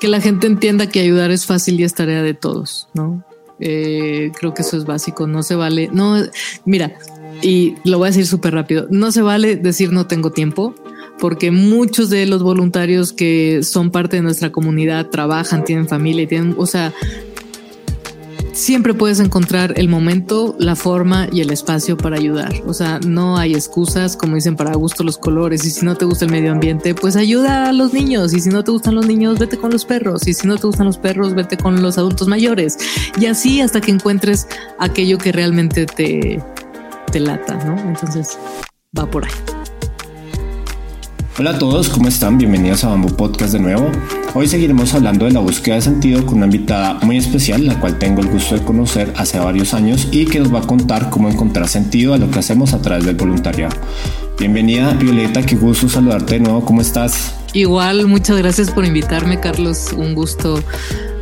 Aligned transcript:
Que 0.00 0.08
la 0.08 0.20
gente 0.20 0.46
entienda 0.46 0.88
que 0.88 1.00
ayudar 1.00 1.30
es 1.30 1.46
fácil 1.46 1.80
y 1.80 1.84
es 1.84 1.94
tarea 1.94 2.22
de 2.22 2.34
todos, 2.34 2.88
¿no? 2.94 3.24
Eh, 3.58 4.32
creo 4.38 4.52
que 4.52 4.62
eso 4.62 4.76
es 4.76 4.84
básico, 4.84 5.26
no 5.26 5.42
se 5.42 5.54
vale, 5.54 5.88
no, 5.90 6.16
mira, 6.66 6.98
y 7.42 7.74
lo 7.84 7.98
voy 7.98 8.06
a 8.06 8.10
decir 8.10 8.26
súper 8.26 8.52
rápido, 8.52 8.86
no 8.90 9.12
se 9.12 9.22
vale 9.22 9.56
decir 9.56 9.92
no 9.92 10.06
tengo 10.06 10.30
tiempo, 10.30 10.74
porque 11.18 11.50
muchos 11.50 12.10
de 12.10 12.26
los 12.26 12.42
voluntarios 12.42 13.14
que 13.14 13.62
son 13.62 13.90
parte 13.90 14.16
de 14.16 14.22
nuestra 14.22 14.52
comunidad 14.52 15.08
trabajan, 15.08 15.64
tienen 15.64 15.88
familia 15.88 16.24
y 16.24 16.26
tienen, 16.26 16.54
o 16.58 16.66
sea, 16.66 16.92
siempre 18.56 18.94
puedes 18.94 19.20
encontrar 19.20 19.74
el 19.76 19.88
momento, 19.88 20.56
la 20.58 20.74
forma 20.74 21.28
y 21.30 21.40
el 21.42 21.50
espacio 21.50 21.96
para 21.96 22.16
ayudar. 22.16 22.52
O 22.66 22.74
sea, 22.74 22.98
no 23.06 23.36
hay 23.36 23.54
excusas, 23.54 24.16
como 24.16 24.34
dicen, 24.34 24.56
para 24.56 24.74
gusto 24.74 25.04
los 25.04 25.18
colores. 25.18 25.64
Y 25.64 25.70
si 25.70 25.84
no 25.84 25.94
te 25.94 26.04
gusta 26.04 26.24
el 26.24 26.30
medio 26.30 26.52
ambiente, 26.52 26.94
pues 26.94 27.16
ayuda 27.16 27.68
a 27.68 27.72
los 27.72 27.92
niños. 27.92 28.32
Y 28.32 28.40
si 28.40 28.48
no 28.48 28.64
te 28.64 28.70
gustan 28.70 28.94
los 28.94 29.06
niños, 29.06 29.38
vete 29.38 29.58
con 29.58 29.70
los 29.70 29.84
perros. 29.84 30.26
Y 30.26 30.34
si 30.34 30.46
no 30.46 30.56
te 30.56 30.66
gustan 30.66 30.86
los 30.86 30.98
perros, 30.98 31.34
vete 31.34 31.56
con 31.56 31.82
los 31.82 31.98
adultos 31.98 32.28
mayores. 32.28 32.78
Y 33.20 33.26
así 33.26 33.60
hasta 33.60 33.80
que 33.80 33.90
encuentres 33.90 34.48
aquello 34.78 35.18
que 35.18 35.32
realmente 35.32 35.86
te, 35.86 36.42
te 37.12 37.20
lata, 37.20 37.54
¿no? 37.64 37.78
Entonces, 37.88 38.38
va 38.98 39.08
por 39.08 39.24
ahí. 39.24 39.65
Hola 41.38 41.50
a 41.50 41.58
todos, 41.58 41.90
¿cómo 41.90 42.08
están? 42.08 42.38
Bienvenidos 42.38 42.82
a 42.84 42.88
Bamboo 42.88 43.14
Podcast 43.14 43.52
de 43.52 43.58
nuevo. 43.58 43.92
Hoy 44.32 44.48
seguiremos 44.48 44.94
hablando 44.94 45.26
de 45.26 45.32
la 45.32 45.40
búsqueda 45.40 45.74
de 45.74 45.82
sentido 45.82 46.24
con 46.24 46.36
una 46.36 46.46
invitada 46.46 46.94
muy 47.02 47.18
especial, 47.18 47.66
la 47.66 47.78
cual 47.78 47.98
tengo 47.98 48.22
el 48.22 48.28
gusto 48.28 48.54
de 48.54 48.62
conocer 48.62 49.12
hace 49.18 49.38
varios 49.38 49.74
años 49.74 50.08
y 50.12 50.24
que 50.24 50.38
nos 50.38 50.52
va 50.52 50.60
a 50.60 50.66
contar 50.66 51.10
cómo 51.10 51.28
encontrar 51.28 51.68
sentido 51.68 52.14
a 52.14 52.16
lo 52.16 52.30
que 52.30 52.38
hacemos 52.38 52.72
a 52.72 52.80
través 52.80 53.04
del 53.04 53.16
voluntariado. 53.16 53.76
Bienvenida 54.38 54.94
Violeta, 54.94 55.42
qué 55.42 55.56
gusto 55.56 55.90
saludarte 55.90 56.34
de 56.36 56.40
nuevo, 56.40 56.64
¿cómo 56.64 56.80
estás? 56.80 57.34
Igual, 57.52 58.06
muchas 58.06 58.38
gracias 58.38 58.70
por 58.70 58.86
invitarme, 58.86 59.38
Carlos. 59.38 59.92
Un 59.94 60.14
gusto 60.14 60.62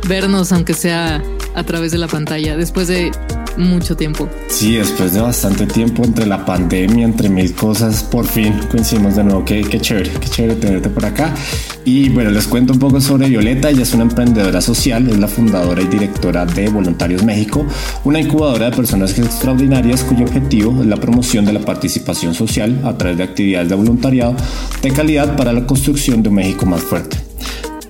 vernos, 0.07 0.53
aunque 0.53 0.75
sea 0.75 1.21
a 1.55 1.63
través 1.63 1.91
de 1.91 1.97
la 1.97 2.07
pantalla, 2.07 2.55
después 2.55 2.87
de 2.87 3.11
mucho 3.57 3.95
tiempo. 3.95 4.27
Sí, 4.47 4.75
después 4.75 5.13
de 5.13 5.21
bastante 5.21 5.65
tiempo 5.65 6.03
entre 6.03 6.25
la 6.25 6.45
pandemia, 6.45 7.05
entre 7.05 7.29
mil 7.29 7.53
cosas, 7.53 8.03
por 8.03 8.25
fin 8.25 8.53
coincidimos 8.71 9.15
de 9.15 9.23
nuevo. 9.23 9.45
Qué, 9.45 9.61
qué 9.61 9.79
chévere, 9.79 10.11
qué 10.11 10.29
chévere 10.29 10.55
tenerte 10.55 10.89
por 10.89 11.05
acá. 11.05 11.33
Y 11.83 12.09
bueno, 12.09 12.31
les 12.31 12.47
cuento 12.47 12.73
un 12.73 12.79
poco 12.79 12.99
sobre 12.99 13.29
Violeta. 13.29 13.69
Ella 13.69 13.83
es 13.83 13.93
una 13.93 14.03
emprendedora 14.03 14.61
social, 14.61 15.07
es 15.09 15.17
la 15.17 15.27
fundadora 15.27 15.81
y 15.81 15.85
directora 15.85 16.45
de 16.45 16.69
Voluntarios 16.69 17.23
México, 17.23 17.65
una 18.03 18.19
incubadora 18.19 18.69
de 18.69 18.75
personas 18.75 19.17
extraordinarias 19.17 20.03
cuyo 20.03 20.25
objetivo 20.25 20.81
es 20.81 20.87
la 20.87 20.97
promoción 20.97 21.45
de 21.45 21.53
la 21.53 21.59
participación 21.59 22.33
social 22.33 22.81
a 22.83 22.97
través 22.97 23.17
de 23.17 23.23
actividades 23.23 23.69
de 23.69 23.75
voluntariado 23.75 24.35
de 24.81 24.91
calidad 24.91 25.35
para 25.35 25.53
la 25.53 25.65
construcción 25.65 26.23
de 26.23 26.29
un 26.29 26.35
México 26.35 26.65
más 26.65 26.81
fuerte. 26.81 27.24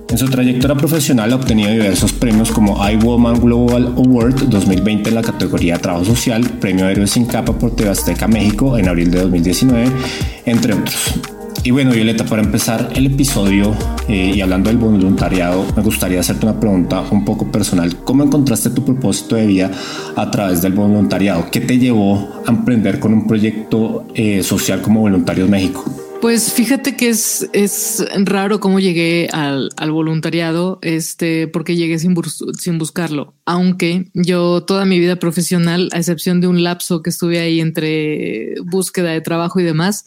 En 0.08 0.18
su 0.18 0.28
trayectoria 0.28 0.76
profesional 0.76 1.32
ha 1.32 1.36
obtenido 1.36 1.70
diversos 1.70 2.12
premios 2.12 2.52
como 2.52 2.78
iWoman 2.88 3.40
Global 3.40 3.86
Award 3.96 4.48
2020 4.48 5.08
en 5.08 5.14
la 5.16 5.22
categoría 5.22 5.78
Trabajo 5.78 6.04
Social, 6.04 6.48
Premio 6.60 6.88
Héroes 6.88 7.10
sin 7.10 7.26
Capa 7.26 7.52
por 7.52 7.74
TV 7.74 7.90
Azteca 7.90 8.28
México 8.28 8.78
en 8.78 8.88
abril 8.88 9.10
de 9.10 9.20
2019, 9.22 9.90
entre 10.46 10.74
otros. 10.74 11.14
Y 11.64 11.72
bueno, 11.72 11.90
Violeta, 11.90 12.24
para 12.24 12.42
empezar 12.42 12.90
el 12.94 13.06
episodio 13.06 13.74
eh, 14.06 14.34
y 14.36 14.40
hablando 14.40 14.70
del 14.70 14.78
voluntariado, 14.78 15.66
me 15.74 15.82
gustaría 15.82 16.20
hacerte 16.20 16.46
una 16.46 16.60
pregunta 16.60 17.02
un 17.10 17.24
poco 17.24 17.50
personal. 17.50 17.96
¿Cómo 18.04 18.22
encontraste 18.22 18.70
tu 18.70 18.84
propósito 18.84 19.34
de 19.34 19.46
vida 19.46 19.72
a 20.14 20.30
través 20.30 20.62
del 20.62 20.74
voluntariado? 20.74 21.46
¿Qué 21.50 21.60
te 21.60 21.80
llevó 21.80 22.42
a 22.46 22.52
emprender 22.52 23.00
con 23.00 23.12
un 23.12 23.26
proyecto 23.26 24.06
eh, 24.14 24.44
social 24.44 24.80
como 24.80 25.00
Voluntarios 25.00 25.48
México? 25.48 26.05
Pues 26.20 26.52
fíjate 26.52 26.96
que 26.96 27.10
es, 27.10 27.48
es 27.52 28.04
raro 28.24 28.58
cómo 28.58 28.80
llegué 28.80 29.28
al, 29.32 29.70
voluntariado, 29.90 30.78
este, 30.82 31.46
porque 31.46 31.76
llegué 31.76 31.98
sin, 31.98 32.14
buscarlo. 32.78 33.34
Aunque 33.44 34.10
yo 34.14 34.64
toda 34.64 34.86
mi 34.86 34.98
vida 34.98 35.16
profesional, 35.16 35.88
a 35.92 35.98
excepción 35.98 36.40
de 36.40 36.48
un 36.48 36.62
lapso 36.62 37.02
que 37.02 37.10
estuve 37.10 37.38
ahí 37.38 37.60
entre 37.60 38.54
búsqueda 38.64 39.10
de 39.10 39.20
trabajo 39.20 39.60
y 39.60 39.64
demás, 39.64 40.06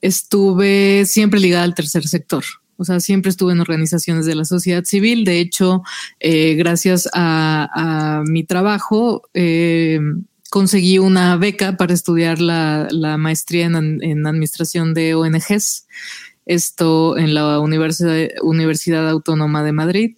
estuve 0.00 1.04
siempre 1.06 1.40
ligada 1.40 1.64
al 1.64 1.74
tercer 1.74 2.06
sector. 2.08 2.44
O 2.76 2.84
sea, 2.84 2.98
siempre 2.98 3.28
estuve 3.28 3.52
en 3.52 3.60
organizaciones 3.60 4.24
de 4.24 4.34
la 4.34 4.46
sociedad 4.46 4.84
civil. 4.84 5.26
De 5.26 5.38
hecho, 5.38 5.82
eh, 6.18 6.54
gracias 6.54 7.08
a, 7.12 8.22
mi 8.26 8.42
trabajo, 8.44 9.28
eh, 9.34 10.00
conseguí 10.50 10.98
una 10.98 11.36
beca 11.36 11.76
para 11.76 11.94
estudiar 11.94 12.40
la, 12.40 13.16
maestría 13.18 13.66
en, 13.66 14.26
administración 14.26 14.92
de 14.92 15.14
ONGs, 15.14 15.86
esto 16.44 17.16
en 17.16 17.34
la 17.34 17.60
Universidad, 17.60 18.28
Universidad 18.42 19.08
Autónoma 19.08 19.62
de 19.62 19.72
Madrid. 19.72 20.16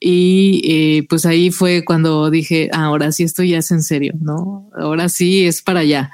Y 0.00 0.62
eh, 0.64 1.06
pues 1.08 1.26
ahí 1.26 1.50
fue 1.50 1.84
cuando 1.84 2.30
dije, 2.30 2.70
ah, 2.72 2.84
ahora 2.84 3.12
sí 3.12 3.24
esto 3.24 3.42
ya 3.42 3.58
es 3.58 3.70
en 3.70 3.82
serio, 3.82 4.14
¿no? 4.20 4.70
Ahora 4.74 5.08
sí 5.08 5.44
es 5.44 5.60
para 5.60 5.80
allá. 5.80 6.10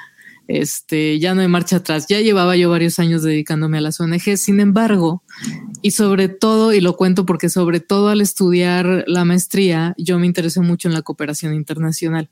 Este, 0.47 1.19
ya 1.19 1.35
no 1.35 1.43
hay 1.43 1.49
marcha 1.49 1.77
atrás. 1.77 2.07
Ya 2.09 2.21
llevaba 2.21 2.57
yo 2.57 2.71
varios 2.71 2.99
años 2.99 3.23
dedicándome 3.23 3.79
a 3.79 3.81
las 3.83 4.01
ONGs. 4.01 4.41
Sin 4.41 4.61
embargo, 4.61 5.23
y 5.83 5.93
sobre 5.93 6.29
todo, 6.29 6.73
y 6.73 6.81
lo 6.81 6.97
cuento 6.97 7.27
porque 7.27 7.49
sobre 7.49 7.81
todo 7.81 8.09
al 8.09 8.21
estudiar 8.21 9.05
la 9.07 9.25
maestría, 9.25 9.95
yo 9.99 10.19
me 10.19 10.27
interesé 10.27 10.61
mucho 10.61 10.89
en 10.89 10.95
la 10.95 11.03
cooperación 11.03 11.55
internacional. 11.55 12.31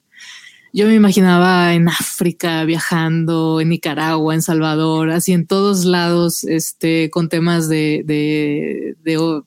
Yo 0.74 0.86
me 0.86 0.94
imaginaba 0.94 1.74
en 1.74 1.88
África, 1.88 2.64
viajando, 2.64 3.60
en 3.60 3.68
Nicaragua, 3.68 4.34
en 4.34 4.40
Salvador, 4.40 5.10
así 5.10 5.32
en 5.32 5.46
todos 5.46 5.84
lados, 5.84 6.44
este, 6.44 7.10
con 7.10 7.28
temas 7.28 7.68
de, 7.68 8.02
de, 8.06 8.96
de 9.02 9.42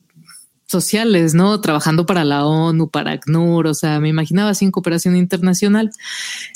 sociales, 0.67 1.33
¿no? 1.33 1.59
Trabajando 1.61 2.05
para 2.05 2.23
la 2.25 2.45
ONU, 2.45 2.89
para 2.89 3.13
ACNUR, 3.13 3.67
o 3.67 3.73
sea, 3.73 3.99
me 3.99 4.09
imaginaba 4.09 4.51
en 4.59 4.69
cooperación 4.71 5.15
internacional. 5.15 5.89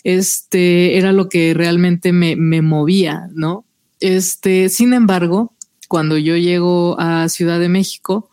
Este 0.04 0.98
era 0.98 1.14
lo 1.14 1.30
que 1.30 1.54
realmente 1.56 2.14
me, 2.14 2.36
me 2.36 2.62
movía, 2.62 3.28
¿no? 3.34 3.66
Este, 4.00 4.70
sin 4.70 4.94
embargo, 4.94 5.54
cuando 5.88 6.18
yo 6.18 6.38
llego 6.38 6.96
a 7.00 7.28
Ciudad 7.30 7.60
de 7.60 7.70
México, 7.70 8.30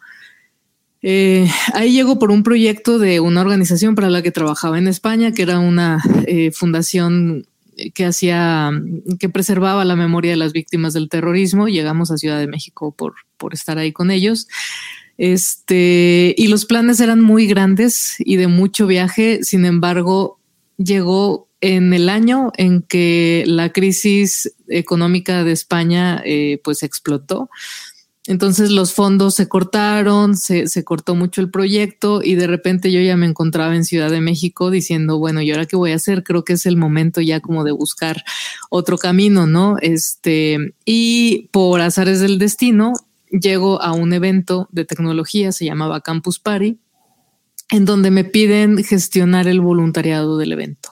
eh, 1.03 1.49
ahí 1.75 1.93
llegó 1.93 2.19
por 2.19 2.31
un 2.31 2.43
proyecto 2.43 2.99
de 2.99 3.21
una 3.21 3.41
organización 3.41 3.95
para 3.95 4.11
la 4.11 4.23
que 4.23 4.33
trabajaba 4.33 4.79
en 4.79 4.89
España, 4.89 5.33
que 5.33 5.43
era 5.43 5.59
una 5.59 6.03
eh, 6.27 6.51
fundación 6.53 7.47
que 7.95 8.07
hacía, 8.07 8.71
que 9.19 9.29
preservaba 9.29 9.84
la 9.84 9.97
memoria 9.97 10.31
de 10.31 10.37
las 10.37 10.53
víctimas 10.53 10.95
del 10.95 11.09
terrorismo. 11.09 11.69
Llegamos 11.69 12.11
a 12.11 12.17
Ciudad 12.17 12.39
de 12.39 12.47
México 12.47 12.93
por, 12.93 13.15
por 13.37 13.55
estar 13.55 13.79
ahí 13.79 13.93
con 13.93 14.11
ellos. 14.11 14.49
Este, 15.19 16.34
y 16.37 16.49
los 16.49 16.67
planes 16.67 17.01
eran 17.01 17.21
muy 17.21 17.47
grandes 17.47 18.17
y 18.19 18.37
de 18.37 18.47
mucho 18.47 18.87
viaje. 18.87 19.41
Sin 19.43 19.65
embargo, 19.65 20.39
llegó 20.78 21.49
en 21.61 21.93
el 21.93 22.09
año 22.09 22.53
en 22.57 22.83
que 22.83 23.45
la 23.47 23.73
crisis 23.73 24.55
económica 24.69 25.45
de 25.45 25.53
España 25.53 26.23
eh, 26.25 26.61
pues 26.63 26.83
explotó. 26.83 27.51
Entonces 28.27 28.71
los 28.71 28.93
fondos 28.93 29.35
se 29.35 29.49
cortaron, 29.49 30.37
se, 30.37 30.67
se, 30.67 30.83
cortó 30.85 31.15
mucho 31.15 31.41
el 31.41 31.51
proyecto 31.51 32.23
y 32.25 32.35
de 32.35 32.49
repente 32.49 32.91
yo 32.91 33.01
ya 33.01 33.17
me 33.17 33.27
encontraba 33.27 33.77
en 33.77 33.84
Ciudad 33.84 34.11
de 34.11 34.21
México 34.21 34.71
diciendo, 34.71 35.19
bueno, 35.19 35.43
¿y 35.43 35.53
ahora 35.53 35.67
qué 35.67 35.77
voy 35.77 35.93
a 35.93 35.97
hacer? 35.97 36.25
Creo 36.25 36.45
que 36.45 36.55
es 36.55 36.67
el 36.67 36.77
momento 36.77 37.21
ya 37.21 37.41
como 37.41 37.63
de 37.63 37.71
buscar 37.71 38.25
otro 38.69 38.99
camino, 38.99 39.47
¿no? 39.47 39.77
Este, 39.81 40.75
y 40.84 41.49
por 41.53 41.81
azares 41.81 42.21
del 42.21 42.39
destino, 42.39 42.95
llego 43.31 43.81
a 43.81 43.93
un 43.93 44.13
evento 44.13 44.69
de 44.72 44.84
tecnología, 44.84 45.53
se 45.53 45.65
llamaba 45.65 46.01
Campus 46.01 46.41
Party, 46.41 46.79
en 47.71 47.84
donde 47.84 48.11
me 48.11 48.25
piden 48.25 48.83
gestionar 48.83 49.47
el 49.47 49.61
voluntariado 49.61 50.37
del 50.39 50.53
evento. 50.53 50.91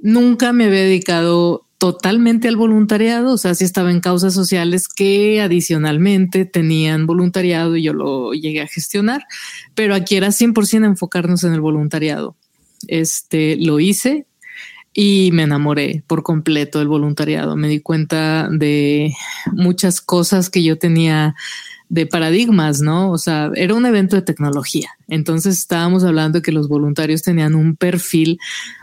Nunca 0.00 0.52
me 0.52 0.66
había 0.66 0.82
dedicado 0.82 1.65
totalmente 1.78 2.48
al 2.48 2.56
voluntariado, 2.56 3.34
o 3.34 3.38
sea, 3.38 3.54
sí 3.54 3.64
estaba 3.64 3.90
en 3.90 4.00
causas 4.00 4.32
sociales 4.34 4.88
que 4.88 5.40
adicionalmente 5.42 6.46
tenían 6.46 7.06
voluntariado 7.06 7.76
y 7.76 7.82
yo 7.82 7.92
lo 7.92 8.32
llegué 8.32 8.62
a 8.62 8.66
gestionar, 8.66 9.24
pero 9.74 9.94
aquí 9.94 10.16
era 10.16 10.28
100% 10.28 10.86
enfocarnos 10.86 11.44
en 11.44 11.52
el 11.52 11.60
voluntariado. 11.60 12.36
Este 12.88 13.56
lo 13.56 13.80
hice 13.80 14.26
y 14.92 15.30
me 15.32 15.42
enamoré 15.42 16.02
por 16.06 16.22
completo 16.22 16.78
del 16.78 16.88
voluntariado. 16.88 17.56
Me 17.56 17.68
di 17.68 17.80
cuenta 17.80 18.48
de 18.50 19.14
muchas 19.52 20.00
cosas 20.00 20.48
que 20.48 20.62
yo 20.62 20.78
tenía 20.78 21.34
de 21.88 22.06
paradigmas, 22.06 22.80
¿no? 22.80 23.10
O 23.10 23.18
sea, 23.18 23.50
era 23.54 23.74
un 23.74 23.86
evento 23.86 24.16
de 24.16 24.22
tecnología. 24.22 24.90
Entonces 25.08 25.58
estábamos 25.58 26.02
hablando 26.02 26.38
de 26.38 26.42
que 26.42 26.52
los 26.52 26.68
voluntarios 26.68 27.22
tenían 27.22 27.54
un 27.54 27.76
perfil 27.76 28.38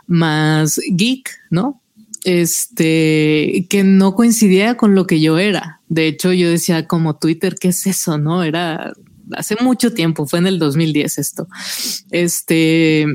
más 0.06 0.80
geek, 0.92 1.32
¿no? 1.50 1.82
Este, 2.24 3.68
que 3.70 3.84
no 3.84 4.16
coincidía 4.16 4.78
con 4.78 4.96
lo 4.96 5.08
que 5.08 5.20
yo 5.20 5.38
era. 5.38 5.82
De 5.90 6.08
hecho, 6.08 6.32
yo 6.32 6.50
decía 6.50 6.88
como 6.88 7.18
Twitter, 7.18 7.56
¿qué 7.60 7.70
es 7.70 7.86
eso? 7.86 8.18
No 8.18 8.44
era 8.44 8.94
hace 9.36 9.56
mucho 9.62 9.94
tiempo, 9.94 10.28
fue 10.28 10.40
en 10.40 10.48
el 10.48 10.60
2010 10.60 11.18
esto. 11.18 11.48
Este, 12.12 13.06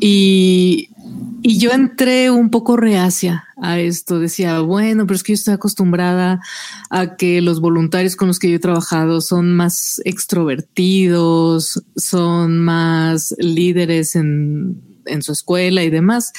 y, 0.00 0.88
y 1.42 1.58
yo 1.58 1.70
entré 1.72 2.30
un 2.30 2.50
poco 2.50 2.76
reacia 2.76 3.44
a 3.60 3.78
esto. 3.78 4.18
Decía, 4.18 4.60
bueno, 4.60 5.06
pero 5.06 5.16
es 5.16 5.22
que 5.22 5.32
yo 5.32 5.34
estoy 5.34 5.54
acostumbrada 5.54 6.40
a 6.90 7.16
que 7.16 7.40
los 7.40 7.60
voluntarios 7.60 8.16
con 8.16 8.28
los 8.28 8.38
que 8.38 8.50
yo 8.50 8.56
he 8.56 8.60
trabajado 8.60 9.20
son 9.20 9.54
más 9.54 10.00
extrovertidos, 10.04 11.82
son 11.96 12.60
más 12.60 13.34
líderes 13.38 14.16
en, 14.16 14.93
en 15.06 15.22
su 15.22 15.32
escuela 15.32 15.82
y 15.84 15.90
demás. 15.90 16.32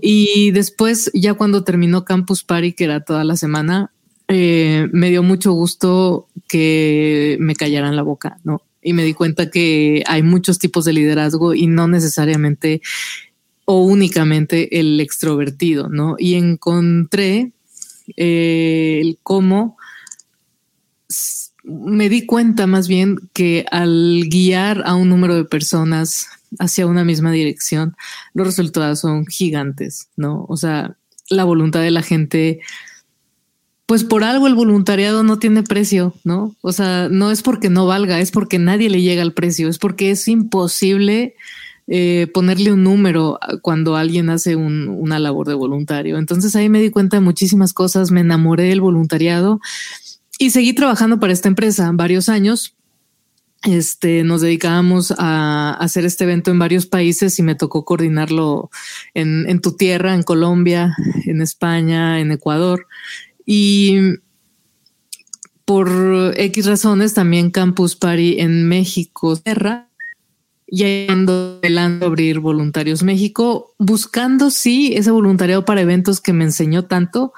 Y 0.00 0.50
después, 0.52 1.10
ya 1.14 1.34
cuando 1.34 1.64
terminó 1.64 2.04
Campus 2.04 2.44
Party, 2.44 2.72
que 2.72 2.84
era 2.84 3.04
toda 3.04 3.24
la 3.24 3.36
semana, 3.36 3.90
eh, 4.28 4.88
me 4.92 5.10
dio 5.10 5.22
mucho 5.22 5.52
gusto 5.52 6.28
que 6.48 7.36
me 7.40 7.54
callaran 7.54 7.96
la 7.96 8.02
boca, 8.02 8.38
¿no? 8.44 8.62
Y 8.82 8.92
me 8.92 9.04
di 9.04 9.14
cuenta 9.14 9.50
que 9.50 10.02
hay 10.06 10.22
muchos 10.22 10.58
tipos 10.58 10.84
de 10.84 10.92
liderazgo 10.92 11.54
y 11.54 11.66
no 11.66 11.88
necesariamente 11.88 12.82
o 13.64 13.82
únicamente 13.82 14.78
el 14.78 15.00
extrovertido, 15.00 15.88
¿no? 15.88 16.16
Y 16.18 16.34
encontré 16.34 17.52
eh, 18.16 19.00
el 19.02 19.18
cómo 19.22 19.76
me 21.64 22.10
di 22.10 22.26
cuenta 22.26 22.66
más 22.66 22.88
bien 22.88 23.16
que 23.32 23.64
al 23.70 24.24
guiar 24.28 24.82
a 24.84 24.94
un 24.94 25.08
número 25.08 25.34
de 25.34 25.44
personas 25.44 26.28
hacia 26.58 26.86
una 26.86 27.04
misma 27.04 27.32
dirección, 27.32 27.96
los 28.34 28.46
resultados 28.46 29.00
son 29.00 29.26
gigantes, 29.26 30.08
¿no? 30.16 30.46
O 30.48 30.56
sea, 30.56 30.96
la 31.30 31.44
voluntad 31.44 31.80
de 31.80 31.90
la 31.90 32.02
gente 32.02 32.60
pues 33.86 34.02
por 34.02 34.24
algo 34.24 34.46
el 34.46 34.54
voluntariado 34.54 35.22
no 35.22 35.38
tiene 35.38 35.62
precio, 35.62 36.14
¿no? 36.24 36.56
O 36.62 36.72
sea, 36.72 37.08
no 37.10 37.30
es 37.30 37.42
porque 37.42 37.68
no 37.68 37.86
valga, 37.86 38.18
es 38.18 38.30
porque 38.30 38.58
nadie 38.58 38.88
le 38.88 39.02
llega 39.02 39.22
al 39.22 39.34
precio, 39.34 39.68
es 39.68 39.78
porque 39.78 40.10
es 40.10 40.26
imposible 40.26 41.34
eh, 41.86 42.28
ponerle 42.32 42.72
un 42.72 42.82
número 42.82 43.38
cuando 43.60 43.96
alguien 43.96 44.30
hace 44.30 44.56
una 44.56 45.18
labor 45.18 45.48
de 45.48 45.54
voluntario. 45.54 46.16
Entonces 46.16 46.56
ahí 46.56 46.70
me 46.70 46.80
di 46.80 46.90
cuenta 46.90 47.18
de 47.18 47.20
muchísimas 47.20 47.74
cosas, 47.74 48.10
me 48.10 48.20
enamoré 48.20 48.64
del 48.64 48.80
voluntariado 48.80 49.60
y 50.38 50.50
seguí 50.50 50.72
trabajando 50.72 51.20
para 51.20 51.34
esta 51.34 51.48
empresa 51.48 51.90
varios 51.92 52.30
años. 52.30 52.73
Este, 53.64 54.24
nos 54.24 54.42
dedicábamos 54.42 55.14
a 55.16 55.74
hacer 55.80 56.04
este 56.04 56.24
evento 56.24 56.50
en 56.50 56.58
varios 56.58 56.86
países 56.86 57.38
y 57.38 57.42
me 57.42 57.54
tocó 57.54 57.84
coordinarlo 57.84 58.70
en, 59.14 59.60
tu 59.60 59.72
tierra, 59.72 60.14
en 60.14 60.22
Colombia, 60.22 60.94
en 61.24 61.40
España, 61.40 62.20
en 62.20 62.30
Ecuador. 62.30 62.86
Y 63.46 63.96
por 65.64 66.34
X 66.36 66.66
razones 66.66 67.14
también 67.14 67.50
Campus 67.50 67.96
Party 67.96 68.40
en 68.40 68.68
México 68.68 69.34
cerra 69.36 69.88
y 70.66 71.06
ando 71.08 71.60
a 71.62 72.04
abrir 72.04 72.40
Voluntarios 72.40 73.02
México, 73.02 73.74
buscando 73.78 74.50
sí 74.50 74.94
ese 74.94 75.10
voluntariado 75.10 75.64
para 75.64 75.82
eventos 75.82 76.20
que 76.20 76.32
me 76.32 76.44
enseñó 76.44 76.86
tanto, 76.86 77.32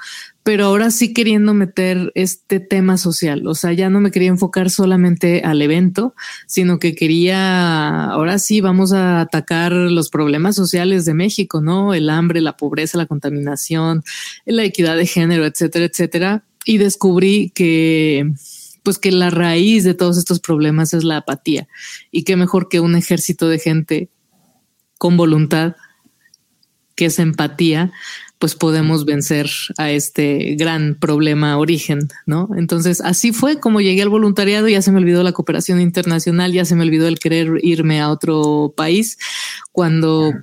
pero 0.47 0.63
ahora 0.63 0.91
sí 0.91 1.11
queriendo 1.11 1.53
meter 1.53 2.13
este 2.15 2.61
tema 2.61 2.97
social. 2.97 3.45
O 3.47 3.53
sea, 3.53 3.73
ya 3.73 3.89
no 3.89 3.99
me 3.99 4.11
quería 4.11 4.29
enfocar 4.29 4.69
solamente 4.69 5.41
al 5.43 5.61
evento, 5.61 6.15
sino 6.45 6.79
que 6.79 6.95
quería, 6.95 8.05
ahora 8.05 8.39
sí 8.39 8.61
vamos 8.61 8.93
a 8.93 9.19
atacar 9.19 9.73
los 9.73 10.09
problemas 10.09 10.55
sociales 10.55 11.03
de 11.03 11.13
México, 11.13 11.59
¿no? 11.59 11.93
El 11.93 12.09
hambre, 12.09 12.39
la 12.39 12.55
pobreza, 12.55 12.97
la 12.97 13.07
contaminación, 13.07 14.05
la 14.45 14.63
equidad 14.63 14.95
de 14.95 15.05
género, 15.05 15.45
etcétera, 15.45 15.83
etcétera. 15.83 16.45
Y 16.63 16.77
descubrí 16.77 17.49
que 17.53 18.31
pues 18.83 18.99
que 18.99 19.11
la 19.11 19.29
raíz 19.29 19.83
de 19.83 19.95
todos 19.95 20.17
estos 20.17 20.39
problemas 20.39 20.93
es 20.93 21.03
la 21.03 21.17
apatía. 21.17 21.67
Y 22.09 22.23
qué 22.23 22.37
mejor 22.37 22.69
que 22.69 22.79
un 22.79 22.95
ejército 22.95 23.49
de 23.49 23.59
gente 23.59 24.09
con 24.97 25.17
voluntad, 25.17 25.75
que 26.95 27.07
es 27.07 27.19
empatía, 27.19 27.91
pues 28.39 28.55
podemos 28.55 29.05
vencer 29.05 29.49
a 29.77 29.89
este 29.89 30.55
gran 30.55 30.95
problema 30.95 31.57
origen, 31.57 32.07
¿no? 32.25 32.49
Entonces, 32.55 33.01
así 33.01 33.31
fue 33.31 33.59
como 33.59 33.81
llegué 33.81 34.03
al 34.03 34.09
voluntariado, 34.09 34.67
ya 34.67 34.81
se 34.81 34.91
me 34.91 34.99
olvidó 34.99 35.23
la 35.23 35.31
cooperación 35.31 35.81
internacional, 35.81 36.53
ya 36.53 36.65
se 36.65 36.75
me 36.75 36.83
olvidó 36.83 37.07
el 37.07 37.19
querer 37.19 37.59
irme 37.63 37.99
a 37.99 38.11
otro 38.11 38.73
país 38.75 39.17
cuando 39.71 40.33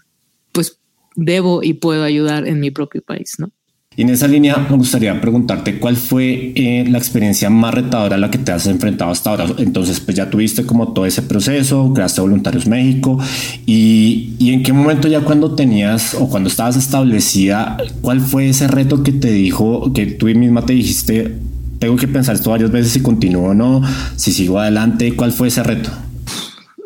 pues 0.53 0.79
debo 1.15 1.63
y 1.63 1.75
puedo 1.75 2.03
ayudar 2.03 2.49
en 2.49 2.61
mi 2.61 2.71
propio 2.71 3.03
país, 3.03 3.35
¿no? 3.39 3.51
Y 3.97 4.03
en 4.03 4.11
esa 4.11 4.27
línea 4.27 4.67
me 4.69 4.77
gustaría 4.77 5.21
preguntarte 5.21 5.79
cuál 5.79 5.97
fue 5.97 6.53
eh, 6.55 6.85
la 6.89 6.99
experiencia 6.99 7.49
más 7.51 7.75
retadora 7.75 8.17
a 8.17 8.19
la 8.19 8.31
que 8.31 8.39
te 8.39 8.53
has 8.53 8.67
enfrentado 8.67 9.11
hasta 9.11 9.31
ahora. 9.31 9.47
Entonces, 9.59 10.01
pues 10.01 10.17
ya 10.17 10.31
tuviste 10.31 10.67
como 10.67 10.93
todo 10.93 11.07
ese 11.07 11.23
proceso, 11.23 11.93
creaste 11.95 12.21
Voluntarios 12.21 12.67
México 12.67 13.19
y, 13.67 14.35
y, 14.39 14.53
en 14.53 14.63
qué 14.63 14.73
momento 14.73 15.09
ya 15.09 15.21
cuando 15.21 15.55
tenías 15.55 16.15
o 16.15 16.29
cuando 16.29 16.49
estabas 16.49 16.77
establecida, 16.77 17.77
cuál 18.01 18.21
fue 18.21 18.49
ese 18.49 18.67
reto 18.67 19.03
que 19.03 19.13
te 19.13 19.31
dijo, 19.31 19.93
que 19.93 20.07
tú 20.07 20.27
misma 20.27 20.67
te 20.67 20.73
dijiste, 20.73 21.37
tengo 21.79 21.97
que 21.97 22.09
pensar 22.09 22.35
esto 22.35 22.51
varias 22.51 22.71
veces 22.71 22.93
si 22.93 23.01
continúo 23.01 23.51
o 23.51 23.55
no, 23.55 23.83
si 24.17 24.33
sigo 24.33 24.59
adelante, 24.59 25.15
¿cuál 25.15 25.33
fue 25.33 25.49
ese 25.49 25.63
reto? 25.63 25.91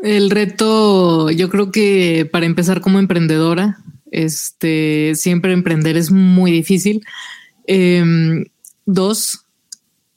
El 0.03 0.31
reto, 0.31 1.31
yo 1.31 1.49
creo 1.49 1.71
que 1.73 2.29
para 2.31 2.47
empezar 2.47 2.81
como 2.81 2.99
emprendedora, 2.99 3.79
este, 4.11 5.13
siempre 5.15 5.53
emprender 5.53 5.97
es 5.97 6.11
muy 6.11 6.51
difícil. 6.51 7.05
Em, 7.67 8.47
dos, 8.87 9.45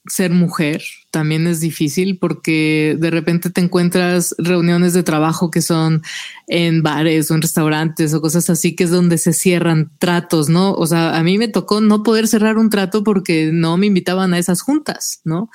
ser 0.07 0.31
mujer 0.31 0.81
también 1.11 1.45
es 1.45 1.59
difícil 1.59 2.17
porque 2.17 2.97
de 2.99 3.11
repente 3.11 3.49
te 3.49 3.61
encuentras 3.61 4.33
reuniones 4.37 4.93
de 4.93 5.03
trabajo 5.03 5.51
que 5.51 5.61
son 5.61 6.01
en 6.47 6.81
bares 6.81 7.29
o 7.29 7.35
en 7.35 7.41
restaurantes 7.41 8.13
o 8.13 8.21
cosas 8.21 8.49
así, 8.49 8.75
que 8.75 8.85
es 8.85 8.89
donde 8.89 9.17
se 9.17 9.33
cierran 9.33 9.91
tratos, 9.99 10.49
¿no? 10.49 10.73
O 10.73 10.87
sea, 10.87 11.17
a 11.17 11.23
mí 11.23 11.37
me 11.37 11.49
tocó 11.49 11.81
no 11.81 12.01
poder 12.01 12.27
cerrar 12.27 12.57
un 12.57 12.69
trato 12.69 13.03
porque 13.03 13.51
no 13.53 13.77
me 13.77 13.87
invitaban 13.87 14.33
a 14.33 14.39
esas 14.39 14.61
juntas, 14.61 15.21
¿no? 15.23 15.49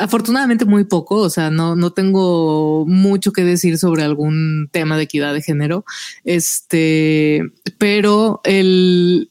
Afortunadamente 0.00 0.64
muy 0.64 0.84
poco, 0.84 1.16
o 1.16 1.30
sea, 1.30 1.50
no, 1.50 1.76
no 1.76 1.92
tengo 1.92 2.84
mucho 2.86 3.32
que 3.32 3.44
decir 3.44 3.78
sobre 3.78 4.02
algún 4.02 4.68
tema 4.72 4.96
de 4.96 5.04
equidad 5.04 5.32
de 5.34 5.42
género, 5.42 5.84
este, 6.24 7.42
pero 7.78 8.40
el, 8.44 9.30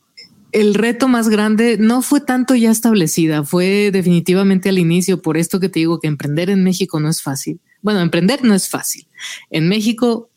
el 0.52 0.74
reto 0.74 1.08
más 1.08 1.30
grande 1.30 1.78
no 1.78 2.02
fue 2.02 2.22
tanto 2.22 2.56
ya 2.56 2.72
establecida, 2.72 3.44
fue 3.44 3.92
definitivamente 3.92 4.70
al 4.70 4.80
inicio, 4.80 5.22
por 5.22 5.38
esto 5.38 5.60
que 5.60 5.70
te 5.70 5.80
digo 5.80 6.00
que 6.00 6.08
emprender 6.08 6.50
en 6.50 6.64
México 6.64 7.00
no 7.00 7.10
es 7.10 7.22
fácil. 7.22 7.60
Bueno, 7.82 8.00
emprender 8.00 8.44
no 8.44 8.54
es 8.54 8.70
fácil. 8.70 9.08
En 9.50 9.68
México 9.70 10.30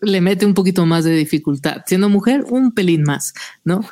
le 0.00 0.20
mete 0.20 0.46
un 0.46 0.54
poquito 0.54 0.86
más 0.86 1.04
de 1.04 1.14
dificultad. 1.14 1.82
Siendo 1.86 2.08
mujer, 2.08 2.44
un 2.48 2.72
pelín 2.72 3.02
más, 3.02 3.34
¿no? 3.64 3.84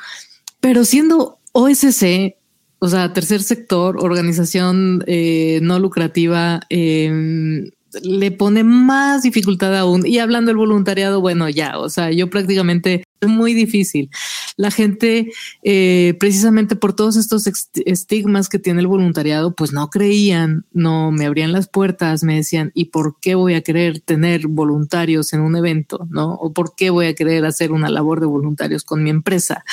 Pero 0.59 0.85
siendo 0.85 1.39
OSC, 1.53 2.35
o 2.83 2.89
sea, 2.89 3.13
tercer 3.13 3.41
sector, 3.41 3.95
organización 4.03 5.05
eh, 5.07 5.59
no 5.61 5.79
lucrativa, 5.79 6.59
eh, 6.69 7.71
le 8.01 8.31
pone 8.31 8.65
más 8.65 9.23
dificultad 9.23 9.73
aún. 9.77 10.05
Y 10.05 10.19
hablando 10.19 10.49
del 10.49 10.57
voluntariado, 10.57 11.21
bueno, 11.21 11.47
ya, 11.47 11.79
o 11.79 11.87
sea, 11.87 12.11
yo 12.11 12.29
prácticamente 12.29 13.05
es 13.21 13.29
muy 13.29 13.53
difícil. 13.53 14.09
La 14.55 14.71
gente, 14.71 15.31
eh, 15.63 16.15
precisamente 16.19 16.75
por 16.75 16.93
todos 16.93 17.15
estos 17.15 17.49
estigmas 17.85 18.49
que 18.49 18.59
tiene 18.59 18.81
el 18.81 18.87
voluntariado, 18.87 19.53
pues 19.55 19.73
no 19.73 19.89
creían, 19.89 20.65
no 20.73 21.11
me 21.11 21.25
abrían 21.25 21.51
las 21.51 21.67
puertas, 21.67 22.23
me 22.23 22.35
decían, 22.35 22.71
¿y 22.73 22.85
por 22.85 23.19
qué 23.19 23.35
voy 23.35 23.55
a 23.55 23.61
querer 23.61 23.99
tener 24.01 24.47
voluntarios 24.47 25.33
en 25.33 25.41
un 25.41 25.55
evento? 25.55 26.07
¿No? 26.09 26.33
¿O 26.35 26.53
por 26.53 26.75
qué 26.75 26.89
voy 26.89 27.07
a 27.07 27.15
querer 27.15 27.45
hacer 27.45 27.71
una 27.71 27.89
labor 27.89 28.19
de 28.19 28.27
voluntarios 28.27 28.83
con 28.83 29.03
mi 29.03 29.09
empresa? 29.09 29.65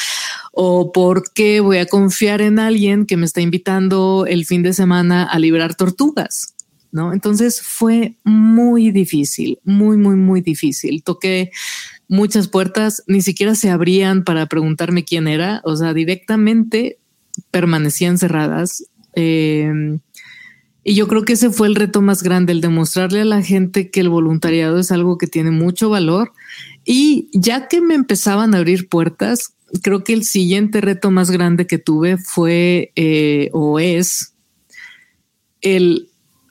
¿O 0.52 0.92
por 0.92 1.32
qué 1.32 1.60
voy 1.60 1.78
a 1.78 1.86
confiar 1.86 2.40
en 2.40 2.58
alguien 2.58 3.06
que 3.06 3.16
me 3.16 3.26
está 3.26 3.40
invitando 3.40 4.24
el 4.26 4.46
fin 4.46 4.62
de 4.62 4.72
semana 4.72 5.24
a 5.24 5.38
liberar 5.38 5.74
tortugas? 5.74 6.54
¿no? 6.92 7.12
Entonces 7.12 7.60
fue 7.62 8.16
muy 8.24 8.90
difícil, 8.90 9.58
muy, 9.64 9.96
muy, 9.96 10.16
muy 10.16 10.40
difícil. 10.40 11.02
Toqué 11.02 11.50
muchas 12.10 12.48
puertas, 12.48 13.04
ni 13.06 13.22
siquiera 13.22 13.54
se 13.54 13.70
abrían 13.70 14.24
para 14.24 14.46
preguntarme 14.46 15.04
quién 15.04 15.28
era, 15.28 15.62
o 15.64 15.76
sea, 15.76 15.94
directamente 15.94 16.98
permanecían 17.52 18.18
cerradas. 18.18 18.84
Em, 19.14 20.00
y 20.82 20.94
yo 20.96 21.06
creo 21.06 21.24
que 21.24 21.34
ese 21.34 21.50
fue 21.50 21.68
el 21.68 21.76
reto 21.76 22.02
más 22.02 22.24
grande, 22.24 22.52
el 22.52 22.60
demostrarle 22.60 23.20
a 23.20 23.24
la 23.24 23.42
gente 23.42 23.90
que 23.90 24.00
el 24.00 24.08
voluntariado 24.08 24.80
es 24.80 24.90
algo 24.90 25.18
que 25.18 25.28
tiene 25.28 25.52
mucho 25.52 25.88
valor. 25.88 26.32
Y 26.84 27.28
ya 27.32 27.68
que 27.68 27.80
me 27.80 27.94
empezaban 27.94 28.54
a 28.54 28.58
abrir 28.58 28.88
puertas, 28.88 29.54
creo 29.80 30.02
que 30.02 30.12
el 30.12 30.24
siguiente 30.24 30.80
reto 30.80 31.12
más 31.12 31.30
grande 31.30 31.68
que 31.68 31.78
tuve 31.78 32.18
fue 32.18 32.90
eh, 32.96 33.50
o 33.52 33.78
es 33.78 34.34
el 35.60 36.08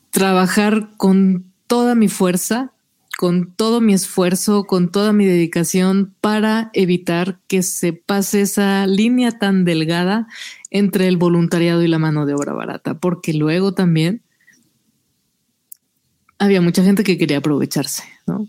trabajar 0.10 0.92
con 0.96 1.52
toda 1.68 1.96
mi 1.96 2.08
fuerza, 2.08 2.72
con 3.20 3.54
todo 3.54 3.82
mi 3.82 3.94
esfuerzo, 3.94 4.64
con 4.64 4.94
toda 4.94 5.12
mi 5.12 5.26
dedicación 5.26 6.16
para 6.22 6.70
evitar 6.72 7.42
que 7.48 7.64
se 7.64 7.92
pase 7.92 8.40
esa 8.40 8.88
línea 8.88 9.34
tan 9.34 9.66
delgada 9.66 10.28
entre 10.72 11.10
el 11.10 11.18
voluntariado 11.18 11.84
y 11.84 11.90
la 11.90 12.00
mano 12.00 12.26
de 12.26 12.34
obra 12.34 12.54
barata, 12.54 12.98
porque 12.98 13.34
luego 13.34 13.74
también 13.74 14.22
había 16.38 16.62
mucha 16.62 16.82
gente 16.82 17.04
que 17.04 17.18
quería 17.18 17.40
aprovecharse, 17.40 18.06
¿no? 18.26 18.48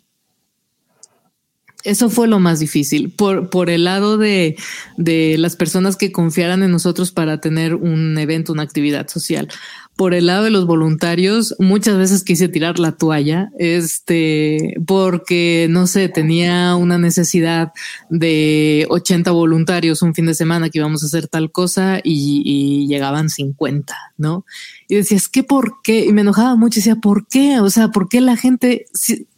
Eso 1.83 2.11
fue 2.11 2.29
lo 2.29 2.41
más 2.41 2.61
difícil 2.61 3.11
por, 3.11 3.49
por 3.49 3.71
el 3.71 3.85
lado 3.85 4.19
de, 4.19 4.57
de, 4.97 5.37
las 5.39 5.57
personas 5.57 5.97
que 5.97 6.13
confiaran 6.13 6.63
en 6.63 6.71
nosotros 6.71 7.11
para 7.11 7.41
tener 7.41 7.75
un 7.75 8.19
evento, 8.19 8.53
una 8.53 8.63
actividad 8.63 9.09
social. 9.09 9.49
Por 9.97 10.15
el 10.15 10.27
lado 10.27 10.45
de 10.45 10.51
los 10.51 10.67
voluntarios, 10.67 11.55
muchas 11.59 11.97
veces 11.97 12.23
quise 12.23 12.49
tirar 12.49 12.79
la 12.79 12.93
toalla, 12.93 13.51
este, 13.59 14.75
porque 14.87 15.67
no 15.71 15.87
sé, 15.87 16.09
tenía 16.09 16.75
una 16.75 16.99
necesidad 16.99 17.73
de 18.09 18.87
80 18.91 19.31
voluntarios 19.31 20.03
un 20.03 20.15
fin 20.15 20.27
de 20.27 20.35
semana 20.35 20.71
que 20.71 20.79
íbamos 20.79 21.03
a 21.03 21.07
hacer 21.07 21.29
tal 21.29 21.51
cosa 21.51 22.01
y, 22.03 22.87
llegaban 22.89 23.31
50, 23.31 23.95
¿no? 24.17 24.45
Y 24.89 24.97
decía, 24.97 25.17
es 25.17 25.29
que 25.29 25.45
por 25.45 25.83
qué? 25.83 26.05
Y 26.07 26.13
me 26.13 26.23
enojaba 26.23 26.57
mucho 26.57 26.81
decía, 26.81 26.97
¿por 26.97 27.27
qué? 27.27 27.61
O 27.61 27.71
sea, 27.71 27.89
¿por 27.89 28.09
qué 28.09 28.21
la 28.21 28.37
gente, 28.37 28.87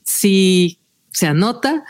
si 0.04 0.78
se 1.12 1.26
anota, 1.26 1.84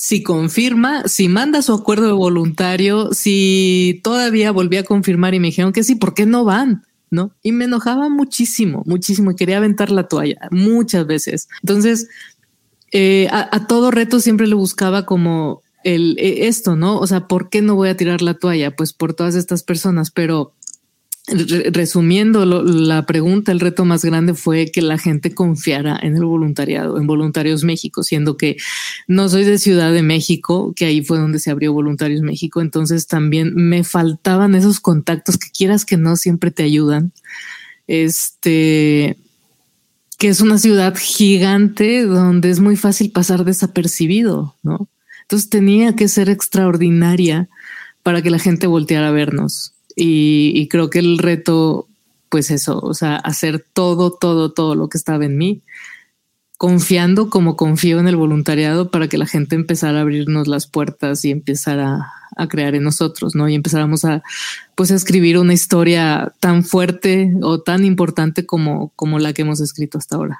si 0.00 0.22
confirma, 0.22 1.06
si 1.08 1.28
manda 1.28 1.60
su 1.60 1.74
acuerdo 1.74 2.06
de 2.06 2.12
voluntario, 2.14 3.12
si 3.12 4.00
todavía 4.02 4.50
volví 4.50 4.78
a 4.78 4.82
confirmar 4.82 5.34
y 5.34 5.40
me 5.40 5.48
dijeron 5.48 5.74
que 5.74 5.84
sí, 5.84 5.94
¿por 5.94 6.14
qué 6.14 6.24
no 6.24 6.42
van? 6.42 6.86
¿No? 7.10 7.32
Y 7.42 7.52
me 7.52 7.66
enojaba 7.66 8.08
muchísimo, 8.08 8.82
muchísimo 8.86 9.32
y 9.32 9.36
quería 9.36 9.58
aventar 9.58 9.90
la 9.90 10.08
toalla 10.08 10.48
muchas 10.50 11.06
veces. 11.06 11.48
Entonces, 11.60 12.08
eh, 12.92 13.28
a, 13.30 13.66
todo 13.66 13.90
reto 13.90 14.20
siempre 14.20 14.46
le 14.46 14.54
buscaba 14.54 15.04
como 15.04 15.60
el 15.84 16.16
eh, 16.18 16.48
esto, 16.48 16.76
¿no? 16.76 16.98
O 16.98 17.06
sea, 17.06 17.28
¿por 17.28 17.50
qué 17.50 17.60
no 17.60 17.74
voy 17.74 17.90
a 17.90 17.96
tirar 17.98 18.22
la 18.22 18.32
toalla? 18.32 18.74
Pues 18.74 18.94
por 18.94 19.12
todas 19.12 19.34
estas 19.34 19.62
personas, 19.64 20.10
pero 20.10 20.54
resumiendo 21.72 22.44
la 22.44 23.06
pregunta, 23.06 23.52
el 23.52 23.60
reto 23.60 23.84
más 23.84 24.04
grande 24.04 24.34
fue 24.34 24.70
que 24.70 24.82
la 24.82 24.98
gente 24.98 25.34
confiara 25.34 25.98
en 26.02 26.16
el 26.16 26.24
voluntariado, 26.24 26.98
en 26.98 27.06
Voluntarios 27.06 27.64
México, 27.64 28.02
siendo 28.02 28.36
que 28.36 28.56
no 29.06 29.28
soy 29.28 29.44
de 29.44 29.58
Ciudad 29.58 29.92
de 29.92 30.02
México, 30.02 30.72
que 30.74 30.86
ahí 30.86 31.02
fue 31.02 31.18
donde 31.18 31.38
se 31.38 31.50
abrió 31.50 31.72
Voluntarios 31.72 32.22
México. 32.22 32.60
Entonces 32.60 33.06
también 33.06 33.54
me 33.54 33.84
faltaban 33.84 34.54
esos 34.54 34.80
contactos 34.80 35.38
que 35.38 35.50
quieras 35.50 35.84
que 35.84 35.96
no 35.96 36.16
siempre 36.16 36.50
te 36.50 36.62
ayudan. 36.62 37.12
Este, 37.86 39.16
que 40.18 40.28
es 40.28 40.40
una 40.40 40.58
ciudad 40.58 40.94
gigante 40.96 42.04
donde 42.04 42.50
es 42.50 42.60
muy 42.60 42.76
fácil 42.76 43.10
pasar 43.10 43.44
desapercibido, 43.44 44.54
¿no? 44.62 44.88
Entonces 45.22 45.48
tenía 45.48 45.96
que 45.96 46.08
ser 46.08 46.28
extraordinaria 46.28 47.48
para 48.02 48.20
que 48.20 48.30
la 48.30 48.38
gente 48.38 48.66
volteara 48.66 49.08
a 49.08 49.12
vernos. 49.12 49.74
Y, 49.96 50.68
creo 50.68 50.90
que 50.90 50.98
el 50.98 51.18
reto, 51.18 51.88
pues 52.28 52.50
eso, 52.50 52.78
o 52.78 52.94
sea, 52.94 53.16
hacer 53.16 53.64
todo, 53.72 54.12
todo, 54.12 54.52
todo 54.52 54.74
lo 54.74 54.88
que 54.88 54.98
estaba 54.98 55.24
en 55.24 55.36
mí, 55.36 55.62
confiando 56.56 57.30
como 57.30 57.56
confío 57.56 58.00
en 58.00 58.08
el 58.08 58.16
voluntariado 58.16 58.90
para 58.90 59.08
que 59.08 59.18
la 59.18 59.26
gente 59.26 59.56
empezara 59.56 59.98
a 59.98 60.02
abrirnos 60.02 60.46
las 60.46 60.66
puertas 60.66 61.24
y 61.24 61.30
empezara 61.30 62.12
a 62.36 62.48
crear 62.48 62.74
en 62.74 62.82
nosotros, 62.82 63.34
¿no? 63.34 63.48
Y 63.48 63.54
empezáramos 63.54 64.04
a, 64.04 64.22
pues, 64.74 64.90
a 64.90 64.94
escribir 64.94 65.38
una 65.38 65.54
historia 65.54 66.32
tan 66.40 66.62
fuerte 66.64 67.32
o 67.42 67.60
tan 67.60 67.84
importante 67.84 68.46
como, 68.46 68.92
como 68.96 69.18
la 69.18 69.32
que 69.32 69.42
hemos 69.42 69.60
escrito 69.60 69.98
hasta 69.98 70.16
ahora. 70.16 70.38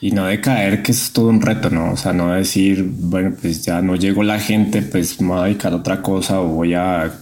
Y 0.00 0.12
no 0.12 0.24
de 0.24 0.40
caer 0.40 0.82
que 0.82 0.92
es 0.92 1.12
todo 1.12 1.28
un 1.28 1.42
reto, 1.42 1.68
¿no? 1.68 1.92
O 1.92 1.96
sea, 1.96 2.12
no 2.12 2.32
decir, 2.32 2.82
bueno, 2.88 3.36
pues 3.40 3.62
ya 3.64 3.82
no 3.82 3.96
llegó 3.96 4.22
la 4.22 4.40
gente, 4.40 4.80
pues 4.82 5.20
me 5.20 5.28
voy 5.28 5.40
a 5.40 5.44
dedicar 5.44 5.72
a 5.72 5.76
otra 5.76 6.00
cosa 6.00 6.40
o 6.40 6.48
voy 6.48 6.74
a 6.74 7.12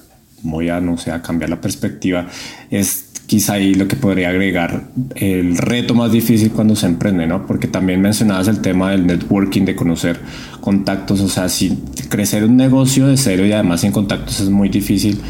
voy 0.43 0.69
a, 0.69 0.81
no 0.81 0.97
sé, 0.97 1.11
a 1.11 1.23
cambiar 1.23 1.51
la 1.51 1.61
perspectiva, 1.61 2.27
es 2.71 3.09
quizá 3.27 3.55
ahí 3.55 3.75
lo 3.75 3.87
que 3.87 3.95
podría 3.95 4.31
agregar 4.31 4.89
el 5.15 5.59
reto 5.59 5.95
más 5.95 6.11
difícil 6.11 6.51
cuando 6.51 6.75
se 6.75 6.87
emprende, 6.87 7.27
¿no? 7.27 7.47
Porque 7.47 7.69
también 7.69 8.01
mencionabas 8.01 8.49
el 8.49 8.61
tema 8.61 8.91
del 8.91 9.07
networking, 9.07 9.67
de 9.67 9.77
conocer 9.77 10.19
contactos, 10.63 11.21
o 11.21 11.29
sea, 11.29 11.49
si 11.51 11.79
crecer 12.09 12.45
un 12.45 12.57
negocio 12.57 13.07
de 13.07 13.19
cero 13.19 13.45
y 13.45 13.53
además 13.53 13.83
sin 13.83 13.93
contactos 13.93 14.41
es 14.41 14.49
muy 14.49 14.71
difícil 14.71 15.21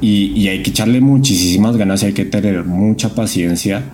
y, 0.00 0.32
y 0.34 0.48
hay 0.48 0.62
que 0.62 0.70
echarle 0.70 1.00
muchísimas 1.00 1.76
ganas 1.76 2.02
y 2.02 2.06
hay 2.06 2.12
que 2.12 2.24
tener 2.24 2.64
mucha 2.64 3.14
paciencia 3.14 3.84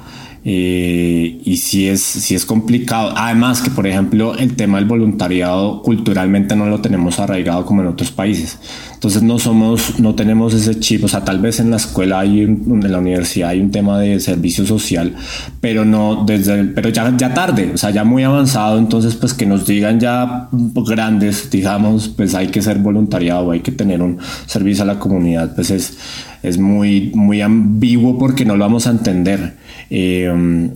y 0.46 1.56
si 1.56 1.88
es, 1.88 2.02
si 2.02 2.34
es 2.34 2.44
complicado. 2.44 3.14
Además 3.16 3.62
que, 3.62 3.70
por 3.70 3.86
ejemplo, 3.86 4.36
el 4.36 4.56
tema 4.56 4.76
del 4.78 4.86
voluntariado 4.86 5.80
culturalmente 5.80 6.54
no 6.54 6.66
lo 6.66 6.80
tenemos 6.82 7.18
arraigado 7.18 7.64
como 7.64 7.80
en 7.80 7.88
otros 7.88 8.10
países. 8.10 8.58
Entonces 8.92 9.22
no 9.22 9.38
somos, 9.38 9.98
no 10.00 10.14
tenemos 10.14 10.52
ese 10.52 10.78
chip. 10.80 11.04
O 11.04 11.08
sea, 11.08 11.24
tal 11.24 11.38
vez 11.38 11.60
en 11.60 11.70
la 11.70 11.76
escuela 11.76 12.20
hay, 12.20 12.42
en 12.42 12.92
la 12.92 12.98
universidad 12.98 13.50
hay 13.50 13.60
un 13.60 13.70
tema 13.70 13.98
de 13.98 14.20
servicio 14.20 14.66
social, 14.66 15.14
pero 15.62 15.86
no 15.86 16.24
desde, 16.26 16.60
el, 16.60 16.74
pero 16.74 16.90
ya, 16.90 17.16
ya 17.16 17.32
tarde, 17.32 17.70
o 17.74 17.78
sea, 17.78 17.90
ya 17.90 18.04
muy 18.04 18.22
avanzado. 18.22 18.78
Entonces, 18.78 19.14
pues 19.14 19.32
que 19.32 19.46
nos 19.46 19.66
digan 19.66 19.98
ya 19.98 20.48
grandes, 20.52 21.50
digamos, 21.50 22.08
pues 22.08 22.34
hay 22.34 22.48
que 22.48 22.60
ser 22.60 22.80
voluntariado, 22.80 23.50
hay 23.50 23.60
que 23.60 23.72
tener 23.72 24.02
un 24.02 24.18
servicio 24.46 24.84
a 24.84 24.86
la 24.86 24.98
comunidad, 24.98 25.54
pues 25.54 25.70
es, 25.70 25.96
es 26.42 26.58
muy, 26.58 27.12
muy 27.14 27.40
ambiguo 27.40 28.18
porque 28.18 28.44
no 28.44 28.56
lo 28.56 28.64
vamos 28.64 28.86
a 28.86 28.90
entender. 28.90 29.63
Eh, 29.90 30.30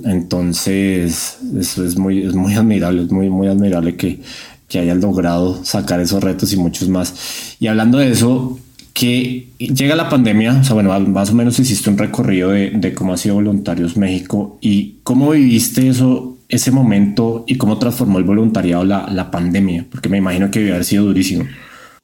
entonces, 0.04 1.38
eso 1.58 1.84
es 1.84 1.96
muy, 1.96 2.22
es 2.22 2.34
muy 2.34 2.54
admirable, 2.54 3.02
es 3.02 3.10
muy, 3.10 3.30
muy 3.30 3.48
admirable 3.48 3.96
que, 3.96 4.20
que 4.68 4.78
hayan 4.78 5.00
logrado 5.00 5.64
sacar 5.64 6.00
esos 6.00 6.22
retos 6.22 6.52
y 6.52 6.56
muchos 6.56 6.88
más. 6.88 7.56
Y 7.58 7.66
hablando 7.66 7.98
de 7.98 8.10
eso, 8.10 8.58
que 8.92 9.48
llega 9.58 9.94
la 9.94 10.08
pandemia, 10.08 10.58
o 10.60 10.64
sea, 10.64 10.74
bueno, 10.74 10.98
más 11.00 11.30
o 11.30 11.34
menos 11.34 11.58
hiciste 11.58 11.88
un 11.88 11.98
recorrido 11.98 12.50
de, 12.50 12.70
de 12.70 12.94
cómo 12.94 13.12
ha 13.12 13.16
sido 13.16 13.36
Voluntarios 13.36 13.96
México 13.96 14.58
y 14.60 14.96
cómo 15.04 15.30
viviste 15.30 15.88
eso, 15.88 16.36
ese 16.48 16.70
momento 16.70 17.44
y 17.46 17.56
cómo 17.56 17.78
transformó 17.78 18.18
el 18.18 18.24
voluntariado 18.24 18.84
la, 18.84 19.08
la 19.10 19.30
pandemia, 19.30 19.86
porque 19.90 20.08
me 20.08 20.18
imagino 20.18 20.50
que 20.50 20.58
debe 20.58 20.72
haber 20.72 20.84
sido 20.84 21.04
durísimo. 21.04 21.44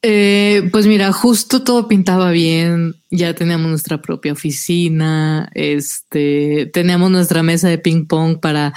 Eh, 0.06 0.68
pues 0.70 0.86
mira, 0.86 1.12
justo 1.12 1.62
todo 1.62 1.88
pintaba 1.88 2.30
bien. 2.30 2.94
Ya 3.16 3.32
teníamos 3.32 3.68
nuestra 3.68 4.02
propia 4.02 4.32
oficina, 4.32 5.48
este, 5.54 6.68
teníamos 6.72 7.12
nuestra 7.12 7.44
mesa 7.44 7.68
de 7.68 7.78
ping 7.78 8.06
pong 8.06 8.40
para, 8.40 8.72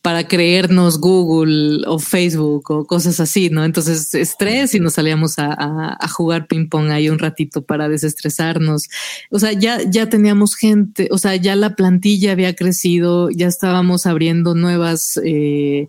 para 0.00 0.26
creernos 0.26 0.98
Google 0.98 1.84
o 1.86 1.98
Facebook 1.98 2.70
o 2.70 2.86
cosas 2.86 3.20
así, 3.20 3.50
¿no? 3.50 3.66
Entonces, 3.66 4.14
estrés 4.14 4.74
y 4.74 4.80
nos 4.80 4.94
salíamos 4.94 5.34
a, 5.38 5.98
jugar 6.10 6.46
ping 6.46 6.68
pong 6.68 6.90
ahí 6.90 7.10
un 7.10 7.18
ratito 7.18 7.66
para 7.66 7.90
desestresarnos. 7.90 8.88
O 9.30 9.38
sea, 9.38 9.52
ya, 9.52 9.78
ya 9.82 10.08
teníamos 10.08 10.54
gente, 10.56 11.08
o 11.10 11.18
sea, 11.18 11.36
ya 11.36 11.54
la 11.54 11.76
plantilla 11.76 12.32
había 12.32 12.54
crecido, 12.54 13.28
ya 13.28 13.46
estábamos 13.46 14.06
abriendo 14.06 14.54
nuevas, 14.54 15.20
eh, 15.22 15.88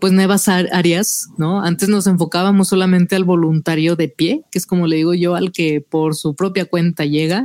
pues 0.00 0.12
nuevas 0.12 0.48
áreas, 0.48 1.28
¿no? 1.38 1.62
Antes 1.62 1.88
nos 1.88 2.08
enfocábamos 2.08 2.68
solamente 2.68 3.14
al 3.14 3.22
voluntario 3.22 3.94
de 3.94 4.08
pie, 4.08 4.42
que 4.50 4.58
es 4.58 4.66
como 4.66 4.88
le 4.88 4.96
digo 4.96 5.14
yo, 5.14 5.36
al 5.36 5.52
que 5.52 5.80
por 5.80 6.16
su 6.16 6.34
propia 6.34 6.64
cuenta 6.64 7.04
llega 7.04 7.43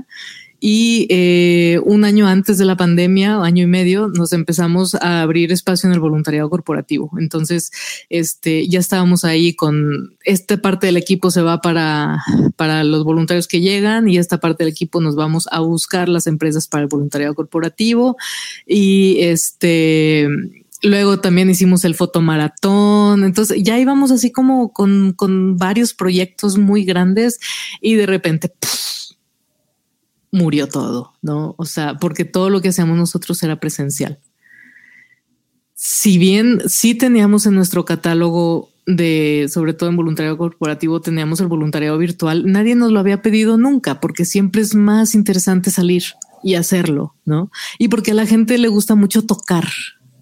y 0.60 1.08
eh, 1.10 1.79
un 1.86 2.03
año 2.03 2.27
antes 2.27 2.58
de 2.58 2.65
la 2.65 2.75
pandemia, 2.75 3.41
año 3.41 3.63
y 3.63 3.68
medio, 3.68 4.10
nos 4.10 4.34
empezamos 4.34 4.96
a 4.96 5.22
abrir 5.22 5.51
espacio 5.53 5.88
en 5.88 5.94
el 5.94 6.01
voluntariado 6.01 6.50
corporativo. 6.50 7.12
Entonces, 7.18 7.72
este, 8.10 8.68
ya 8.68 8.79
estábamos 8.79 9.24
ahí 9.24 9.53
con 9.56 10.18
esta 10.25 10.58
parte 10.58 10.88
del 10.88 10.98
equipo 10.98 11.32
se 11.32 11.41
va 11.41 11.62
para, 11.62 12.24
para 12.58 12.84
los 12.84 13.06
voluntarios 13.06 13.48
que 13.48 13.62
llegan 13.62 14.10
y 14.10 14.18
esta 14.18 14.39
parte 14.39 14.63
del 14.65 14.74
equipo 14.74 15.00
nos 15.00 15.15
vamos 15.15 15.48
a 15.51 15.62
buscar 15.62 16.10
las 16.10 16.27
empresas 16.27 16.68
para 16.68 16.84
el 16.84 16.89
voluntariado 16.89 17.36
corporativo. 17.36 18.18
Y 18.68 19.18
este, 19.22 20.27
Luego 20.82 21.20
también 21.20 21.50
hicimos 21.50 21.84
el 21.84 21.94
fotomaratón. 21.94 23.25
Entonces 23.25 23.62
ya 23.62 23.77
íbamos 23.77 24.12
así 24.12 24.32
como 24.32 24.72
con, 24.72 25.13
con 25.13 25.58
varios 25.58 25.94
proyectos 25.94 26.58
muy 26.58 26.86
grandes 26.86 27.38
y 27.82 27.96
de 27.96 28.06
repente 28.06 28.50
murió 30.32 30.68
todo, 30.68 31.14
¿no? 31.22 31.56
O 31.58 31.66
sea, 31.66 31.98
porque 31.98 32.26
todo 32.26 32.50
lo 32.50 32.62
que 32.62 32.70
hacíamos 32.70 32.98
nosotros 32.98 33.42
era 33.44 33.60
presencial. 33.60 34.20
Si 35.74 36.18
bien 36.18 36.62
sí 36.68 36.96
teníamos 36.96 37.46
en 37.46 37.56
nuestro 37.56 37.86
catálogo 37.86 38.70
de, 38.86 39.48
sobre 39.52 39.74
todo 39.74 39.90
en 39.90 39.96
voluntariado 39.96 40.38
corporativo, 40.38 41.00
teníamos 41.02 41.40
el 41.40 41.48
voluntariado 41.48 41.98
virtual, 41.98 42.52
nadie 42.52 42.76
nos 42.76 42.92
lo 42.92 43.00
había 43.00 43.22
pedido 43.22 43.58
nunca, 43.58 44.00
porque 44.00 44.26
siempre 44.26 44.62
es 44.62 44.76
más 44.76 45.16
interesante 45.16 45.72
salir 45.72 46.04
y 46.44 46.56
hacerlo, 46.56 47.16
¿no? 47.26 47.52
Y 47.78 47.88
porque 47.90 48.12
a 48.12 48.16
la 48.16 48.26
gente 48.26 48.58
le 48.58 48.68
gusta 48.68 48.96
mucho 48.96 49.26
tocar, 49.26 49.68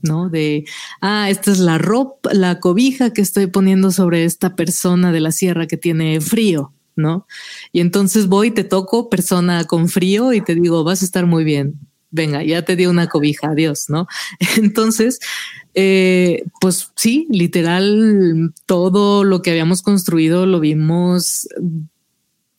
¿no? 0.02 0.30
De, 0.30 0.66
ah, 1.02 1.30
esta 1.30 1.52
es 1.52 1.60
la 1.60 1.78
ropa, 1.78 2.34
la 2.34 2.60
cobija 2.60 3.14
que 3.14 3.22
estoy 3.22 3.48
poniendo 3.48 3.92
sobre 3.92 4.26
esta 4.26 4.56
persona 4.56 5.12
de 5.12 5.22
la 5.22 5.32
sierra 5.32 5.68
que 5.68 5.78
tiene 5.78 6.20
frío, 6.22 6.74
¿no? 6.98 7.28
Y 7.72 7.80
entonces 7.80 8.28
voy, 8.28 8.52
te 8.52 8.64
toco 8.64 9.10
persona 9.10 9.66
con 9.66 9.88
frío 9.88 10.34
y 10.34 10.42
te 10.42 10.56
digo, 10.56 10.84
vas 10.84 11.02
a 11.02 11.06
estar 11.06 11.26
muy 11.26 11.44
bien. 11.44 11.80
Venga, 12.10 12.44
ya 12.44 12.64
te 12.64 12.76
di 12.76 12.86
una 12.86 13.08
cobija, 13.08 13.50
adiós, 13.50 13.90
¿no? 13.90 14.08
Entonces, 14.58 15.20
eh, 15.74 16.44
pues 16.60 16.92
sí, 16.96 17.28
literal, 17.30 18.54
todo 18.66 19.24
lo 19.24 19.42
que 19.42 19.52
habíamos 19.52 19.82
construido 19.82 20.46
lo 20.46 20.60
vimos 20.60 21.48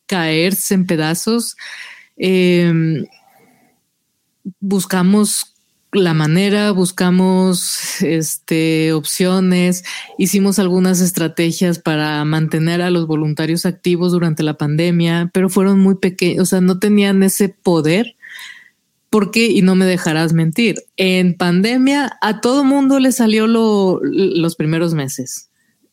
caerse 0.07 0.75
en 0.75 0.87
pedazos. 0.87 1.57
Em, 2.17 3.05
buscamos 4.61 5.55
la 5.93 6.15
manera, 6.15 6.71
buscamos 6.73 8.03
este, 8.03 8.93
opciones, 8.93 9.85
hicimos 10.19 10.59
algunas 10.59 11.01
estrategias 11.01 11.79
para 11.79 12.25
mantener 12.25 12.83
a 12.83 12.91
los 12.91 13.07
voluntarios 13.07 13.65
activos 13.65 14.13
durante 14.13 14.43
la 14.43 14.55
pandemia, 14.55 15.31
pero 15.33 15.49
fueron 15.49 15.81
muy 15.81 15.95
pequeños, 15.97 16.43
o 16.43 16.47
sea, 16.47 16.61
no 16.61 16.79
tenían 16.79 17.23
ese 17.23 17.49
poder. 17.49 18.15
Porque, 19.11 19.47
y 19.47 19.63
no 19.63 19.75
me 19.75 19.87
dejarás 19.87 20.35
mentir, 20.35 20.83
en 20.99 21.35
pandemia 21.35 22.19
a 22.21 22.43
todo 22.43 22.63
mundo 22.63 23.01
le 23.01 23.11
salió 23.11 23.47
lo, 23.47 24.01
los 24.03 24.55
primeros 24.55 24.93
meses 24.93 25.48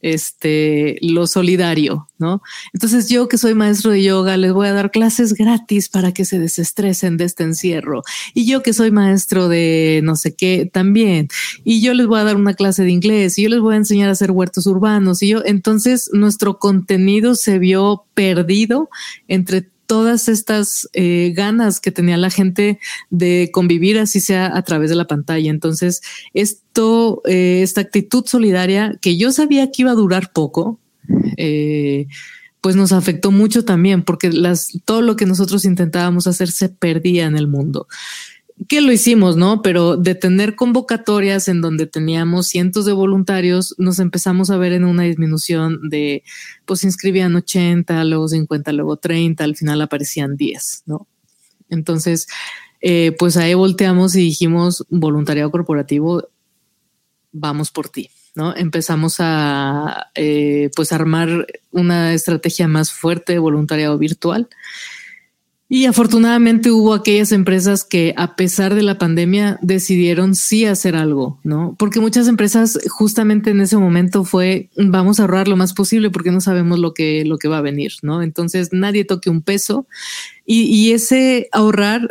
este, 0.06 1.00
lo 1.02 1.26
solidario, 1.26 2.08
¿no? 2.20 2.44
Entonces 2.74 3.10
yo 3.10 3.28
que 3.28 3.40
soy 3.40 3.56
maestro 3.56 3.90
de 3.90 4.04
yoga, 4.04 4.38
les 4.38 4.54
voy 4.54 4.68
a 4.68 4.74
dar 4.74 4.92
clases 4.92 5.34
gratis 5.34 5.90
para 5.90 6.12
que 6.12 6.26
se 6.26 6.38
desestresen 6.38 7.18
de 7.18 7.24
este 7.24 7.44
encierro. 7.44 8.04
Y 8.36 8.46
yo 8.46 8.62
que 8.62 8.74
soy 8.74 8.92
maestro 8.92 9.48
de 9.48 10.02
no 10.04 10.16
sé 10.16 10.36
qué 10.36 10.70
también. 10.72 11.28
Y 11.64 11.82
yo 11.82 11.96
les 11.96 12.06
voy 12.06 12.20
a 12.20 12.24
dar 12.24 12.36
una 12.36 12.54
clase 12.54 12.84
de 12.84 12.92
inglés 12.92 13.40
y 13.40 13.44
yo 13.44 13.50
les 13.50 13.62
voy 13.62 13.74
a 13.74 13.78
enseñar 13.78 14.10
a 14.10 14.12
hacer 14.12 14.30
huertos 14.30 14.68
urbanos. 14.68 15.24
Y 15.24 15.30
yo, 15.30 15.42
entonces 15.44 16.12
nuestro 16.14 16.60
contenido 16.60 17.34
se 17.34 17.58
vio 17.58 18.06
perdido 18.14 18.92
entre 19.28 19.72
todas 19.86 20.28
estas 20.28 20.90
eh, 20.94 21.34
ganas 21.36 21.80
que 21.80 21.92
tenía 21.92 22.18
la 22.18 22.30
gente 22.30 22.80
de 23.10 23.50
convivir 23.54 24.00
así 24.00 24.20
sea 24.20 24.56
a 24.56 24.62
través 24.64 24.90
de 24.90 24.96
la 24.96 25.08
pantalla. 25.08 25.50
Entonces, 25.50 26.02
esto, 26.34 27.22
eh, 27.26 27.62
esta 27.64 27.82
actitud 27.82 28.26
solidaria 28.26 28.98
que 29.02 29.18
yo 29.18 29.32
sabía 29.32 29.72
que 29.72 29.84
iba 29.84 29.92
a 29.92 29.96
durar 29.96 30.32
poco, 30.34 30.80
eh, 31.38 32.08
pues 32.62 32.76
nos 32.76 32.92
afectó 32.92 33.32
mucho 33.32 33.64
también 33.64 34.04
porque 34.04 34.32
las, 34.32 34.80
todo 34.86 35.02
lo 35.02 35.16
que 35.16 35.28
nosotros 35.28 35.66
intentábamos 35.66 36.26
hacer 36.26 36.50
se 36.50 36.70
perdía 36.70 37.26
en 37.26 37.38
el 37.38 37.48
mundo 37.48 37.88
que 38.68 38.82
lo 38.82 38.92
hicimos, 38.92 39.36
¿no? 39.36 39.62
Pero 39.62 39.98
de 39.98 40.16
tener 40.16 40.56
convocatorias 40.56 41.48
en 41.48 41.62
donde 41.62 41.88
teníamos 41.88 42.48
cientos 42.48 42.86
de 42.86 42.94
voluntarios, 42.94 43.76
nos 43.78 44.00
empezamos 44.00 44.50
a 44.50 44.58
ver 44.58 44.72
en 44.74 44.86
una 44.86 45.04
disminución 45.04 45.90
de, 45.90 46.24
pues 46.66 46.84
inscribían 46.84 47.36
80, 47.36 48.04
luego 48.06 48.28
50, 48.28 48.72
luego 48.72 48.98
30, 48.98 49.44
al 49.44 49.56
final 49.56 49.82
aparecían 49.82 50.38
10, 50.38 50.84
¿no? 50.86 51.08
Entonces, 51.70 52.28
eh, 52.82 53.16
pues 53.18 53.38
ahí 53.38 53.54
volteamos 53.54 54.16
y 54.16 54.22
dijimos, 54.22 54.86
voluntariado 54.90 55.52
corporativo, 55.52 56.30
vamos 57.32 57.72
por 57.72 57.90
ti. 57.90 58.10
¿no? 58.36 58.56
Empezamos 58.56 59.16
a 59.20 60.12
eh, 60.14 60.70
pues 60.76 60.92
armar 60.92 61.48
una 61.72 62.14
estrategia 62.14 62.68
más 62.68 62.92
fuerte 62.92 63.34
de 63.34 63.40
voluntariado 63.40 63.98
virtual 63.98 64.50
y 65.76 65.88
afortunadamente 65.88 66.72
hubo 66.72 66.94
aquellas 66.94 67.34
empresas 67.34 67.84
que 67.84 68.14
a 68.16 68.38
pesar 68.38 68.76
de 68.76 68.82
la 68.82 68.98
pandemia 68.98 69.60
decidieron 69.62 70.34
sí 70.34 70.64
hacer 70.64 70.96
algo, 70.96 71.42
¿no? 71.44 71.76
Porque 71.78 72.00
muchas 72.00 72.30
empresas 72.30 72.80
justamente 72.88 73.50
en 73.50 73.60
ese 73.60 73.76
momento 73.76 74.24
fue 74.24 74.70
vamos 74.78 75.20
a 75.20 75.24
ahorrar 75.24 75.50
lo 75.50 75.58
más 75.58 75.74
posible 75.74 76.12
porque 76.12 76.32
no 76.32 76.40
sabemos 76.40 76.80
lo 76.80 76.94
que, 76.94 77.26
lo 77.26 77.38
que 77.38 77.50
va 77.50 77.58
a 77.58 77.62
venir, 77.62 77.92
¿no? 78.04 78.24
Entonces 78.24 78.70
nadie 78.72 79.04
toque 79.04 79.30
un 79.30 79.42
peso 79.42 79.86
y, 80.46 80.62
y 80.62 80.94
ese 80.94 81.50
ahorrar, 81.52 82.08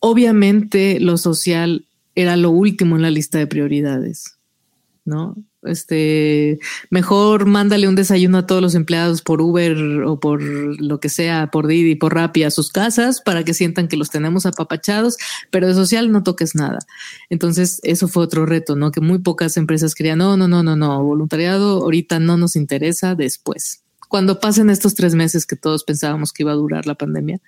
obviamente 0.00 0.98
lo 0.98 1.18
social 1.18 1.84
era 2.14 2.38
lo 2.38 2.52
último 2.52 2.96
en 2.96 3.02
la 3.02 3.10
lista 3.10 3.36
de 3.36 3.48
prioridades, 3.48 4.38
¿no? 5.04 5.36
Este, 5.66 6.58
mejor 6.90 7.46
mándale 7.46 7.88
un 7.88 7.94
desayuno 7.94 8.38
a 8.38 8.46
todos 8.46 8.62
los 8.62 8.74
empleados 8.74 9.22
por 9.22 9.40
Uber 9.40 9.76
o 10.04 10.20
por 10.20 10.42
lo 10.42 11.00
que 11.00 11.08
sea, 11.08 11.50
por 11.50 11.66
Didi, 11.66 11.94
por 11.94 12.14
Rappi 12.14 12.44
a 12.44 12.50
sus 12.50 12.70
casas 12.70 13.20
para 13.20 13.44
que 13.44 13.54
sientan 13.54 13.88
que 13.88 13.96
los 13.96 14.10
tenemos 14.10 14.46
apapachados, 14.46 15.16
pero 15.50 15.66
de 15.66 15.74
social 15.74 16.12
no 16.12 16.22
toques 16.22 16.54
nada. 16.54 16.78
Entonces, 17.30 17.80
eso 17.82 18.08
fue 18.08 18.22
otro 18.22 18.46
reto, 18.46 18.76
¿no? 18.76 18.90
Que 18.90 19.00
muy 19.00 19.18
pocas 19.18 19.56
empresas 19.56 19.94
querían, 19.94 20.18
no, 20.18 20.36
no, 20.36 20.48
no, 20.48 20.62
no, 20.62 20.76
no, 20.76 21.02
voluntariado 21.02 21.82
ahorita 21.82 22.18
no 22.18 22.36
nos 22.36 22.56
interesa 22.56 23.14
después. 23.14 23.82
Cuando 24.08 24.38
pasen 24.38 24.70
estos 24.70 24.94
tres 24.94 25.14
meses 25.14 25.46
que 25.46 25.56
todos 25.56 25.84
pensábamos 25.84 26.32
que 26.32 26.44
iba 26.44 26.52
a 26.52 26.56
durar 26.56 26.86
la 26.86 26.94
pandemia. 26.94 27.40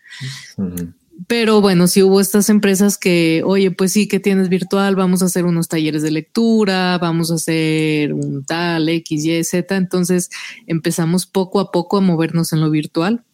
Pero 1.26 1.60
bueno, 1.60 1.88
si 1.88 2.02
hubo 2.02 2.20
estas 2.20 2.48
empresas 2.48 2.96
que, 2.96 3.42
oye, 3.44 3.70
pues 3.72 3.92
sí, 3.92 4.06
que 4.06 4.20
tienes 4.20 4.48
virtual, 4.48 4.94
vamos 4.94 5.22
a 5.22 5.26
hacer 5.26 5.44
unos 5.44 5.68
talleres 5.68 6.02
de 6.02 6.12
lectura, 6.12 6.96
vamos 6.98 7.32
a 7.32 7.34
hacer 7.34 8.12
un 8.12 8.44
tal 8.44 8.88
X, 8.88 9.24
Y, 9.24 9.42
Z. 9.44 9.76
Entonces 9.76 10.30
empezamos 10.66 11.26
poco 11.26 11.60
a 11.60 11.72
poco 11.72 11.96
a 11.96 12.00
movernos 12.00 12.52
en 12.52 12.60
lo 12.60 12.70
virtual. 12.70 13.24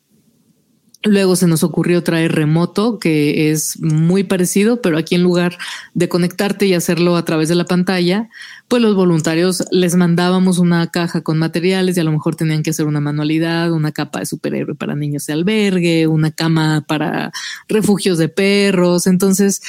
Luego 1.05 1.37
se 1.37 1.47
nos 1.47 1.63
ocurrió 1.63 2.03
traer 2.03 2.33
remoto, 2.33 2.99
que 2.99 3.51
es 3.51 3.79
muy 3.81 4.25
parecido, 4.25 4.81
pero 4.81 4.97
aquí 4.97 5.15
en 5.15 5.23
lugar 5.23 5.59
de 5.93 6.09
conectarte 6.09 6.65
y 6.65 6.73
hacerlo 6.73 7.17
a 7.17 7.27
través 7.27 7.51
de 7.51 7.55
la 7.55 7.67
pantalla, 7.67 8.31
pues 8.69 8.81
los 8.81 8.97
voluntarios 8.97 9.65
les 9.71 9.97
mandábamos 9.97 10.59
una 10.59 10.91
caja 10.91 11.21
con 11.21 11.39
materiales 11.39 11.97
y 11.97 12.01
a 12.01 12.05
lo 12.05 12.13
mejor 12.13 12.37
tenían 12.37 12.63
que 12.63 12.71
hacer 12.71 12.87
una 12.87 13.01
manualidad, 13.01 13.71
una 13.73 13.93
capa 13.93 14.21
de 14.21 14.27
superhéroe 14.27 14.77
para 14.77 14.95
niños 14.95 15.27
de 15.27 15.35
albergue, 15.35 16.07
una 16.07 16.31
cama 16.31 16.87
para 16.89 17.33
refugios 17.69 18.17
de 18.17 18.31
perros. 18.31 19.07
Entonces, 19.07 19.61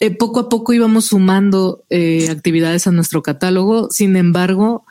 eh, 0.00 0.10
poco 0.10 0.40
a 0.40 0.48
poco 0.48 0.72
íbamos 0.72 1.04
sumando 1.06 1.84
eh, 1.88 2.28
actividades 2.30 2.88
a 2.88 2.90
nuestro 2.90 3.22
catálogo. 3.22 3.90
Sin 3.90 4.16
embargo, 4.16 4.86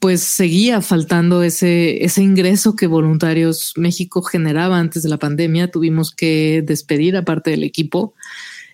pues 0.00 0.22
seguía 0.22 0.80
faltando 0.80 1.42
ese, 1.42 2.02
ese 2.04 2.22
ingreso 2.22 2.74
que 2.74 2.86
Voluntarios 2.86 3.74
México 3.76 4.22
generaba 4.22 4.78
antes 4.78 5.02
de 5.02 5.10
la 5.10 5.18
pandemia. 5.18 5.70
Tuvimos 5.70 6.10
que 6.10 6.64
despedir 6.66 7.16
a 7.18 7.24
parte 7.24 7.50
del 7.50 7.64
equipo. 7.64 8.14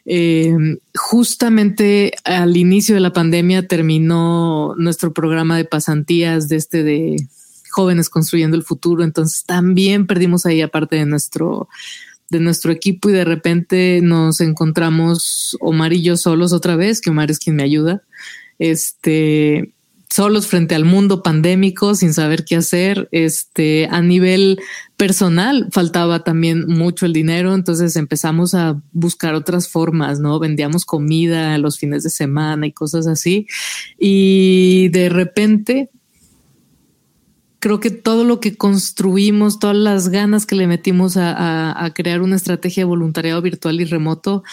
Eh, 0.05 0.57
justamente 0.95 2.13
al 2.23 2.57
inicio 2.57 2.95
de 2.95 3.01
la 3.01 3.13
pandemia 3.13 3.67
terminó 3.67 4.77
nuestro 4.79 5.13
programa 5.13 5.57
de 5.57 5.65
pasantías 5.65 6.49
de 6.49 6.57
este 6.57 6.85
de 6.85 7.17
jóvenes 7.73 8.09
construyendo 8.09 8.57
el 8.57 8.63
futuro. 8.63 9.03
Entonces 9.03 9.45
también 9.45 10.07
perdimos 10.07 10.47
ahí 10.47 10.63
aparte 10.63 10.95
de 10.95 11.07
nuestro 11.07 11.69
de 12.31 12.41
nuestro 12.41 12.71
equipo 12.71 13.11
y 13.11 13.13
de 13.13 13.25
repente 13.25 14.01
nos 14.03 14.41
encontramos 14.41 15.57
Omar 15.61 15.93
y 15.93 16.03
yo 16.03 16.17
solos 16.17 16.53
otra 16.53 16.77
vez, 16.77 17.01
que 17.01 17.11
Omar 17.11 17.31
es 17.33 17.39
quien 17.41 17.57
me 17.57 17.63
ayuda. 17.63 18.03
Este, 18.59 19.73
solos 20.11 20.47
frente 20.47 20.75
al 20.75 20.85
mundo 20.85 21.23
pandémico 21.23 21.95
sin 21.95 22.15
saber 22.15 22.45
qué 22.45 22.57
hacer. 22.57 23.09
Este, 23.13 23.89
a 23.91 24.01
nivel 24.01 24.61
personal 24.97 25.69
faltaba 25.73 26.25
también 26.25 26.67
mucho 26.67 27.07
el 27.07 27.13
dinero, 27.13 27.55
entonces 27.55 27.97
empezamos 27.97 28.55
a 28.55 28.81
buscar 28.93 29.35
otras 29.35 29.69
formas, 29.69 30.21
¿no? 30.21 30.39
Vendíamos 30.39 30.85
comida 30.85 31.59
los 31.59 31.79
fines 31.79 32.03
de 32.03 32.11
semana 32.11 32.67
y 32.67 32.73
cosas 32.73 33.07
así. 33.07 33.47
Y 33.99 34.89
de 34.91 35.09
repente 35.09 35.91
creo 37.59 37.81
que 37.81 37.91
todo 37.91 38.25
lo 38.25 38.39
que 38.39 38.57
construimos, 38.57 39.59
todas 39.59 39.77
las 39.77 40.09
ganas 40.09 40.47
que 40.47 40.55
le 40.55 40.67
metimos 40.67 41.17
a, 41.17 41.85
a 41.85 41.95
crear 41.95 42.23
una 42.23 42.37
estrategia 42.37 42.83
de 42.83 42.89
voluntariado 42.89 43.43
virtual 43.43 43.81
y 43.81 43.85
remoto, 43.85 44.45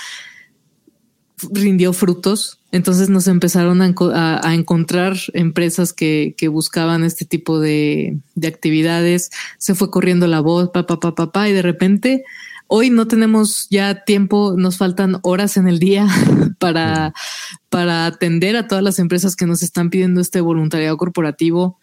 rindió 1.52 1.94
frutos. 1.94 2.60
Entonces 2.72 3.10
nos 3.10 3.28
empezaron 3.28 3.82
a, 3.82 4.54
encontrar 4.54 5.16
empresas 5.34 5.94
que, 5.94 6.36
buscaban 6.52 7.04
este 7.04 7.26
tipo 7.26 7.60
de, 7.60 8.18
actividades. 8.44 9.30
Se 9.58 9.76
fue 9.76 9.92
corriendo 9.92 10.28
la 10.28 10.40
voz, 10.40 10.70
papá, 10.70 11.00
papá, 11.00 11.16
papá, 11.16 11.50
y 11.50 11.54
de 11.54 11.62
repente 11.62 12.24
hoy 12.68 12.90
no 12.90 13.08
tenemos 13.08 13.68
ya 13.70 14.04
tiempo, 14.04 14.56
nos 14.58 14.78
faltan 14.78 15.20
horas 15.22 15.58
en 15.58 15.68
el 15.68 15.78
día 15.78 16.08
para, 16.60 17.14
para 17.70 18.08
atender 18.08 18.56
a 18.56 18.68
todas 18.68 18.84
las 18.84 18.98
empresas 18.98 19.36
que 19.36 19.46
nos 19.46 19.62
están 19.62 19.90
pidiendo 19.90 20.22
este 20.22 20.42
voluntariado 20.42 20.98
corporativo. 20.98 21.78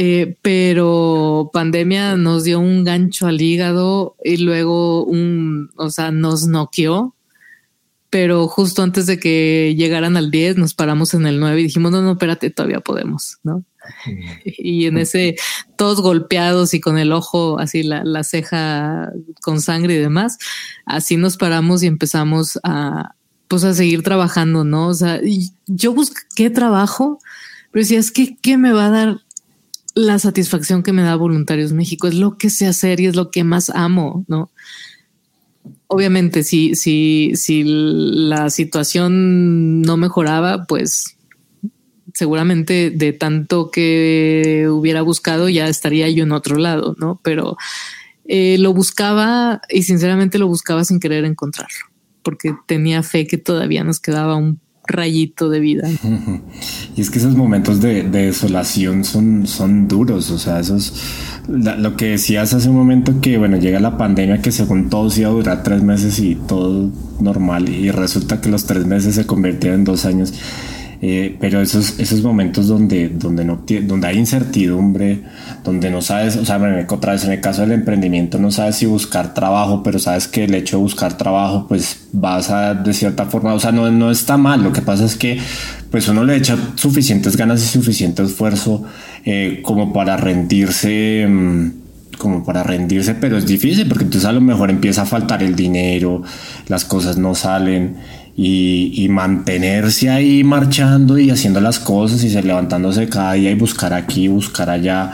Eh, 0.00 0.36
pero 0.42 1.50
pandemia 1.52 2.16
nos 2.16 2.44
dio 2.44 2.60
un 2.60 2.84
gancho 2.84 3.26
al 3.26 3.40
hígado 3.40 4.14
y 4.22 4.36
luego 4.36 5.02
un, 5.02 5.70
o 5.76 5.90
sea, 5.90 6.12
nos 6.12 6.46
noqueó 6.46 7.16
pero 8.10 8.48
justo 8.48 8.82
antes 8.82 9.06
de 9.06 9.18
que 9.18 9.74
llegaran 9.76 10.16
al 10.16 10.30
10 10.30 10.56
nos 10.56 10.74
paramos 10.74 11.14
en 11.14 11.26
el 11.26 11.40
9 11.40 11.60
y 11.60 11.64
dijimos, 11.64 11.92
no, 11.92 12.00
no, 12.00 12.12
espérate, 12.12 12.50
todavía 12.50 12.80
podemos, 12.80 13.38
¿no? 13.42 13.64
Y 14.44 14.86
en 14.86 14.98
ese, 14.98 15.36
todos 15.76 16.00
golpeados 16.00 16.74
y 16.74 16.80
con 16.80 16.98
el 16.98 17.12
ojo 17.12 17.58
así, 17.58 17.82
la, 17.82 18.04
la 18.04 18.24
ceja 18.24 19.10
con 19.42 19.60
sangre 19.60 19.94
y 19.94 19.98
demás, 19.98 20.38
así 20.84 21.16
nos 21.16 21.36
paramos 21.36 21.82
y 21.82 21.86
empezamos 21.86 22.58
a, 22.62 23.14
pues 23.48 23.64
a 23.64 23.74
seguir 23.74 24.02
trabajando, 24.02 24.64
¿no? 24.64 24.88
O 24.88 24.94
sea, 24.94 25.20
yo 25.66 25.92
busqué 25.92 26.50
trabajo, 26.50 27.18
pero 27.70 27.82
decía, 27.82 27.98
es 27.98 28.10
que, 28.10 28.36
¿qué 28.36 28.58
me 28.58 28.72
va 28.72 28.86
a 28.86 28.90
dar 28.90 29.20
la 29.94 30.18
satisfacción 30.18 30.82
que 30.82 30.92
me 30.92 31.02
da 31.02 31.16
Voluntarios 31.16 31.72
México, 31.72 32.06
es 32.06 32.14
lo 32.14 32.38
que 32.38 32.50
sé 32.50 32.66
hacer 32.66 33.00
y 33.00 33.06
es 33.06 33.16
lo 33.16 33.30
que 33.30 33.42
más 33.42 33.70
amo, 33.70 34.24
¿no? 34.28 34.50
Obviamente, 35.88 36.42
si, 36.42 36.74
si, 36.74 37.32
si 37.34 37.64
la 37.64 38.50
situación 38.50 39.80
no 39.80 39.96
mejoraba, 39.96 40.66
pues 40.66 41.16
seguramente 42.14 42.90
de 42.90 43.12
tanto 43.12 43.70
que 43.70 44.66
hubiera 44.70 45.02
buscado 45.02 45.48
ya 45.48 45.68
estaría 45.68 46.08
yo 46.10 46.24
en 46.24 46.32
otro 46.32 46.56
lado, 46.56 46.94
¿no? 46.98 47.20
Pero 47.22 47.56
eh, 48.26 48.56
lo 48.58 48.74
buscaba 48.74 49.62
y 49.70 49.84
sinceramente 49.84 50.38
lo 50.38 50.46
buscaba 50.46 50.84
sin 50.84 51.00
querer 51.00 51.24
encontrarlo, 51.24 51.86
porque 52.22 52.54
tenía 52.66 53.02
fe 53.02 53.26
que 53.26 53.38
todavía 53.38 53.84
nos 53.84 54.00
quedaba 54.00 54.36
un 54.36 54.60
rayito 54.88 55.48
de 55.48 55.60
vida. 55.60 55.88
Y 56.96 57.00
es 57.00 57.10
que 57.10 57.20
esos 57.20 57.36
momentos 57.36 57.80
de, 57.80 58.02
desolación 58.02 59.04
son, 59.04 59.46
son 59.46 59.86
duros, 59.86 60.32
o 60.32 60.38
sea, 60.38 60.58
esos 60.58 60.92
lo 61.46 61.96
que 61.96 62.06
decías 62.10 62.52
hace 62.52 62.68
un 62.68 62.76
momento 62.76 63.20
que 63.22 63.38
bueno 63.38 63.56
llega 63.56 63.80
la 63.80 63.96
pandemia 63.96 64.42
que 64.42 64.52
según 64.52 64.90
todos 64.90 65.16
iba 65.16 65.30
a 65.30 65.32
durar 65.32 65.62
tres 65.62 65.82
meses 65.82 66.18
y 66.18 66.34
todo 66.34 66.90
normal 67.20 67.68
y 67.68 67.90
resulta 67.90 68.40
que 68.40 68.50
los 68.50 68.66
tres 68.66 68.84
meses 68.84 69.14
se 69.14 69.26
convirtieron 69.26 69.80
en 69.80 69.84
dos 69.84 70.04
años 70.04 70.34
eh, 71.00 71.36
pero 71.40 71.60
esos, 71.60 71.98
esos 72.00 72.22
momentos 72.22 72.66
donde, 72.66 73.08
donde, 73.08 73.44
no, 73.44 73.62
donde 73.82 74.06
hay 74.06 74.18
incertidumbre, 74.18 75.22
donde 75.62 75.90
no 75.90 76.02
sabes, 76.02 76.36
o 76.36 76.44
sea, 76.44 76.60
otra 76.88 77.12
vez 77.12 77.24
en 77.24 77.32
el 77.32 77.40
caso 77.40 77.60
del 77.60 77.72
emprendimiento 77.72 78.38
no 78.38 78.50
sabes 78.50 78.76
si 78.76 78.86
buscar 78.86 79.32
trabajo, 79.32 79.82
pero 79.84 80.00
sabes 80.00 80.26
que 80.26 80.44
el 80.44 80.54
hecho 80.54 80.78
de 80.78 80.82
buscar 80.82 81.16
trabajo, 81.16 81.66
pues 81.68 82.08
vas 82.12 82.50
a 82.50 82.74
de 82.74 82.92
cierta 82.92 83.26
forma, 83.26 83.54
o 83.54 83.60
sea, 83.60 83.70
no, 83.70 83.90
no 83.92 84.10
está 84.10 84.36
mal, 84.36 84.64
lo 84.64 84.72
que 84.72 84.82
pasa 84.82 85.04
es 85.04 85.14
que 85.14 85.38
pues 85.90 86.08
uno 86.08 86.24
le 86.24 86.36
echa 86.36 86.56
suficientes 86.74 87.36
ganas 87.36 87.62
y 87.62 87.66
suficiente 87.66 88.22
esfuerzo 88.22 88.84
eh, 89.24 89.60
como 89.62 89.92
para 89.92 90.16
rendirse. 90.16 91.26
Mm, 91.28 91.70
como 92.18 92.44
para 92.44 92.64
rendirse, 92.64 93.14
pero 93.14 93.38
es 93.38 93.46
difícil 93.46 93.86
porque 93.86 94.02
entonces 94.02 94.28
a 94.28 94.32
lo 94.32 94.40
mejor 94.40 94.70
empieza 94.70 95.02
a 95.02 95.06
faltar 95.06 95.40
el 95.40 95.54
dinero, 95.54 96.24
las 96.66 96.84
cosas 96.84 97.16
no 97.16 97.36
salen 97.36 97.94
y, 98.40 99.08
mantenerse 99.10 100.10
ahí 100.10 100.44
marchando 100.44 101.18
y 101.18 101.30
haciendo 101.30 101.60
las 101.60 101.80
cosas 101.80 102.22
y 102.22 102.30
se 102.30 102.40
levantándose 102.40 103.08
cada 103.08 103.32
día 103.32 103.50
y 103.50 103.56
buscar 103.56 103.92
aquí, 103.92 104.28
buscar 104.28 104.70
allá, 104.70 105.10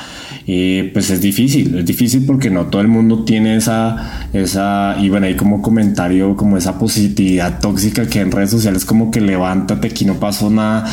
eh, 0.46 0.90
pues 0.92 1.08
es 1.08 1.22
difícil, 1.22 1.78
es 1.78 1.86
difícil 1.86 2.26
porque 2.26 2.50
no 2.50 2.66
todo 2.66 2.82
el 2.82 2.88
mundo 2.88 3.24
tiene 3.24 3.56
esa, 3.56 4.28
esa, 4.34 4.96
y 5.00 5.08
bueno, 5.08 5.26
ahí 5.26 5.36
como 5.36 5.62
comentario, 5.62 6.36
como 6.36 6.58
esa 6.58 6.78
positividad 6.78 7.60
tóxica 7.60 8.06
que 8.06 8.20
en 8.20 8.30
redes 8.30 8.50
sociales 8.50 8.84
como 8.84 9.10
que 9.10 9.22
levántate, 9.22 9.88
aquí 9.88 10.04
no 10.04 10.20
pasó 10.20 10.50
nada, 10.50 10.84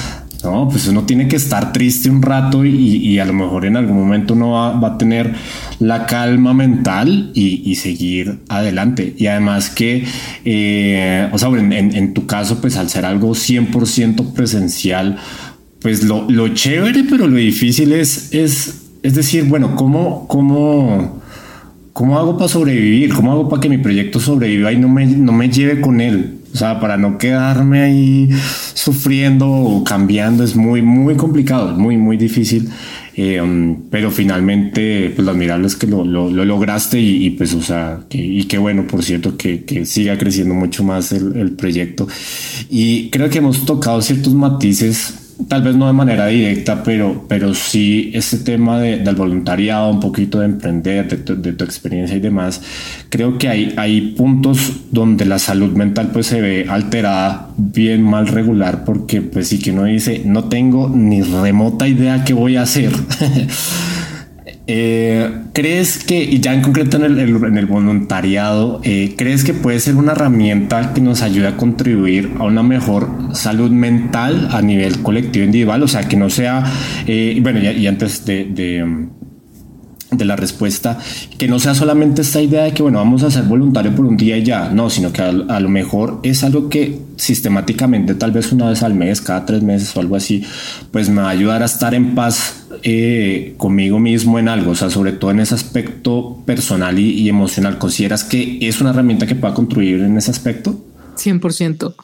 no, 0.43 0.67
pues 0.69 0.87
uno 0.87 1.03
tiene 1.03 1.27
que 1.27 1.35
estar 1.35 1.71
triste 1.71 2.09
un 2.09 2.21
rato 2.21 2.65
y, 2.65 3.19
a 3.19 3.25
lo 3.25 3.33
mejor 3.33 3.65
en 3.65 3.77
algún 3.77 3.97
momento 3.97 4.33
uno 4.33 4.51
va, 4.51 4.87
a 4.87 4.97
tener 4.97 5.33
la 5.79 6.05
calma 6.05 6.53
mental 6.53 7.31
y, 7.33 7.75
seguir 7.75 8.39
adelante. 8.49 9.15
Y 9.17 9.27
además 9.27 9.69
que, 9.69 10.05
eh, 10.45 11.29
o 11.31 11.37
sea, 11.37 11.49
en, 11.49 12.13
tu 12.13 12.25
caso, 12.25 12.59
pues 12.59 12.77
al 12.77 12.89
ser 12.89 13.05
algo 13.05 13.31
100% 13.31 14.33
presencial, 14.33 15.17
pues 15.79 16.03
lo, 16.03 16.29
lo, 16.29 16.49
chévere, 16.49 17.03
pero 17.09 17.27
lo 17.27 17.37
difícil 17.37 17.91
es, 17.91 18.33
es, 18.33 18.81
es 19.03 19.15
decir, 19.15 19.45
bueno, 19.45 19.75
¿cómo, 19.75 20.27
cómo, 20.27 21.21
cómo 21.93 22.17
hago 22.17 22.37
para 22.37 22.47
sobrevivir? 22.47 23.13
¿Cómo 23.13 23.31
hago 23.31 23.49
para 23.49 23.61
que 23.61 23.69
mi 23.69 23.77
proyecto 23.77 24.19
sobreviva 24.19 24.71
y 24.71 24.77
no 24.77 24.89
me, 24.89 25.05
no 25.05 25.31
me 25.31 25.49
lleve 25.49 25.81
con 25.81 26.01
él? 26.01 26.40
O 26.53 26.57
sea, 26.57 26.79
para 26.79 26.97
no 26.97 27.17
quedarme 27.17 27.81
ahí 27.81 28.29
sufriendo 28.73 29.49
o 29.49 29.83
cambiando 29.83 30.43
es 30.43 30.55
muy, 30.55 30.81
muy 30.81 31.15
complicado, 31.15 31.71
es 31.71 31.77
muy, 31.77 31.97
muy 31.97 32.17
difícil. 32.17 32.69
Eh, 33.15 33.41
um, 33.41 33.89
pero 33.89 34.09
finalmente, 34.09 35.11
pues 35.15 35.25
lo 35.25 35.31
admirable 35.31 35.67
es 35.67 35.75
que 35.75 35.85
lo, 35.87 36.03
lo, 36.05 36.29
lograste 36.29 36.99
y, 36.99 37.29
pues, 37.31 37.53
o 37.53 37.61
sea, 37.61 38.01
y 38.09 38.43
qué 38.45 38.57
bueno, 38.57 38.87
por 38.87 39.03
cierto, 39.03 39.37
que, 39.37 39.63
que 39.63 39.85
siga 39.85 40.17
creciendo 40.17 40.53
mucho 40.53 40.83
más 40.83 41.11
el, 41.11 41.35
el 41.35 41.51
proyecto. 41.51 42.07
Y 42.69 43.09
creo 43.09 43.29
que 43.29 43.39
hemos 43.39 43.65
tocado 43.65 44.01
ciertos 44.01 44.33
matices 44.33 45.30
tal 45.47 45.61
vez 45.61 45.75
no 45.75 45.87
de 45.87 45.93
manera 45.93 46.27
directa, 46.27 46.83
pero, 46.83 47.25
pero 47.27 47.53
sí 47.53 48.11
ese 48.13 48.37
tema 48.37 48.79
de, 48.79 48.97
del 48.99 49.15
voluntariado, 49.15 49.89
un 49.89 49.99
poquito 49.99 50.39
de 50.39 50.45
emprender, 50.45 51.07
de 51.07 51.53
tu, 51.53 51.63
experiencia 51.63 52.17
y 52.17 52.19
demás, 52.19 52.61
creo 53.09 53.37
que 53.37 53.47
hay, 53.49 53.73
hay 53.77 54.13
puntos 54.17 54.81
donde 54.91 55.25
la 55.25 55.39
salud 55.39 55.71
mental 55.71 56.09
pues 56.11 56.27
se 56.27 56.41
ve 56.41 56.65
alterada, 56.69 57.49
bien 57.57 58.03
mal 58.03 58.27
regular, 58.27 58.83
porque 58.85 59.21
pues 59.21 59.47
sí 59.47 59.59
que 59.59 59.71
uno 59.71 59.85
dice, 59.85 60.21
no 60.25 60.45
tengo 60.45 60.89
ni 60.89 61.21
remota 61.21 61.87
idea 61.87 62.23
qué 62.23 62.33
voy 62.33 62.55
a 62.55 62.63
hacer. 62.63 62.91
Eh, 64.73 65.29
¿Crees 65.51 66.01
que, 66.01 66.23
y 66.23 66.39
ya 66.39 66.53
en 66.53 66.61
concreto 66.61 66.95
en 66.95 67.03
el, 67.03 67.19
en 67.19 67.57
el 67.57 67.65
voluntariado, 67.65 68.79
eh, 68.85 69.15
crees 69.17 69.43
que 69.43 69.53
puede 69.53 69.81
ser 69.81 69.97
una 69.97 70.13
herramienta 70.13 70.93
que 70.93 71.01
nos 71.01 71.21
ayude 71.23 71.47
a 71.47 71.57
contribuir 71.57 72.31
a 72.39 72.45
una 72.45 72.63
mejor 72.63 73.09
salud 73.33 73.69
mental 73.69 74.47
a 74.49 74.61
nivel 74.61 75.01
colectivo 75.01 75.43
individual? 75.43 75.83
O 75.83 75.89
sea, 75.89 76.07
que 76.07 76.15
no 76.15 76.29
sea, 76.29 76.63
eh, 77.05 77.37
bueno, 77.43 77.59
y, 77.59 77.85
antes 77.85 78.25
de 78.25 78.45
de 78.45 79.09
la 80.19 80.35
respuesta, 80.35 80.99
que 81.37 81.47
no 81.47 81.59
sea 81.59 81.73
solamente 81.73 82.21
esta 82.21 82.41
idea 82.41 82.63
de 82.63 82.73
que, 82.73 82.83
bueno, 82.83 82.97
vamos 82.97 83.23
a 83.23 83.31
ser 83.31 83.43
voluntario 83.43 83.95
por 83.95 84.05
un 84.05 84.17
día 84.17 84.37
y 84.37 84.43
ya, 84.43 84.69
no, 84.69 84.89
sino 84.89 85.13
que 85.13 85.21
a, 85.21 85.31
lo 85.31 85.69
mejor 85.69 86.19
es 86.23 86.43
algo 86.43 86.69
que 86.69 86.99
sistemáticamente, 87.15 88.15
tal 88.15 88.31
vez 88.31 88.51
una 88.51 88.69
vez 88.69 88.83
al 88.83 88.93
mes, 88.93 89.21
cada 89.21 89.45
tres 89.45 89.63
meses 89.63 89.95
o 89.95 90.01
algo 90.01 90.15
así, 90.15 90.43
pues 90.91 91.09
me 91.09 91.21
va 91.21 91.29
a 91.29 91.31
ayudar 91.31 91.63
a 91.63 91.65
estar 91.65 91.93
en 91.93 92.13
paz 92.13 92.65
eh, 92.83 93.55
conmigo 93.57 93.99
mismo 93.99 94.37
en 94.37 94.49
algo, 94.49 94.71
o 94.71 94.75
sea, 94.75 94.89
sobre 94.89 95.13
todo 95.13 95.31
en 95.31 95.39
ese 95.39 95.55
aspecto 95.55 96.43
personal 96.45 96.99
y, 96.99 97.11
y 97.11 97.29
emocional. 97.29 97.77
¿Consideras 97.77 98.23
que 98.23 98.59
es 98.61 98.81
una 98.81 98.89
herramienta 98.89 99.25
que 99.25 99.35
pueda 99.35 99.53
contribuir 99.53 100.01
en 100.01 100.17
ese 100.17 100.31
aspecto? 100.31 100.77
100% 101.15 101.95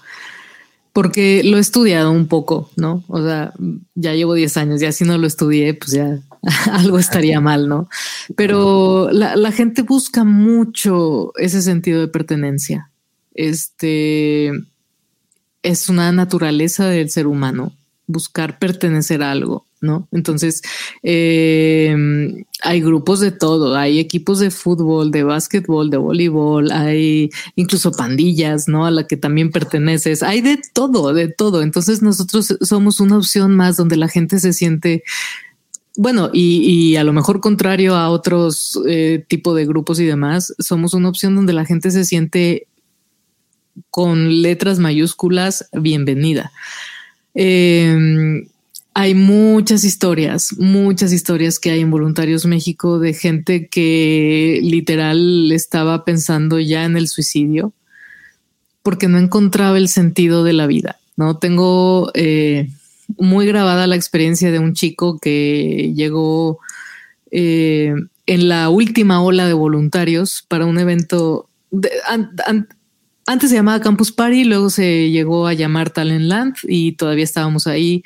porque 0.98 1.44
lo 1.44 1.58
he 1.58 1.60
estudiado 1.60 2.12
un 2.12 2.26
poco, 2.26 2.72
¿no? 2.76 3.04
O 3.08 3.22
sea, 3.22 3.54
ya 3.94 4.16
llevo 4.16 4.34
10 4.34 4.58
años, 4.58 4.82
ya 4.82 4.92
si 4.92 5.04
no 5.04 5.16
lo 5.20 5.28
estudié, 5.28 5.76
pues 5.76 5.92
ya 5.92 6.22
algo 6.72 7.00
estaría 7.00 7.42
mal, 7.42 7.68
¿no? 7.68 7.90
Pero 8.36 9.10
la, 9.12 9.52
gente 9.52 9.82
busca 9.82 10.24
mucho 10.24 11.34
ese 11.38 11.62
sentido 11.62 12.02
de 12.02 12.08
pertenencia. 12.08 12.90
Este 13.34 14.52
es 15.64 15.90
una 15.90 16.12
naturaleza 16.12 16.88
del 16.88 17.10
ser 17.10 17.28
humano, 17.28 17.74
buscar 18.08 18.60
pertenecer 18.60 19.24
a 19.24 19.32
algo. 19.32 19.68
¿no? 19.80 20.08
Entonces, 20.12 20.62
em, 21.04 22.44
hay 22.64 22.82
grupos 22.82 23.20
de 23.20 23.32
todo, 23.32 23.76
hay 23.76 24.00
equipos 24.00 24.40
de 24.40 24.50
fútbol, 24.50 25.12
de 25.12 25.24
básquetbol, 25.24 25.90
de 25.90 25.98
voleibol, 25.98 26.72
hay 26.72 27.30
incluso 27.56 27.92
pandillas, 27.92 28.68
¿no? 28.68 28.86
A 28.86 28.92
la 28.92 29.06
que 29.06 29.18
también 29.18 29.52
perteneces, 29.52 30.24
hay 30.24 30.42
de 30.42 30.60
todo, 30.74 31.14
de 31.14 31.28
todo. 31.28 31.62
Entonces, 31.62 32.02
nosotros 32.02 32.58
somos 32.62 33.00
una 33.00 33.18
opción 33.18 33.56
más 33.56 33.78
donde 33.78 33.98
la 33.98 34.08
gente 34.08 34.40
se 34.40 34.54
siente 34.54 35.04
bueno, 35.98 36.30
y, 36.32 36.96
a 36.96 37.04
lo 37.04 37.12
mejor 37.12 37.42
contrario 37.42 37.96
a 37.96 38.10
otros 38.10 38.80
eh, 38.88 39.26
tipos 39.28 39.56
de 39.56 39.66
grupos 39.66 40.00
y 40.00 40.06
demás, 40.06 40.54
somos 40.60 40.94
una 40.94 41.10
opción 41.10 41.36
donde 41.36 41.54
la 41.54 41.66
gente 41.66 41.92
se 41.92 42.06
siente 42.06 42.68
con 43.90 44.42
letras 44.42 44.80
mayúsculas 44.80 45.68
bienvenida. 45.74 46.52
Eh, 47.34 48.48
hay 48.94 49.14
muchas 49.14 49.84
historias, 49.84 50.58
muchas 50.58 51.14
historias 51.14 51.60
que 51.60 51.70
hay 51.70 51.82
en 51.82 51.92
Voluntarios 51.92 52.48
México 52.48 52.98
de 52.98 53.14
gente 53.14 53.68
que 53.68 54.60
literal 54.64 55.52
estaba 55.52 56.04
pensando 56.04 56.60
ya 56.60 56.84
en 56.84 56.98
el 56.98 57.08
suicidio 57.08 57.74
porque 58.82 59.08
no 59.08 59.20
encontraba 59.20 59.78
el 59.78 59.88
sentido 59.88 60.44
de 60.44 60.54
la 60.54 60.66
vida. 60.66 60.98
No 61.16 61.38
tengo 61.38 62.10
eh, 62.16 62.70
muy 63.18 63.46
grabada 63.46 63.88
la 63.88 63.96
experiencia 63.96 64.52
de 64.52 64.60
un 64.60 64.74
chico 64.74 65.20
que 65.20 65.94
llegó 65.96 66.60
eh, 67.32 67.94
en 68.26 68.50
la 68.50 68.70
última 68.70 69.22
ola 69.22 69.48
de 69.48 69.54
voluntarios 69.54 70.46
para 70.48 70.66
un 70.66 70.80
evento. 70.80 71.50
antes 73.26 73.50
se 73.50 73.56
llamaba 73.56 73.82
Campus 73.82 74.12
Party, 74.12 74.44
luego 74.44 74.70
se 74.70 75.10
llegó 75.10 75.48
a 75.48 75.54
llamar 75.54 75.90
Talent 75.90 76.26
Land 76.26 76.56
y 76.64 76.94
todavía 76.94 77.24
estábamos 77.24 77.68
ahí 77.68 78.04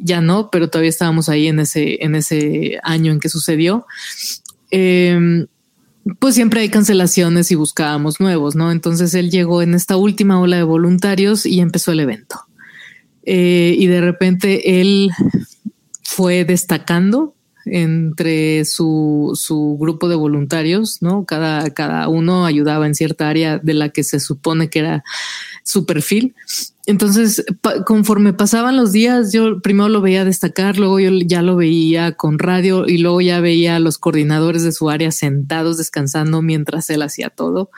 ya 0.00 0.20
no, 0.20 0.50
pero 0.50 0.68
todavía 0.68 0.88
estábamos 0.88 1.28
ahí 1.28 1.46
en 1.46 1.60
ese, 1.60 2.02
en 2.02 2.14
ese 2.14 2.80
año 2.82 3.12
en 3.12 3.20
que 3.20 3.28
sucedió. 3.28 3.86
Em, 4.70 5.46
pues 6.18 6.34
siempre 6.34 6.60
hay 6.60 6.70
cancelaciones 6.70 7.50
y 7.50 7.54
buscábamos 7.54 8.20
nuevos, 8.20 8.56
¿no? 8.56 8.72
Entonces 8.72 9.14
él 9.14 9.30
llegó 9.30 9.62
en 9.62 9.74
esta 9.74 9.96
última 9.96 10.40
ola 10.40 10.56
de 10.56 10.62
voluntarios 10.62 11.44
y 11.44 11.60
empezó 11.60 11.92
el 11.92 12.00
evento. 12.00 12.40
Eh, 13.24 13.74
y 13.78 13.86
de 13.86 14.00
repente 14.00 14.80
él 14.80 15.10
fue 16.02 16.44
destacando 16.44 17.34
entre 17.66 18.64
su, 18.64 19.32
su, 19.34 19.76
grupo 19.78 20.08
de 20.08 20.16
voluntarios, 20.16 21.02
¿no? 21.02 21.24
Cada, 21.24 21.70
cada 21.70 22.08
uno 22.08 22.46
ayudaba 22.46 22.86
en 22.86 22.94
cierta 22.94 23.28
área 23.28 23.58
de 23.58 23.74
la 23.74 23.90
que 23.90 24.02
se 24.02 24.18
supone 24.18 24.70
que 24.70 24.78
era 24.78 25.04
su 25.70 25.86
perfil. 25.86 26.34
Entonces, 26.86 27.44
conforme 27.86 28.32
pasaban 28.32 28.76
los 28.76 28.90
días, 28.90 29.32
yo 29.32 29.60
primero 29.60 29.88
lo 29.88 30.00
veía 30.00 30.24
destacar, 30.24 30.78
luego 30.78 30.98
yo 30.98 31.10
ya 31.24 31.42
lo 31.42 31.54
veía 31.54 32.16
con 32.16 32.40
radio 32.40 32.88
y 32.88 32.98
luego 32.98 33.20
ya 33.20 33.38
veía 33.38 33.76
a 33.76 33.78
los 33.78 33.98
coordinadores 33.98 34.64
de 34.64 34.72
su 34.72 34.90
área 34.90 35.12
sentados 35.12 35.76
descansando 35.76 36.42
mientras 36.42 36.90
él 36.90 37.02
hacía 37.02 37.30
todo. 37.30 37.70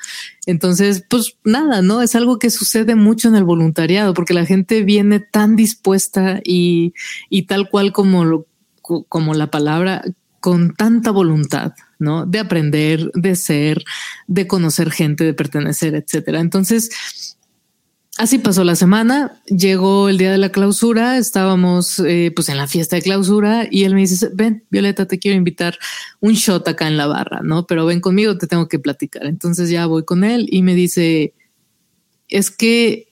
Entonces, 0.46 1.04
pues 1.10 1.36
nada, 1.44 1.82
¿no? 1.82 2.00
Es 2.00 2.14
algo 2.14 2.38
que 2.38 2.48
sucede 2.48 2.94
mucho 2.94 3.28
en 3.28 3.36
el 3.36 3.44
voluntariado 3.44 4.14
porque 4.14 4.32
la 4.32 4.46
gente 4.46 4.82
viene 4.82 5.20
tan 5.20 5.54
dispuesta 5.54 6.40
y, 6.42 6.94
y 7.28 7.42
tal 7.42 7.68
cual 7.68 7.92
como, 7.92 8.24
lo, 8.24 8.46
como 8.80 9.34
la 9.34 9.50
palabra, 9.50 10.02
con 10.40 10.74
tanta 10.74 11.12
voluntad, 11.12 11.74
¿no? 12.00 12.26
De 12.26 12.40
aprender, 12.40 13.12
de 13.14 13.36
ser, 13.36 13.84
de 14.26 14.48
conocer 14.48 14.90
gente, 14.90 15.22
de 15.22 15.34
pertenecer, 15.34 15.94
etcétera. 15.94 16.40
Entonces, 16.40 17.31
Así 18.18 18.38
pasó 18.38 18.62
la 18.62 18.76
semana, 18.76 19.40
llegó 19.46 20.10
el 20.10 20.18
día 20.18 20.30
de 20.30 20.38
la 20.38 20.52
clausura, 20.52 21.16
estábamos 21.16 21.98
eh, 22.00 22.30
pues 22.36 22.50
en 22.50 22.58
la 22.58 22.66
fiesta 22.66 22.96
de 22.96 23.02
clausura 23.02 23.66
y 23.70 23.84
él 23.84 23.94
me 23.94 24.02
dice, 24.02 24.28
ven, 24.34 24.64
Violeta, 24.70 25.06
te 25.06 25.18
quiero 25.18 25.36
invitar 25.36 25.78
un 26.20 26.34
shot 26.34 26.68
acá 26.68 26.86
en 26.88 26.98
la 26.98 27.06
barra, 27.06 27.40
¿no? 27.42 27.66
Pero 27.66 27.86
ven 27.86 28.02
conmigo, 28.02 28.36
te 28.36 28.46
tengo 28.46 28.68
que 28.68 28.78
platicar. 28.78 29.24
Entonces 29.24 29.70
ya 29.70 29.86
voy 29.86 30.04
con 30.04 30.24
él 30.24 30.46
y 30.50 30.60
me 30.62 30.74
dice, 30.74 31.32
es 32.28 32.50
que 32.50 33.08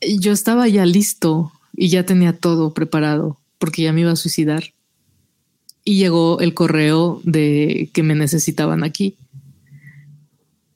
yo 0.00 0.32
estaba 0.32 0.66
ya 0.66 0.86
listo 0.86 1.52
y 1.76 1.90
ya 1.90 2.06
tenía 2.06 2.32
todo 2.32 2.72
preparado 2.72 3.38
porque 3.58 3.82
ya 3.82 3.92
me 3.92 4.00
iba 4.00 4.12
a 4.12 4.16
suicidar. 4.16 4.72
Y 5.84 5.98
llegó 5.98 6.40
el 6.40 6.54
correo 6.54 7.20
de 7.24 7.90
que 7.92 8.02
me 8.02 8.14
necesitaban 8.14 8.82
aquí 8.82 9.16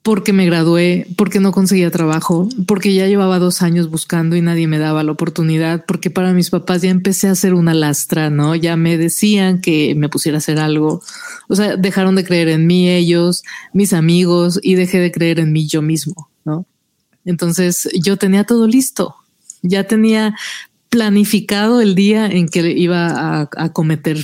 porque 0.07 0.33
me 0.33 0.47
gradué, 0.47 1.09
porque 1.17 1.41
no 1.41 1.51
conseguía 1.51 1.91
trabajo, 1.91 2.49
porque 2.69 2.95
ya 2.95 3.09
llevaba 3.09 3.41
dos 3.41 3.61
años 3.61 3.91
buscando 3.91 4.37
y 4.37 4.41
nadie 4.41 4.69
me 4.69 4.79
daba 4.79 5.03
la 5.03 5.11
oportunidad, 5.11 5.85
porque 5.85 6.11
para 6.11 6.33
mis 6.33 6.51
papás 6.51 6.83
ya 6.83 6.91
empecé 6.91 7.27
a 7.27 7.33
hacer 7.33 7.55
una 7.55 7.75
lastra, 7.75 8.31
¿no? 8.31 8.55
Ya 8.55 8.77
me 8.77 8.99
decían 8.99 9.61
que 9.61 9.97
me 9.97 10.09
pusiera 10.09 10.37
a 10.37 10.39
hacer 10.39 10.61
algo. 10.61 11.03
O 11.49 11.57
sea, 11.57 11.77
dejaron 11.77 12.15
de 12.15 12.25
creer 12.25 12.47
en 12.51 12.69
mí 12.69 12.89
ellos, 12.89 13.43
mis 13.73 13.93
amigos, 13.93 14.61
y 14.63 14.77
dejé 14.77 15.01
de 15.01 15.11
creer 15.11 15.41
en 15.41 15.51
mí 15.51 15.67
yo 15.67 15.83
mismo, 15.83 16.31
¿no? 16.45 16.67
Entonces 17.25 17.89
yo 18.01 18.17
tenía 18.17 18.45
todo 18.45 18.69
listo, 18.69 19.17
ya 19.63 19.89
tenía 19.89 20.37
planificado 20.89 21.81
el 21.81 21.97
día 21.97 22.29
en 22.29 22.49
que 22.49 22.71
iba 22.71 23.09
a, 23.09 23.51
a 23.57 23.73
cometer 23.73 24.19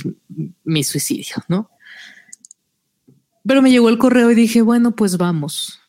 mi 0.63 0.85
suicidio, 0.85 1.43
¿no? 1.49 1.69
Pero 3.45 3.61
me 3.61 3.71
llegó 3.71 3.89
el 3.89 3.97
correo 3.97 4.31
y 4.31 4.35
dije, 4.35 4.61
bueno, 4.61 4.95
pues 4.95 5.17
vamos. 5.17 5.79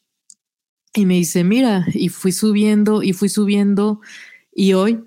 Y 0.95 1.07
me 1.07 1.15
dice, 1.15 1.45
mira, 1.45 1.87
y 1.93 2.09
fui 2.09 2.33
subiendo 2.33 3.03
y 3.03 3.13
fui 3.13 3.29
subiendo 3.29 4.01
y 4.53 4.75
hoy 4.75 5.05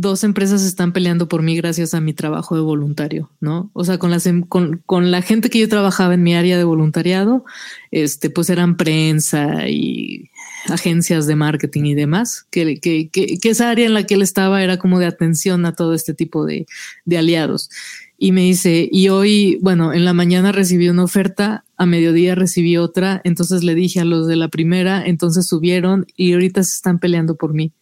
dos 0.00 0.24
empresas 0.24 0.62
están 0.62 0.92
peleando 0.92 1.28
por 1.28 1.42
mí 1.42 1.56
gracias 1.56 1.94
a 1.94 2.00
mi 2.00 2.12
trabajo 2.12 2.56
de 2.56 2.62
voluntario, 2.62 3.30
¿no? 3.40 3.70
O 3.74 3.84
sea, 3.84 3.98
con, 3.98 4.10
las, 4.10 4.26
em, 4.26 4.42
con, 4.42 4.82
con, 4.86 5.10
la 5.10 5.22
gente 5.22 5.50
que 5.50 5.60
yo 5.60 5.68
trabajaba 5.68 6.14
en 6.14 6.22
mi 6.22 6.34
área 6.34 6.58
de 6.58 6.64
voluntariado, 6.64 7.44
este, 7.92 8.28
pues 8.28 8.50
eran 8.50 8.76
prensa 8.76 9.68
y 9.68 10.30
agencias 10.68 11.26
de 11.26 11.36
marketing 11.36 11.84
y 11.84 11.94
demás, 11.94 12.46
que, 12.50 12.80
que, 12.80 13.08
que, 13.08 13.38
esa 13.44 13.70
área 13.70 13.86
en 13.86 13.94
la 13.94 14.04
que 14.04 14.14
él 14.14 14.22
estaba 14.22 14.62
era 14.62 14.78
como 14.78 14.98
de 14.98 15.06
atención 15.06 15.64
a 15.64 15.74
todo 15.74 15.94
este 15.94 16.12
tipo 16.12 16.44
de, 16.44 16.66
de 17.04 17.18
aliados 17.18 17.70
y 18.16 18.32
me 18.32 18.42
dice, 18.42 18.88
y 18.90 19.08
hoy, 19.08 19.58
bueno, 19.60 19.92
en 19.92 20.04
la 20.04 20.12
mañana 20.12 20.52
recibí 20.52 20.88
una 20.88 21.04
oferta, 21.04 21.64
a 21.76 21.86
mediodía 21.86 22.34
recibí 22.34 22.76
otra, 22.76 23.20
entonces 23.24 23.64
le 23.64 23.74
dije 23.74 24.00
a 24.00 24.04
los 24.04 24.28
de 24.28 24.36
la 24.36 24.48
primera, 24.48 25.04
entonces 25.04 25.46
subieron 25.46 26.06
y 26.16 26.32
ahorita 26.32 26.62
se 26.62 26.76
están 26.76 26.98
peleando 26.98 27.34
por 27.34 27.54
mí, 27.54 27.72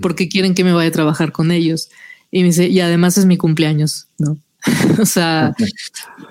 porque 0.00 0.28
quieren 0.28 0.54
que 0.54 0.64
me 0.64 0.72
vaya 0.72 0.88
a 0.88 0.92
trabajar 0.92 1.32
con 1.32 1.50
ellos. 1.50 1.90
Y 2.32 2.40
me 2.40 2.46
dice, 2.46 2.66
y 2.66 2.80
además 2.80 3.18
es 3.18 3.26
mi 3.26 3.36
cumpleaños, 3.36 4.08
¿no? 4.18 4.36
o 5.00 5.06
sea, 5.06 5.54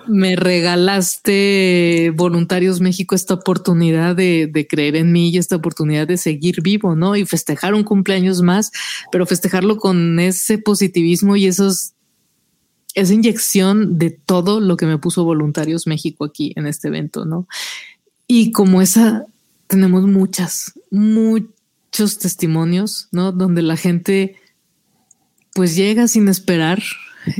me 0.07 0.35
regalaste 0.35 2.11
Voluntarios 2.15 2.81
México 2.81 3.15
esta 3.15 3.35
oportunidad 3.35 4.15
de, 4.15 4.47
de, 4.51 4.67
creer 4.67 4.97
en 4.97 5.13
mí 5.13 5.29
y 5.29 5.37
esta 5.37 5.55
oportunidad 5.55 6.05
de 6.05 6.17
seguir 6.17 6.61
vivo, 6.61 6.95
¿no? 6.95 7.15
Y 7.15 7.25
festejar 7.25 7.73
un 7.73 7.83
cumpleaños 7.83 8.41
más, 8.41 8.71
pero 9.09 9.25
festejarlo 9.25 9.77
con 9.77 10.19
ese 10.19 10.57
positivismo 10.57 11.37
y 11.37 11.45
esos 11.45 11.94
esa 12.95 13.13
inyección 13.13 13.97
de 13.97 14.09
todo 14.09 14.59
lo 14.59 14.77
que 14.77 14.85
me 14.85 14.97
puso 14.97 15.25
Voluntarios 15.25 15.85
México 15.85 16.25
aquí 16.25 16.53
en 16.55 16.65
este 16.65 16.87
evento, 16.87 17.25
¿no? 17.25 17.47
Y 18.27 18.51
como 18.51 18.81
esa, 18.81 19.25
tenemos 19.67 20.07
muchas, 20.07 20.73
muchos 20.89 22.17
testimonios, 22.19 23.09
¿no? 23.11 23.31
Donde 23.31 23.61
la 23.61 23.77
gente 23.77 24.37
pues 25.53 25.75
llega 25.75 26.07
sin 26.07 26.27
esperar 26.27 26.81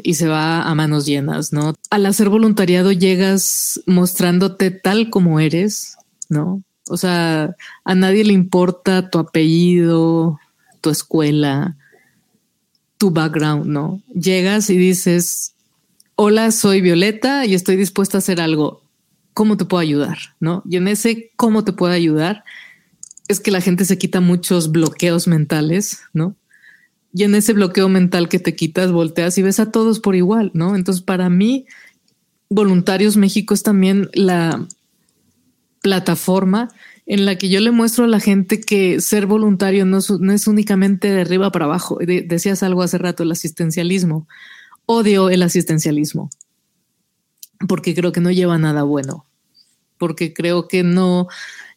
y 0.04 0.16
se 0.16 0.28
va 0.28 0.64
a 0.64 0.76
manos 0.76 1.06
llenas, 1.06 1.54
¿no? 1.54 1.74
Al 1.90 2.06
hacer 2.06 2.30
voluntariado 2.30 2.92
llegas 2.92 3.82
mostrándote 3.86 4.72
tal 4.72 5.10
como 5.10 5.40
eres, 5.40 5.98
¿no? 6.30 6.64
O 6.90 6.98
sea, 6.98 7.56
a 7.84 7.96
nadie 7.96 8.24
le 8.24 8.34
importa 8.34 9.10
tu 9.10 9.20
apellido, 9.20 10.40
tu 10.82 10.90
escuela, 10.90 11.78
tu 12.98 13.12
background, 13.12 13.66
¿no? 13.66 14.02
Llegas 14.14 14.70
y 14.70 14.78
dices, 14.78 15.54
hola, 16.16 16.52
soy 16.52 16.82
Violeta 16.82 17.46
y 17.46 17.54
estoy 17.54 17.76
dispuesta 17.76 18.18
a 18.18 18.20
hacer 18.20 18.40
algo. 18.42 18.82
¿Cómo 19.34 19.58
te 19.58 19.66
puedo 19.66 19.82
ayudar? 19.82 20.18
¿No? 20.40 20.64
Y 20.70 20.78
en 20.78 20.88
ese 20.88 21.32
cómo 21.36 21.64
te 21.64 21.74
puedo 21.74 21.94
ayudar 21.94 22.44
es 23.28 23.40
que 23.40 23.52
la 23.52 23.62
gente 23.62 23.86
se 23.86 23.98
quita 23.98 24.22
muchos 24.22 24.72
bloqueos 24.72 25.28
mentales, 25.28 26.02
¿no? 26.14 26.36
Y 27.14 27.24
en 27.24 27.34
ese 27.34 27.54
bloqueo 27.54 27.90
mental 27.90 28.30
que 28.30 28.40
te 28.40 28.56
quitas, 28.56 28.92
volteas 28.92 29.38
y 29.38 29.42
ves 29.42 29.60
a 29.60 29.72
todos 29.72 30.00
por 30.00 30.16
igual, 30.16 30.52
¿no? 30.54 30.76
Entonces, 30.76 31.02
para 31.02 31.30
mí, 31.30 31.66
Voluntarios 32.50 33.18
México 33.18 33.54
es 33.54 33.64
también 33.64 34.10
la 34.14 34.68
plataforma 35.82 36.70
en 37.06 37.26
la 37.26 37.38
que 37.38 37.50
yo 37.50 37.60
le 37.60 37.72
muestro 37.72 38.06
a 38.06 38.08
la 38.08 38.20
gente 38.20 38.62
que 38.62 39.00
ser 39.00 39.28
voluntario 39.28 39.86
no 39.86 39.98
es, 40.00 40.48
únicamente 40.48 41.12
de 41.12 41.22
arriba 41.22 41.52
para 41.52 41.66
abajo. 41.66 42.00
decías 42.00 42.64
algo 42.64 42.82
hace 42.82 42.98
rato, 42.98 43.24
el 43.24 43.32
asistencialismo. 43.32 44.28
Odio 44.88 45.30
el 45.30 45.44
asistencialismo 45.44 46.30
porque 47.68 47.96
creo 47.96 48.12
que 48.12 48.22
no 48.22 48.32
lleva 48.32 48.58
nada 48.58 48.84
bueno, 48.84 49.26
porque 49.98 50.34
creo 50.34 50.68
que 50.68 50.84
no 50.84 51.28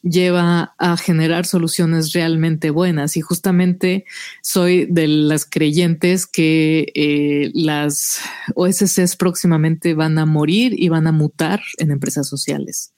lleva 0.02 0.74
a 0.78 0.96
generar 0.96 1.46
soluciones 1.46 2.12
realmente 2.12 2.70
buenas. 2.70 3.16
Y 3.16 3.20
justamente 3.20 4.04
soy 4.42 4.86
de 4.86 5.08
las 5.08 5.44
creyentes 5.44 6.26
que 6.26 6.92
eh, 6.94 7.50
las 7.54 8.20
OSCs 8.54 9.16
próximamente 9.16 9.94
van 9.94 10.18
a 10.18 10.26
morir 10.26 10.74
y 10.76 10.88
van 10.88 11.06
a 11.06 11.12
mutar 11.12 11.60
en 11.78 11.90
empresas 11.90 12.28
sociales 12.28 12.92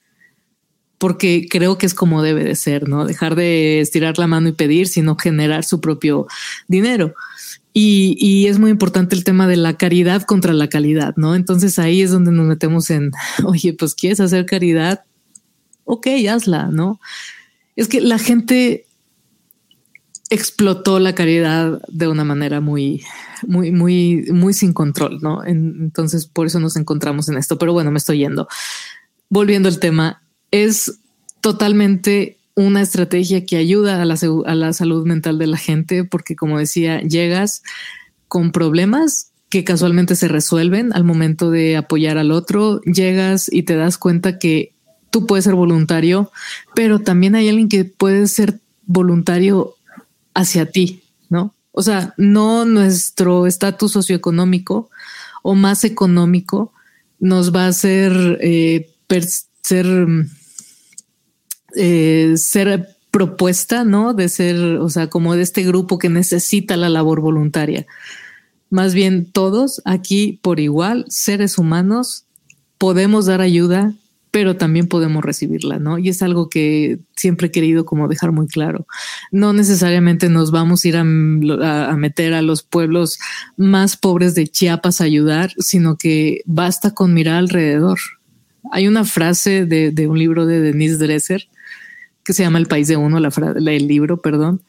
porque 1.01 1.47
creo 1.49 1.79
que 1.79 1.87
es 1.87 1.95
como 1.95 2.21
debe 2.21 2.43
de 2.43 2.53
ser, 2.53 2.87
¿no? 2.87 3.05
Dejar 3.05 3.33
de 3.33 3.81
estirar 3.81 4.19
la 4.19 4.27
mano 4.27 4.49
y 4.49 4.51
pedir, 4.51 4.87
sino 4.87 5.17
generar 5.17 5.63
su 5.63 5.81
propio 5.81 6.27
dinero. 6.67 7.15
Y, 7.73 8.15
y, 8.19 8.45
es 8.45 8.59
muy 8.59 8.69
importante 8.69 9.15
el 9.15 9.23
tema 9.23 9.47
de 9.47 9.57
la 9.57 9.77
caridad 9.77 10.21
contra 10.21 10.53
la 10.53 10.69
calidad, 10.69 11.15
¿no? 11.17 11.33
Entonces 11.33 11.79
ahí 11.79 12.03
es 12.03 12.11
donde 12.11 12.31
nos 12.31 12.45
metemos 12.45 12.91
en, 12.91 13.13
oye, 13.45 13.73
pues 13.73 13.95
quieres 13.95 14.19
hacer 14.19 14.45
caridad, 14.45 15.03
ok, 15.85 16.05
hazla, 16.29 16.67
¿no? 16.67 16.99
Es 17.75 17.87
que 17.87 17.99
la 17.99 18.19
gente 18.19 18.85
explotó 20.29 20.99
la 20.99 21.15
caridad 21.15 21.81
de 21.87 22.09
una 22.09 22.25
manera 22.25 22.61
muy, 22.61 23.03
muy, 23.47 23.71
muy, 23.71 24.27
muy 24.31 24.53
sin 24.53 24.71
control, 24.71 25.17
¿no? 25.19 25.43
Entonces 25.43 26.27
por 26.27 26.45
eso 26.45 26.59
nos 26.59 26.75
encontramos 26.75 27.27
en 27.27 27.37
esto. 27.37 27.57
Pero 27.57 27.73
bueno, 27.73 27.89
me 27.89 27.97
estoy 27.97 28.19
yendo. 28.19 28.47
Volviendo 29.29 29.67
al 29.67 29.79
tema, 29.79 30.21
es 30.51 30.99
totalmente 31.39 32.37
una 32.55 32.81
estrategia 32.81 33.45
que 33.45 33.57
ayuda 33.57 34.01
a 34.01 34.05
la, 34.05 34.17
a 34.45 34.55
la 34.55 34.73
salud 34.73 35.05
mental 35.05 35.37
de 35.39 35.47
la 35.47 35.57
gente, 35.57 36.03
porque 36.03 36.35
como 36.35 36.59
decía, 36.59 37.01
llegas 37.01 37.63
con 38.27 38.51
problemas 38.51 39.31
que 39.49 39.63
casualmente 39.63 40.15
se 40.15 40.27
resuelven 40.27 40.93
al 40.93 41.03
momento 41.03 41.51
de 41.51 41.75
apoyar 41.75 42.17
al 42.17 42.31
otro, 42.31 42.81
llegas 42.83 43.51
y 43.51 43.63
te 43.63 43.75
das 43.75 43.97
cuenta 43.97 44.39
que 44.39 44.73
tú 45.09 45.27
puedes 45.27 45.43
ser 45.43 45.55
voluntario, 45.55 46.31
pero 46.73 46.99
también 46.99 47.35
hay 47.35 47.49
alguien 47.49 47.67
que 47.67 47.83
puede 47.83 48.27
ser 48.27 48.59
voluntario 48.85 49.75
hacia 50.33 50.67
ti, 50.67 51.03
¿no? 51.29 51.53
O 51.73 51.83
sea, 51.83 52.13
no 52.17 52.65
nuestro 52.65 53.47
estatus 53.47 53.91
socioeconómico 53.91 54.89
o 55.43 55.55
más 55.55 55.83
económico 55.83 56.73
nos 57.19 57.53
va 57.53 57.65
a 57.65 57.69
hacer 57.69 58.39
eh, 58.41 58.89
ser 59.61 60.07
eh, 61.75 62.33
ser 62.37 62.95
propuesta, 63.11 63.83
¿no? 63.83 64.13
De 64.13 64.29
ser, 64.29 64.55
o 64.77 64.89
sea, 64.89 65.07
como 65.07 65.35
de 65.35 65.43
este 65.43 65.63
grupo 65.63 65.97
que 65.97 66.09
necesita 66.09 66.77
la 66.77 66.89
labor 66.89 67.21
voluntaria. 67.21 67.85
Más 68.69 68.93
bien 68.93 69.25
todos 69.25 69.81
aquí 69.85 70.39
por 70.41 70.59
igual, 70.59 71.05
seres 71.09 71.57
humanos, 71.57 72.25
podemos 72.77 73.25
dar 73.25 73.41
ayuda 73.41 73.93
pero 74.31 74.55
también 74.55 74.87
podemos 74.87 75.23
recibirla, 75.23 75.77
¿no? 75.77 75.99
Y 75.99 76.07
es 76.07 76.21
algo 76.21 76.49
que 76.49 76.99
siempre 77.17 77.47
he 77.47 77.51
querido 77.51 77.85
como 77.85 78.07
dejar 78.07 78.31
muy 78.31 78.47
claro. 78.47 78.87
No 79.29 79.51
necesariamente 79.51 80.29
nos 80.29 80.51
vamos 80.51 80.83
a 80.83 80.87
ir 80.87 80.97
a, 80.97 81.03
meter 81.03 82.33
a 82.33 82.41
los 82.41 82.63
pueblos 82.63 83.19
más 83.57 83.97
pobres 83.97 84.33
de 84.33 84.47
Chiapas 84.47 85.01
a 85.01 85.03
ayudar, 85.03 85.51
sino 85.59 85.97
que 85.97 86.41
basta 86.45 86.91
con 86.91 87.13
mirar 87.13 87.35
alrededor. 87.35 87.99
Hay 88.71 88.87
una 88.87 89.03
frase 89.03 89.65
de, 89.65 90.07
un 90.07 90.17
libro 90.17 90.45
de 90.45 90.61
Denise 90.61 90.97
Dresser 90.97 91.49
que 92.23 92.33
se 92.33 92.43
llama 92.43 92.59
El 92.59 92.67
País 92.67 92.87
de 92.87 92.97
Uno, 92.97 93.19
la 93.19 93.29
el 93.29 93.87
libro, 93.87 94.21
perdón. 94.21 94.61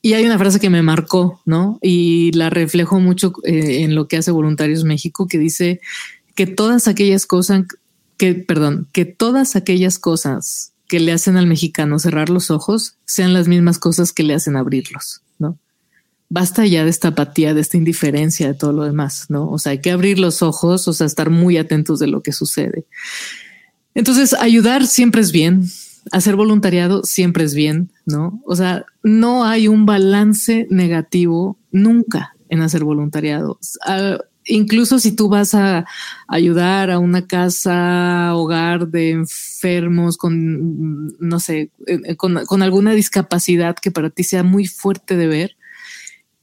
Y 0.00 0.14
hay 0.14 0.26
una 0.26 0.38
frase 0.38 0.58
que 0.58 0.70
me 0.70 0.82
marcó, 0.82 1.40
¿no? 1.44 1.78
Y 1.80 2.32
la 2.32 2.50
reflejo 2.50 2.98
mucho 2.98 3.32
eh, 3.44 3.82
en 3.82 3.94
lo 3.94 4.08
que 4.08 4.16
hace 4.16 4.32
Voluntarios 4.32 4.82
México, 4.82 5.28
que 5.28 5.38
dice 5.38 5.80
que 6.34 6.46
todas 6.46 6.88
aquellas 6.88 7.24
cosas, 7.24 7.66
que, 8.16 8.34
perdón, 8.34 8.88
que 8.92 9.04
todas 9.04 9.54
aquellas 9.54 10.00
cosas 10.00 10.72
que 10.88 10.98
le 10.98 11.12
hacen 11.12 11.36
al 11.36 11.46
mexicano 11.46 11.98
cerrar 11.98 12.30
los 12.30 12.50
ojos 12.50 12.96
sean 13.06 13.32
las 13.32 13.48
mismas 13.48 13.78
cosas 13.78 14.12
que 14.12 14.24
le 14.24 14.34
hacen 14.34 14.56
abrirlos, 14.56 15.22
¿no? 15.38 15.56
Basta 16.28 16.66
ya 16.66 16.82
de 16.82 16.90
esta 16.90 17.08
apatía, 17.08 17.54
de 17.54 17.60
esta 17.60 17.76
indiferencia, 17.76 18.48
de 18.48 18.54
todo 18.54 18.72
lo 18.72 18.84
demás, 18.84 19.26
¿no? 19.28 19.48
O 19.50 19.58
sea, 19.58 19.72
hay 19.72 19.80
que 19.80 19.90
abrir 19.90 20.18
los 20.18 20.42
ojos, 20.42 20.88
o 20.88 20.92
sea, 20.92 21.06
estar 21.06 21.30
muy 21.30 21.58
atentos 21.58 22.00
de 22.00 22.08
lo 22.08 22.22
que 22.22 22.32
sucede. 22.32 22.86
Entonces, 23.94 24.34
ayudar 24.34 24.86
siempre 24.86 25.20
es 25.20 25.30
bien, 25.30 25.66
hacer 26.10 26.36
voluntariado 26.36 27.02
siempre 27.04 27.44
es 27.44 27.54
bien, 27.54 27.92
¿no? 28.06 28.42
O 28.44 28.56
sea, 28.56 28.84
no 29.02 29.44
hay 29.44 29.68
un 29.68 29.86
balance 29.86 30.66
negativo 30.70 31.58
nunca 31.70 32.34
en 32.48 32.60
hacer 32.60 32.84
voluntariado. 32.84 33.58
Ah, 33.86 34.18
incluso 34.44 34.98
si 34.98 35.12
tú 35.12 35.28
vas 35.28 35.54
a 35.54 35.86
ayudar 36.28 36.90
a 36.90 36.98
una 36.98 37.26
casa, 37.26 38.34
hogar 38.34 38.88
de 38.88 39.10
enfermos 39.10 40.16
con, 40.16 41.16
no 41.18 41.40
sé, 41.40 41.70
eh, 41.86 42.00
eh, 42.04 42.16
con, 42.16 42.62
alguna 42.62 42.92
discapacidad 42.92 43.76
que 43.76 43.90
para 43.90 44.10
ti 44.10 44.24
sea 44.24 44.42
muy 44.42 44.66
fuerte 44.66 45.16
de 45.16 45.26
ver 45.26 45.56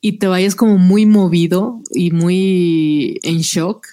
y 0.02 0.14
te 0.14 0.28
vayas 0.28 0.56
como 0.56 0.78
muy 0.78 1.06
movido 1.06 1.82
y 1.92 2.12
muy 2.12 3.20
en 3.24 3.40
shock, 3.40 3.86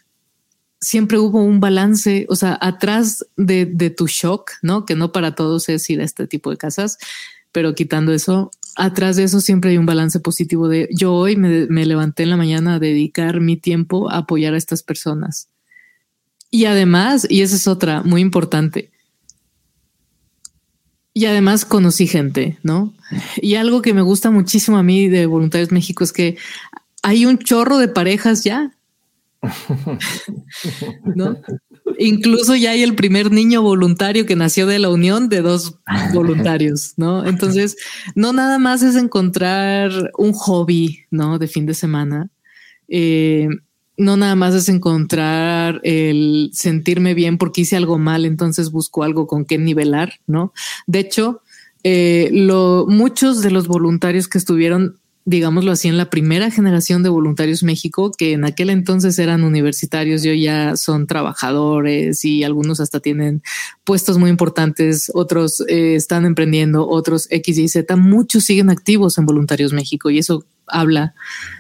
siempre 0.87 1.18
hubo 1.18 1.42
un 1.42 1.59
balance, 1.59 2.27
o 2.29 2.37
sea, 2.37 2.57
atrás 2.61 3.27
de, 3.37 3.66
tu 3.90 4.07
shock, 4.07 4.53
¿no? 4.62 4.87
Que 4.87 4.94
no 4.94 5.11
para 5.11 5.35
todos 5.35 5.68
es 5.68 5.90
ir 5.90 6.01
a 6.01 6.05
este 6.05 6.29
tipo 6.29 6.49
de 6.49 6.59
casas, 6.59 6.99
pero 7.51 7.75
quitando 7.75 8.12
eso, 8.12 8.53
atrás 8.77 9.16
de 9.16 9.25
eso 9.25 9.40
siempre 9.40 9.72
hay 9.72 9.79
un 9.79 9.87
balance 9.87 10.20
positivo 10.20 10.68
de 10.68 10.88
yo 10.92 11.12
hoy 11.12 11.35
me, 11.35 11.87
levanté 11.87 12.22
en 12.22 12.31
la 12.31 12.37
mañana 12.37 12.75
a 12.75 12.79
dedicar 12.79 13.40
mi 13.40 13.57
tiempo 13.57 14.09
a 14.09 14.18
apoyar 14.18 14.55
a 14.55 14.59
estas 14.59 14.85
personas. 14.85 15.49
Y 16.53 16.66
además, 16.66 17.27
y 17.29 17.42
esa 17.42 17.57
es 17.57 17.66
otra 17.66 18.05
muy 18.05 18.20
importante, 18.20 18.92
y 21.12 21.27
además 21.27 21.64
conocí 21.64 22.07
gente, 22.07 22.59
¿no? 22.62 22.94
Y 23.38 23.57
algo 23.57 23.83
que 23.83 23.92
me 23.92 24.03
gusta 24.03 24.31
muchísimo 24.31 24.77
a 24.79 24.85
mí 24.85 25.09
de 25.09 25.27
Voluntarios 25.27 25.72
México 25.72 26.05
es 26.05 26.12
que 26.12 26.37
hay 27.03 27.27
un 27.27 27.38
chorro 27.38 27.79
de 27.79 27.88
parejas 27.88 28.44
ya. 28.44 28.76
¿No? 31.15 31.37
Incluso 31.99 32.55
ya 32.57 32.73
hay 32.73 32.83
el 32.83 32.95
primer 32.95 33.31
niño 33.31 33.63
voluntario 33.63 34.27
que 34.27 34.37
nació 34.37 34.67
de 34.67 34.79
la 34.79 34.89
unión 34.89 35.29
de 35.29 35.43
dos 35.43 35.79
voluntarios, 36.13 36.95
¿no? 36.97 37.27
Entonces, 37.27 37.77
no 38.15 38.33
nada 38.33 38.59
más 38.59 38.83
es 38.83 38.97
encontrar 38.97 40.13
un 40.19 40.33
hobby, 40.33 41.05
¿no? 41.11 41.39
De 41.39 41.49
fin 41.49 41.67
de 41.67 41.75
semana. 41.75 42.31
Eh, 42.89 43.49
no 43.97 44.17
nada 44.17 44.35
más 44.35 44.55
es 44.55 44.69
encontrar 44.69 45.81
el 45.83 46.51
sentirme 46.53 47.15
bien 47.15 47.39
porque 47.39 47.63
hice 47.63 47.77
algo 47.77 47.99
mal, 47.99 48.25
entonces 48.25 48.71
busco 48.71 49.03
algo 49.03 49.27
con 49.27 49.45
qué 49.45 49.59
nivelar, 49.59 50.21
¿no? 50.27 50.53
De 50.87 50.99
hecho, 50.99 51.41
eh, 51.83 52.31
muchos 52.89 53.43
de 53.43 53.51
los 53.51 53.69
voluntarios 53.69 54.29
que 54.29 54.39
estuvieron 54.39 54.99
digámoslo 55.27 55.73
así, 55.73 55.89
en 55.89 55.97
la 55.97 56.09
primera 56.09 56.53
generación 56.53 57.03
de 57.03 57.09
Voluntarios 57.09 57.65
México, 57.65 58.12
que 58.17 58.33
en 58.33 58.45
aquel 58.45 58.71
entonces 58.71 59.19
eran 59.19 59.43
universitarios 59.43 60.25
y 60.25 60.41
ya 60.41 60.77
son 60.77 61.09
trabajadores 61.09 62.25
y 62.25 62.45
algunos 62.45 62.79
hasta 62.79 63.01
tienen 63.01 63.43
puestos 63.83 64.19
muy 64.19 64.31
importantes, 64.31 65.11
otros 65.15 65.65
eh, 65.69 65.97
están 65.97 66.27
emprendiendo, 66.27 66.89
otros 66.89 67.27
X 67.31 67.59
y 67.59 67.67
Z, 67.67 67.97
muchos 67.97 68.45
siguen 68.45 68.71
activos 68.71 69.19
en 69.19 69.27
Voluntarios 69.27 69.73
México 69.73 70.11
y 70.11 70.19
eso 70.19 70.45
habla 70.69 71.15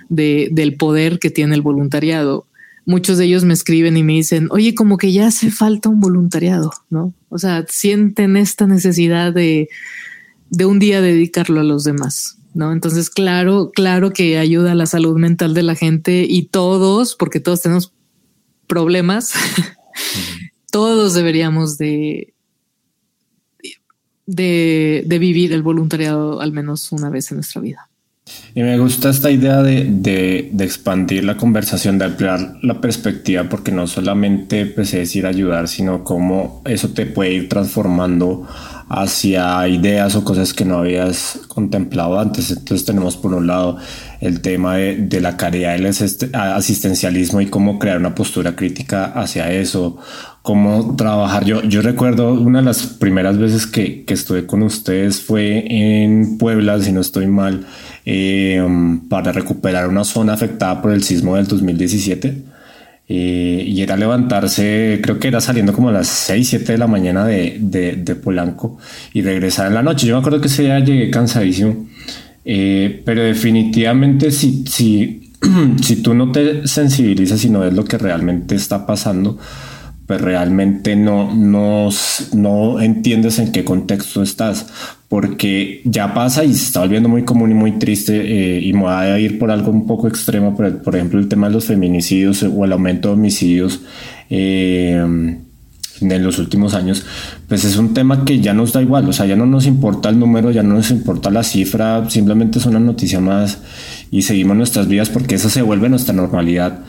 de, 0.08 0.48
del 0.52 0.76
poder 0.76 1.18
que 1.18 1.30
tiene 1.30 1.56
el 1.56 1.62
voluntariado. 1.62 2.46
Muchos 2.84 3.18
de 3.18 3.24
ellos 3.24 3.42
me 3.42 3.52
escriben 3.54 3.96
y 3.96 4.04
me 4.04 4.12
dicen, 4.12 4.46
oye, 4.52 4.76
como 4.76 4.96
que 4.96 5.10
ya 5.10 5.26
hace 5.26 5.50
falta 5.50 5.88
un 5.88 6.00
voluntariado, 6.00 6.70
¿no? 6.88 7.12
O 7.30 7.38
sea, 7.38 7.66
sienten 7.68 8.36
esta 8.36 8.68
necesidad 8.68 9.32
de, 9.32 9.68
de 10.50 10.66
un 10.66 10.78
día 10.78 11.00
dedicarlo 11.00 11.58
a 11.58 11.64
los 11.64 11.82
demás. 11.82 12.35
¿No? 12.56 12.72
Entonces, 12.72 13.10
claro, 13.10 13.70
claro 13.72 14.12
que 14.12 14.38
ayuda 14.38 14.72
a 14.72 14.74
la 14.74 14.86
salud 14.86 15.16
mental 15.18 15.54
de 15.54 15.62
la 15.62 15.74
gente 15.74 16.26
y 16.28 16.46
todos, 16.46 17.14
porque 17.14 17.38
todos 17.38 17.60
tenemos 17.60 17.92
problemas, 18.66 19.34
todos 20.72 21.14
deberíamos 21.14 21.76
de, 21.76 22.32
de, 24.24 25.04
de, 25.06 25.18
vivir 25.18 25.52
el 25.52 25.62
voluntariado 25.62 26.40
al 26.40 26.52
menos 26.52 26.90
una 26.92 27.10
vez 27.10 27.30
en 27.30 27.36
nuestra 27.36 27.60
vida. 27.60 27.90
Y 28.54 28.62
me 28.62 28.78
gusta 28.78 29.10
esta 29.10 29.30
idea 29.30 29.62
de, 29.62 29.84
de, 29.84 30.48
de 30.50 30.64
expandir 30.64 31.24
la 31.24 31.36
conversación, 31.36 31.98
de 31.98 32.06
ampliar 32.06 32.56
la 32.62 32.80
perspectiva, 32.80 33.44
porque 33.44 33.70
no 33.70 33.86
solamente 33.86 34.64
pues, 34.66 34.94
es 34.94 35.14
ir 35.14 35.26
a 35.26 35.28
ayudar, 35.28 35.68
sino 35.68 36.02
cómo 36.02 36.62
eso 36.64 36.88
te 36.88 37.04
puede 37.06 37.34
ir 37.34 37.48
transformando 37.48 38.48
hacia 38.88 39.66
ideas 39.66 40.14
o 40.14 40.22
cosas 40.22 40.54
que 40.54 40.64
no 40.64 40.78
habías 40.78 41.40
contemplado 41.48 42.18
antes. 42.20 42.50
Entonces 42.50 42.86
tenemos 42.86 43.16
por 43.16 43.34
un 43.34 43.46
lado 43.46 43.78
el 44.20 44.40
tema 44.40 44.76
de, 44.76 45.20
la 45.20 45.36
caridad 45.36 45.72
del 45.76 45.86
asistencialismo 46.32 47.40
y 47.40 47.46
cómo 47.46 47.78
crear 47.78 47.98
una 47.98 48.14
postura 48.14 48.54
crítica 48.54 49.06
hacia 49.06 49.50
eso, 49.52 49.98
cómo 50.42 50.94
trabajar. 50.96 51.44
Yo, 51.44 51.62
yo 51.62 51.82
recuerdo 51.82 52.32
una 52.34 52.60
de 52.60 52.64
las 52.64 52.84
primeras 52.86 53.38
veces 53.38 53.66
que, 53.66 54.04
que 54.04 54.14
estuve 54.14 54.46
con 54.46 54.62
ustedes 54.62 55.20
fue 55.20 55.64
en 55.68 56.38
Puebla, 56.38 56.80
si 56.80 56.92
no 56.92 57.00
estoy 57.00 57.26
mal, 57.26 57.66
eh, 58.04 58.64
para 59.08 59.32
recuperar 59.32 59.88
una 59.88 60.04
zona 60.04 60.34
afectada 60.34 60.80
por 60.80 60.92
el 60.92 61.02
sismo 61.02 61.34
del 61.34 61.48
2017 61.48 62.55
eh, 63.08 63.64
y 63.66 63.82
era 63.82 63.96
levantarse, 63.96 64.98
creo 65.00 65.20
que 65.20 65.28
era 65.28 65.40
saliendo 65.40 65.72
como 65.72 65.90
a 65.90 65.92
las 65.92 66.08
6, 66.08 66.48
7 66.48 66.72
de 66.72 66.78
la 66.78 66.88
mañana 66.88 67.24
de, 67.24 67.58
de, 67.60 68.14
Polanco 68.16 68.78
y 69.12 69.22
regresar 69.22 69.68
en 69.68 69.74
la 69.74 69.82
noche. 69.82 70.08
Yo 70.08 70.14
me 70.14 70.20
acuerdo 70.20 70.40
que 70.40 70.48
ese 70.48 70.64
día 70.64 70.80
llegué 70.80 71.10
cansadísimo, 71.10 71.86
eh, 72.44 73.02
pero 73.04 73.22
definitivamente 73.22 74.32
si, 74.32 74.64
si, 74.66 75.32
si 75.82 75.96
tú 76.02 76.14
no 76.14 76.32
te 76.32 76.66
sensibilizas 76.66 77.44
y 77.44 77.50
no 77.50 77.60
ves 77.60 77.74
lo 77.74 77.84
que 77.84 77.96
realmente 77.96 78.56
está 78.56 78.86
pasando, 78.86 79.38
pues 80.06 80.20
realmente 80.20 80.94
no, 80.94 81.34
no, 81.34 81.88
no 82.34 82.80
entiendes 82.80 83.38
en 83.38 83.52
qué 83.52 83.64
contexto 83.64 84.22
estás, 84.22 84.66
porque 85.08 85.80
ya 85.84 86.14
pasa 86.14 86.44
y 86.44 86.54
se 86.54 86.64
está 86.66 86.80
volviendo 86.80 87.08
muy 87.08 87.24
común 87.24 87.50
y 87.50 87.54
muy 87.54 87.72
triste 87.72 88.14
eh, 88.14 88.60
y 88.60 88.72
me 88.72 88.82
voy 88.82 88.92
a 88.92 89.18
ir 89.18 89.38
por 89.38 89.50
algo 89.50 89.70
un 89.70 89.86
poco 89.86 90.06
extremo, 90.06 90.56
por, 90.56 90.82
por, 90.82 90.94
ejemplo 90.94 91.18
el 91.18 91.28
tema 91.28 91.48
de 91.48 91.54
los 91.54 91.64
feminicidios 91.64 92.42
o 92.42 92.64
el 92.64 92.72
aumento 92.72 93.08
de 93.08 93.14
homicidios. 93.14 93.80
Eh, 94.30 95.38
en 96.00 96.22
los 96.22 96.38
últimos 96.38 96.74
años, 96.74 97.04
pues 97.48 97.64
es 97.64 97.76
un 97.76 97.94
tema 97.94 98.24
que 98.24 98.40
ya 98.40 98.52
nos 98.52 98.72
da 98.72 98.82
igual, 98.82 99.08
o 99.08 99.12
sea, 99.12 99.26
ya 99.26 99.36
no 99.36 99.46
nos 99.46 99.66
importa 99.66 100.08
el 100.08 100.18
número, 100.18 100.50
ya 100.50 100.62
no 100.62 100.74
nos 100.74 100.90
importa 100.90 101.30
la 101.30 101.42
cifra, 101.42 102.08
simplemente 102.10 102.58
es 102.58 102.66
una 102.66 102.80
noticia 102.80 103.20
más 103.20 103.58
y 104.10 104.22
seguimos 104.22 104.56
nuestras 104.56 104.88
vidas 104.88 105.08
porque 105.08 105.36
esa 105.36 105.48
se 105.48 105.62
vuelve 105.62 105.88
nuestra 105.88 106.14
normalidad. 106.14 106.80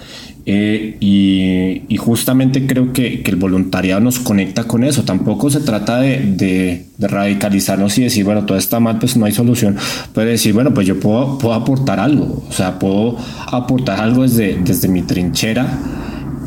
Eh, 0.50 0.96
y, 1.02 1.98
justamente 1.98 2.66
creo 2.66 2.94
que, 2.94 3.22
el 3.26 3.36
voluntariado 3.36 4.00
nos 4.00 4.20
conecta 4.20 4.64
con 4.64 4.86
eso. 4.86 5.04
Tampoco 5.04 5.50
se 5.50 5.60
trata 5.60 6.00
de, 6.00 6.86
radicalizarnos 6.98 7.98
y 7.98 8.04
decir, 8.04 8.24
bueno, 8.24 8.46
todo 8.46 8.58
está 8.58 8.80
mal, 8.80 8.98
pues 8.98 9.18
no 9.18 9.26
hay 9.26 9.34
solución. 9.34 9.76
Puede 10.14 10.32
decir, 10.32 10.54
bueno, 10.54 10.74
pues 10.74 10.88
yo 10.88 11.00
puedo, 11.00 11.38
puedo 11.38 11.54
aportar 11.54 12.00
algo. 12.00 12.46
O 12.50 12.54
sea, 12.54 12.80
puedo 12.80 13.18
aportar 13.46 14.00
algo 14.00 14.24
desde, 14.24 14.58
desde 14.64 14.88
mi 14.88 15.02
trinchera 15.02 15.68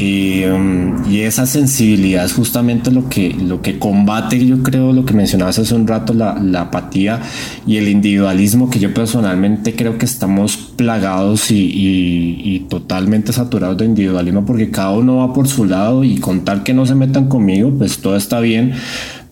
Um, 0.00 1.04
y, 1.10 1.20
esa 1.20 1.44
sensibilidad 1.44 2.24
es 2.24 2.32
justamente 2.32 2.90
lo 2.90 3.10
que, 3.10 3.34
lo 3.34 3.60
que 3.60 3.78
combate, 3.78 4.44
yo 4.46 4.62
creo, 4.62 4.94
lo 4.94 5.04
que 5.04 5.12
mencionabas 5.12 5.58
hace 5.58 5.74
un 5.74 5.86
rato, 5.86 6.14
la, 6.14 6.40
la 6.40 6.62
apatía 6.62 7.20
y 7.66 7.76
el 7.76 7.86
individualismo, 7.88 8.70
que 8.70 8.78
yo 8.78 8.94
personalmente 8.94 9.74
creo 9.74 9.98
que 9.98 10.06
estamos 10.06 10.56
plagados 10.56 11.50
y, 11.50 11.70
y, 11.74 12.60
totalmente 12.70 13.34
saturados 13.34 13.76
de 13.76 13.84
individualismo, 13.84 14.46
porque 14.46 14.70
cada 14.70 14.92
uno 14.92 15.16
va 15.16 15.34
por 15.34 15.48
su 15.48 15.66
lado 15.66 16.02
y 16.02 16.16
con 16.16 16.44
tal 16.46 16.62
que 16.62 16.72
no 16.72 16.86
se 16.86 16.94
metan 16.94 17.28
conmigo, 17.28 17.70
pues 17.76 17.98
todo 17.98 18.16
está 18.16 18.40
bien. 18.40 18.72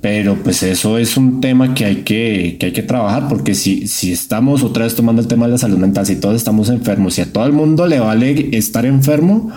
Pero 0.01 0.37
pues 0.37 0.63
eso 0.63 0.97
es 0.97 1.17
un 1.17 1.41
tema 1.41 1.75
que 1.75 1.85
hay 1.85 1.97
que, 2.03 2.57
que 2.61 2.67
hay 2.67 2.73
que 2.73 2.85
trabajar 2.85 3.27
porque 3.29 3.57
si, 3.57 3.89
si 3.89 4.13
estamos 4.13 4.63
otra 4.63 4.85
vez 4.85 4.95
tomando 4.95 5.21
el 5.21 5.27
tema 5.27 5.47
de 5.47 5.53
la 5.53 5.59
salud 5.59 5.77
mental, 5.77 6.07
si 6.07 6.15
todos 6.15 6.37
estamos 6.37 6.69
enfermos, 6.69 7.15
si 7.15 7.23
a 7.23 7.33
todo 7.33 7.47
el 7.47 7.53
mundo 7.53 7.85
le 7.85 7.99
vale 7.99 8.57
estar 8.57 8.87
enfermo, 8.87 9.51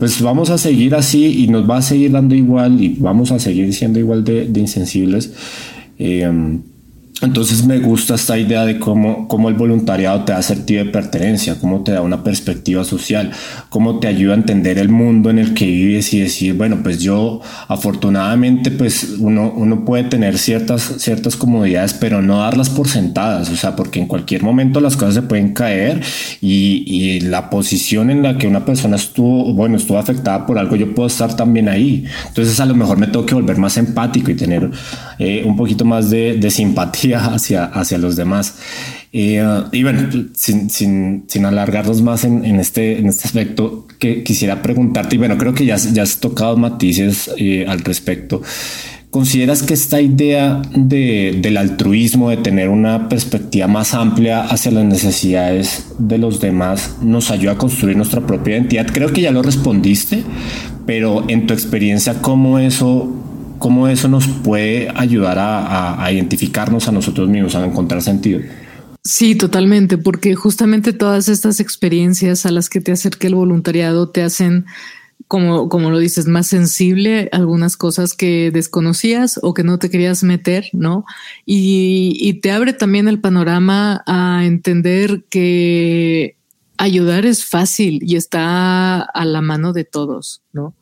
pues 0.00 0.20
vamos 0.22 0.48
a 0.48 0.58
seguir 0.58 0.94
así 0.94 1.44
y 1.44 1.48
nos 1.48 1.68
va 1.68 1.76
a 1.76 1.82
seguir 1.82 2.10
dando 2.10 2.34
igual 2.34 2.82
y 2.82 2.96
vamos 2.98 3.30
a 3.32 3.38
seguir 3.38 3.72
siendo 3.74 3.98
igual 3.98 4.24
de, 4.24 4.50
insensibles. 4.56 5.32
Eh, 5.98 6.58
entonces 7.22 7.64
me 7.66 7.78
gusta 7.78 8.14
esta 8.14 8.38
idea 8.38 8.64
de 8.64 8.78
cómo, 8.78 9.28
cómo 9.28 9.48
el 9.48 9.54
voluntariado 9.54 10.24
te 10.24 10.32
da 10.32 10.42
sentido 10.42 10.84
de 10.84 10.90
pertenencia, 10.90 11.56
cómo 11.60 11.82
te 11.82 11.92
da 11.92 12.00
una 12.00 12.24
perspectiva 12.24 12.82
social, 12.84 13.30
cómo 13.68 13.98
te 13.98 14.08
ayuda 14.08 14.32
a 14.32 14.36
entender 14.36 14.78
el 14.78 14.88
mundo 14.88 15.28
en 15.28 15.38
el 15.38 15.52
que 15.52 15.66
vives 15.66 16.14
y 16.14 16.20
decir, 16.20 16.54
bueno, 16.54 16.78
pues 16.82 17.02
yo 17.02 17.40
afortunadamente 17.68 18.70
pues 18.70 19.16
uno, 19.18 19.52
uno 19.54 19.84
puede 19.84 20.04
tener 20.04 20.38
ciertas, 20.38 20.94
ciertas 20.98 21.36
comodidades, 21.36 21.92
pero 21.94 22.22
no 22.22 22.38
darlas 22.38 22.70
por 22.70 22.88
sentadas, 22.88 23.50
o 23.50 23.56
sea, 23.56 23.76
porque 23.76 24.00
en 24.00 24.06
cualquier 24.06 24.42
momento 24.42 24.80
las 24.80 24.96
cosas 24.96 25.14
se 25.14 25.22
pueden 25.22 25.52
caer 25.52 26.00
y, 26.40 26.84
y 26.86 27.20
la 27.20 27.50
posición 27.50 28.10
en 28.10 28.22
la 28.22 28.38
que 28.38 28.46
una 28.46 28.64
persona 28.64 28.96
estuvo, 28.96 29.52
bueno, 29.52 29.76
estuvo 29.76 29.98
afectada 29.98 30.46
por 30.46 30.58
algo, 30.58 30.74
yo 30.74 30.94
puedo 30.94 31.08
estar 31.08 31.36
también 31.36 31.68
ahí. 31.68 32.04
Entonces 32.28 32.58
a 32.60 32.66
lo 32.66 32.74
mejor 32.74 32.98
me 32.98 33.08
tengo 33.08 33.26
que 33.26 33.34
volver 33.34 33.58
más 33.58 33.76
empático 33.76 34.30
y 34.30 34.34
tener 34.34 34.70
eh, 35.18 35.42
un 35.44 35.56
poquito 35.56 35.84
más 35.84 36.08
de, 36.08 36.38
de 36.38 36.50
simpatía 36.50 37.09
hacia, 37.18 37.64
hacia 37.64 37.98
los 37.98 38.16
demás. 38.16 38.56
Eh, 39.12 39.44
y 39.72 39.82
bueno, 39.82 40.08
sin, 40.34 40.70
sin, 40.70 41.24
sin 41.26 41.44
alargarnos 41.44 42.02
más 42.02 42.24
en, 42.24 42.44
en, 42.44 42.60
este, 42.60 42.98
en 42.98 43.06
este 43.06 43.26
aspecto, 43.26 43.86
que 43.98 44.22
quisiera 44.22 44.62
preguntarte, 44.62 45.16
y 45.16 45.18
bueno, 45.18 45.36
creo 45.36 45.54
que 45.54 45.66
ya, 45.66 45.76
ya 45.76 46.02
has 46.02 46.18
tocado 46.18 46.56
matices 46.56 47.30
eh, 47.36 47.66
al 47.68 47.80
respecto. 47.80 48.42
¿Consideras 49.10 49.64
que 49.64 49.74
esta 49.74 50.00
idea 50.00 50.62
de, 50.72 51.36
del 51.42 51.56
altruismo, 51.56 52.30
de 52.30 52.36
tener 52.36 52.68
una 52.68 53.08
perspectiva 53.08 53.66
más 53.66 53.92
amplia 53.92 54.42
hacia 54.42 54.70
las 54.70 54.84
necesidades 54.84 55.86
de 55.98 56.16
los 56.16 56.40
demás, 56.40 56.94
nos 57.02 57.32
ayuda 57.32 57.52
a 57.52 57.58
construir 57.58 57.96
nuestra 57.96 58.20
propia 58.20 58.54
identidad? 58.54 58.86
Creo 58.92 59.12
que 59.12 59.22
ya 59.22 59.32
lo 59.32 59.42
respondiste, 59.42 60.22
pero 60.86 61.24
en 61.26 61.48
tu 61.48 61.54
experiencia, 61.54 62.22
¿cómo 62.22 62.60
eso 62.60 63.19
cómo 63.60 63.86
eso 63.86 64.08
nos 64.08 64.26
puede 64.26 64.90
ayudar 64.96 65.36
a, 65.38 66.10
identificarnos 66.10 66.88
a 66.88 66.92
nosotros 66.92 67.28
mismos, 67.28 67.54
a 67.54 67.64
encontrar 67.64 68.02
sentido. 68.02 68.40
Sí, 69.04 69.36
totalmente, 69.36 69.98
porque 69.98 70.34
justamente 70.34 70.92
todas 70.92 71.28
estas 71.28 71.60
experiencias 71.60 72.46
a 72.46 72.50
las 72.50 72.68
que 72.68 72.80
te 72.80 72.90
acerca 72.90 73.28
el 73.28 73.34
voluntariado 73.34 74.08
te 74.08 74.22
hacen, 74.22 74.64
como, 75.28 75.68
como 75.68 75.90
lo 75.90 75.98
dices, 75.98 76.26
más 76.26 76.46
sensible 76.46 77.28
a 77.32 77.36
algunas 77.36 77.76
cosas 77.76 78.14
que 78.14 78.50
desconocías 78.50 79.38
o 79.42 79.52
que 79.54 79.62
no 79.62 79.78
te 79.78 79.90
querías 79.90 80.22
meter, 80.22 80.64
¿no? 80.72 81.04
Y, 81.44 82.16
y 82.18 82.40
te 82.40 82.52
abre 82.52 82.72
también 82.72 83.08
el 83.08 83.20
panorama 83.20 84.02
a 84.06 84.44
entender 84.46 85.24
que 85.28 86.36
ayudar 86.78 87.26
es 87.26 87.44
fácil 87.44 88.00
y 88.02 88.16
está 88.16 89.02
a 89.02 89.24
la 89.26 89.42
mano 89.42 89.74
de 89.74 89.84
todos, 89.84 90.40
¿no? 90.54 90.74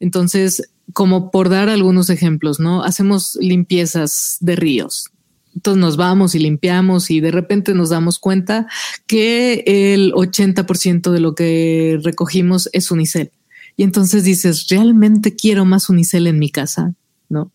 Entonces, 0.00 0.70
como 0.96 1.30
por 1.30 1.50
dar 1.50 1.68
algunos 1.68 2.08
ejemplos, 2.08 2.58
¿no? 2.58 2.82
Hacemos 2.82 3.36
limpiezas 3.38 4.38
de 4.40 4.56
ríos. 4.56 5.10
Entonces 5.54 5.78
nos 5.78 5.98
vamos 5.98 6.34
y 6.34 6.38
limpiamos 6.38 7.10
y 7.10 7.20
de 7.20 7.30
repente 7.30 7.74
nos 7.74 7.90
damos 7.90 8.18
cuenta 8.18 8.66
que 9.06 9.62
el 9.66 10.14
80% 10.14 11.10
de 11.10 11.20
lo 11.20 11.34
que 11.34 12.00
recogimos 12.02 12.70
es 12.72 12.90
unicel. 12.90 13.30
Y 13.76 13.82
entonces 13.82 14.24
dices, 14.24 14.68
realmente 14.70 15.36
quiero 15.36 15.66
más 15.66 15.90
unicel 15.90 16.28
en 16.28 16.38
mi 16.38 16.48
casa, 16.48 16.94
¿no? 17.28 17.52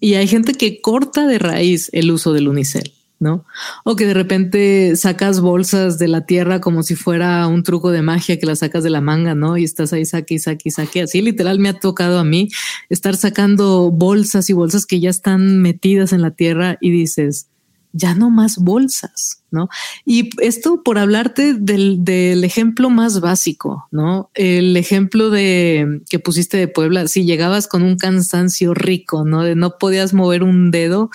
Y 0.00 0.14
hay 0.14 0.26
gente 0.26 0.54
que 0.54 0.80
corta 0.80 1.26
de 1.26 1.38
raíz 1.38 1.90
el 1.92 2.10
uso 2.10 2.32
del 2.32 2.48
unicel. 2.48 2.94
¿No? 3.20 3.44
O 3.84 3.96
que 3.96 4.06
de 4.06 4.14
repente 4.14 4.96
sacas 4.96 5.40
bolsas 5.40 5.98
de 5.98 6.08
la 6.08 6.26
tierra 6.26 6.60
como 6.60 6.82
si 6.82 6.94
fuera 6.94 7.46
un 7.46 7.62
truco 7.62 7.90
de 7.90 8.02
magia 8.02 8.38
que 8.38 8.46
la 8.46 8.56
sacas 8.56 8.84
de 8.84 8.90
la 8.90 9.00
manga, 9.00 9.34
¿no? 9.34 9.56
Y 9.56 9.64
estás 9.64 9.92
ahí, 9.92 10.04
saque 10.04 10.38
saque 10.38 10.70
saque. 10.70 11.02
Así 11.02 11.20
literal 11.20 11.58
me 11.58 11.68
ha 11.68 11.78
tocado 11.78 12.18
a 12.18 12.24
mí 12.24 12.48
estar 12.88 13.16
sacando 13.16 13.90
bolsas 13.90 14.50
y 14.50 14.52
bolsas 14.52 14.86
que 14.86 15.00
ya 15.00 15.10
están 15.10 15.60
metidas 15.60 16.12
en 16.12 16.22
la 16.22 16.30
tierra 16.30 16.78
y 16.80 16.90
dices, 16.90 17.48
ya 17.92 18.14
no 18.14 18.30
más 18.30 18.58
bolsas, 18.58 19.42
¿no? 19.50 19.68
Y 20.04 20.30
esto 20.42 20.82
por 20.82 20.98
hablarte 20.98 21.54
del, 21.54 22.04
del, 22.04 22.44
ejemplo 22.44 22.90
más 22.90 23.20
básico, 23.20 23.86
¿no? 23.90 24.30
El 24.34 24.76
ejemplo 24.76 25.30
de 25.30 26.02
que 26.08 26.18
pusiste 26.18 26.56
de 26.58 26.68
Puebla, 26.68 27.08
si 27.08 27.24
llegabas 27.24 27.66
con 27.66 27.82
un 27.82 27.96
cansancio 27.96 28.74
rico, 28.74 29.24
¿no? 29.24 29.42
De 29.42 29.54
no 29.54 29.78
podías 29.78 30.12
mover 30.12 30.42
un 30.42 30.70
dedo, 30.70 31.10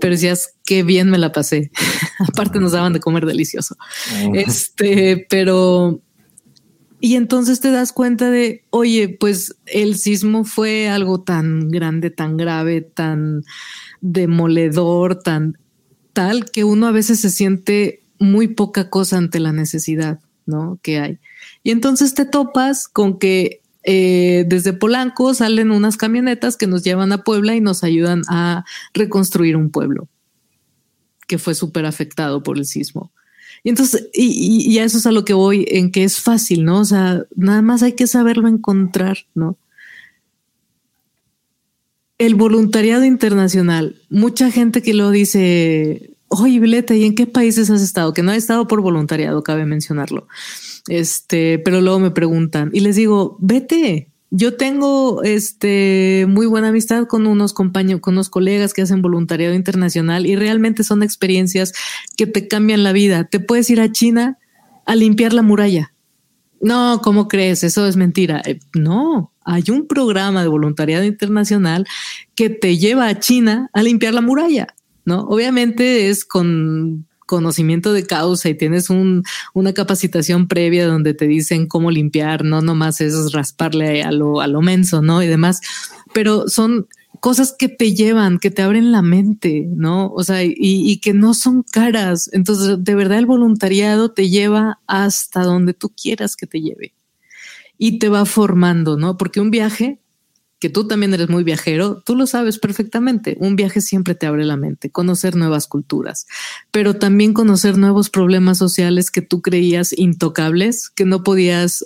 pero 0.00 0.12
decías, 0.12 0.54
qué 0.64 0.82
bien 0.82 1.10
me 1.10 1.18
la 1.18 1.32
pasé. 1.32 1.70
Aparte 2.18 2.60
nos 2.60 2.72
daban 2.72 2.92
de 2.92 3.00
comer 3.00 3.26
delicioso. 3.26 3.76
Este, 4.34 5.26
pero... 5.28 6.00
Y 7.04 7.16
entonces 7.16 7.58
te 7.58 7.72
das 7.72 7.92
cuenta 7.92 8.30
de, 8.30 8.64
oye, 8.70 9.08
pues 9.08 9.56
el 9.66 9.96
sismo 9.96 10.44
fue 10.44 10.88
algo 10.88 11.20
tan 11.20 11.68
grande, 11.68 12.10
tan 12.10 12.36
grave, 12.36 12.80
tan 12.80 13.42
demoledor, 14.00 15.18
tan 15.18 15.58
tal 16.12 16.50
que 16.50 16.64
uno 16.64 16.86
a 16.86 16.92
veces 16.92 17.20
se 17.20 17.30
siente 17.30 18.02
muy 18.18 18.48
poca 18.48 18.90
cosa 18.90 19.18
ante 19.18 19.40
la 19.40 19.52
necesidad, 19.52 20.20
¿no? 20.46 20.78
Que 20.82 20.98
hay. 21.00 21.18
Y 21.62 21.70
entonces 21.70 22.14
te 22.14 22.24
topas 22.24 22.88
con 22.88 23.18
que 23.18 23.60
eh, 23.84 24.44
desde 24.46 24.72
Polanco 24.72 25.34
salen 25.34 25.72
unas 25.72 25.96
camionetas 25.96 26.56
que 26.56 26.66
nos 26.66 26.84
llevan 26.84 27.12
a 27.12 27.24
Puebla 27.24 27.56
y 27.56 27.60
nos 27.60 27.82
ayudan 27.82 28.22
a 28.28 28.64
reconstruir 28.94 29.56
un 29.56 29.70
pueblo 29.70 30.08
que 31.26 31.38
fue 31.38 31.54
súper 31.54 31.86
afectado 31.86 32.42
por 32.42 32.58
el 32.58 32.66
sismo. 32.66 33.10
Y 33.64 33.70
entonces, 33.70 34.08
y, 34.12 34.70
y, 34.70 34.78
a 34.78 34.84
eso 34.84 34.98
es 34.98 35.06
a 35.06 35.12
lo 35.12 35.24
que 35.24 35.34
voy, 35.34 35.64
en 35.68 35.92
que 35.92 36.04
es 36.04 36.20
fácil, 36.20 36.64
¿no? 36.64 36.80
O 36.80 36.84
sea, 36.84 37.24
nada 37.36 37.62
más 37.62 37.82
hay 37.82 37.92
que 37.92 38.06
saberlo 38.06 38.48
encontrar, 38.48 39.18
¿no? 39.34 39.56
El 42.18 42.34
voluntariado 42.34 43.04
internacional, 43.04 43.96
mucha 44.08 44.50
gente 44.50 44.82
que 44.82 44.94
lo 44.94 45.10
dice, 45.10 46.12
oye, 46.28 46.60
Vileta, 46.60 46.94
¿y 46.94 47.04
en 47.04 47.14
qué 47.14 47.26
países 47.26 47.70
has 47.70 47.82
estado? 47.82 48.12
Que 48.12 48.22
no 48.22 48.32
he 48.32 48.36
estado 48.36 48.66
por 48.66 48.80
voluntariado, 48.80 49.42
cabe 49.42 49.66
mencionarlo. 49.66 50.26
Este, 50.88 51.58
pero 51.58 51.80
luego 51.80 51.98
me 51.98 52.10
preguntan 52.10 52.70
y 52.72 52.80
les 52.80 52.96
digo, 52.96 53.36
vete. 53.40 54.08
Yo 54.34 54.56
tengo 54.56 55.22
este 55.24 56.24
muy 56.26 56.46
buena 56.46 56.68
amistad 56.68 57.06
con 57.06 57.26
unos 57.26 57.52
compañeros, 57.52 58.00
con 58.00 58.14
unos 58.14 58.30
colegas 58.30 58.72
que 58.72 58.80
hacen 58.80 59.02
voluntariado 59.02 59.54
internacional 59.54 60.24
y 60.24 60.36
realmente 60.36 60.84
son 60.84 61.02
experiencias 61.02 61.74
que 62.16 62.26
te 62.26 62.48
cambian 62.48 62.82
la 62.82 62.92
vida. 62.92 63.24
Te 63.24 63.40
puedes 63.40 63.68
ir 63.68 63.78
a 63.82 63.92
China 63.92 64.38
a 64.86 64.94
limpiar 64.94 65.34
la 65.34 65.42
muralla. 65.42 65.92
No, 66.62 67.00
¿cómo 67.02 67.28
crees? 67.28 67.62
Eso 67.62 67.86
es 67.86 67.96
mentira. 67.96 68.40
Eh, 68.46 68.58
no, 68.74 69.31
hay 69.44 69.64
un 69.70 69.86
programa 69.86 70.42
de 70.42 70.48
voluntariado 70.48 71.04
internacional 71.04 71.86
que 72.34 72.50
te 72.50 72.78
lleva 72.78 73.08
a 73.08 73.18
China 73.18 73.70
a 73.72 73.82
limpiar 73.82 74.14
la 74.14 74.20
muralla, 74.20 74.74
¿no? 75.04 75.20
Obviamente 75.22 76.08
es 76.08 76.24
con 76.24 77.06
conocimiento 77.26 77.92
de 77.94 78.04
causa 78.04 78.50
y 78.50 78.54
tienes 78.54 78.90
un, 78.90 79.22
una 79.54 79.72
capacitación 79.72 80.48
previa 80.48 80.86
donde 80.86 81.14
te 81.14 81.26
dicen 81.26 81.66
cómo 81.66 81.90
limpiar, 81.90 82.44
no 82.44 82.60
nomás 82.60 83.00
es 83.00 83.32
rasparle 83.32 84.02
a 84.02 84.12
lo, 84.12 84.40
a 84.42 84.46
lo 84.46 84.60
menso, 84.60 85.00
¿no? 85.00 85.22
Y 85.22 85.28
demás, 85.28 85.60
pero 86.12 86.48
son 86.48 86.88
cosas 87.20 87.54
que 87.56 87.68
te 87.68 87.94
llevan, 87.94 88.38
que 88.38 88.50
te 88.50 88.62
abren 88.62 88.92
la 88.92 89.00
mente, 89.00 89.66
¿no? 89.68 90.08
O 90.08 90.24
sea, 90.24 90.42
y, 90.44 90.98
que 90.98 91.14
no 91.14 91.34
son 91.34 91.62
caras. 91.62 92.28
Entonces, 92.32 92.82
de 92.82 92.94
verdad, 92.94 93.18
el 93.18 93.26
voluntariado 93.26 94.10
te 94.10 94.28
lleva 94.28 94.80
hasta 94.86 95.44
donde 95.44 95.72
tú 95.72 95.90
quieras 95.90 96.36
que 96.36 96.46
te 96.46 96.60
lleve 96.60 96.94
y 97.82 97.98
te 97.98 98.08
va 98.08 98.24
formando, 98.26 98.96
¿no? 98.96 99.16
Porque 99.16 99.40
un 99.40 99.50
viaje, 99.50 99.98
que 100.60 100.68
tú 100.68 100.86
también 100.86 101.12
eres 101.14 101.28
muy 101.28 101.42
viajero, 101.42 102.00
tú 102.06 102.14
lo 102.14 102.28
sabes 102.28 102.60
perfectamente, 102.60 103.36
un 103.40 103.56
viaje 103.56 103.80
siempre 103.80 104.14
te 104.14 104.24
abre 104.24 104.44
la 104.44 104.56
mente, 104.56 104.90
conocer 104.90 105.34
nuevas 105.34 105.66
culturas, 105.66 106.28
pero 106.70 106.94
también 106.94 107.32
conocer 107.32 107.78
nuevos 107.78 108.08
problemas 108.08 108.56
sociales 108.56 109.10
que 109.10 109.20
tú 109.20 109.42
creías 109.42 109.92
intocables, 109.98 110.90
que 110.90 111.04
no 111.06 111.24
podías 111.24 111.84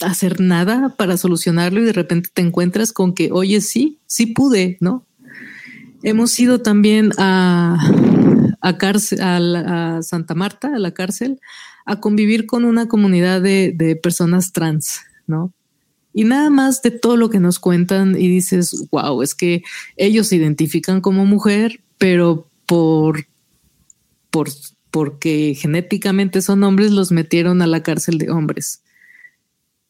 hacer 0.00 0.40
nada 0.40 0.96
para 0.96 1.16
solucionarlo 1.16 1.80
y 1.80 1.84
de 1.84 1.92
repente 1.92 2.30
te 2.34 2.42
encuentras 2.42 2.92
con 2.92 3.14
que, 3.14 3.30
oye, 3.30 3.60
sí, 3.60 4.00
sí 4.06 4.26
pude, 4.26 4.76
¿no? 4.80 5.06
Hemos 6.02 6.36
ido 6.40 6.62
también 6.62 7.12
a, 7.16 7.78
a, 8.60 8.76
cárcel, 8.76 9.20
a, 9.22 10.02
Santa 10.02 10.34
Marta, 10.34 10.74
a 10.74 10.80
la 10.80 10.90
cárcel, 10.90 11.38
a 11.86 12.00
convivir 12.00 12.46
con 12.46 12.64
una 12.64 12.88
comunidad 12.88 13.40
de, 13.40 13.98
personas 14.02 14.52
trans, 14.52 15.00
¿no? 15.26 15.52
Y 16.12 16.24
nada 16.24 16.50
más 16.50 16.82
de 16.82 16.90
todo 16.90 17.16
lo 17.16 17.30
que 17.30 17.38
nos 17.38 17.58
cuentan 17.58 18.16
y 18.20 18.28
dices, 18.28 18.88
wow, 18.90 19.22
es 19.22 19.34
que 19.34 19.62
ellos 19.96 20.26
se 20.26 20.36
identifican 20.36 21.00
como 21.00 21.24
mujer, 21.24 21.80
pero 21.98 22.48
por, 22.66 23.26
por, 24.30 24.48
porque 24.90 25.54
genéticamente 25.56 26.42
son 26.42 26.64
hombres, 26.64 26.90
los 26.90 27.12
metieron 27.12 27.62
a 27.62 27.68
la 27.68 27.82
cárcel 27.82 28.18
de 28.18 28.30
hombres. 28.30 28.82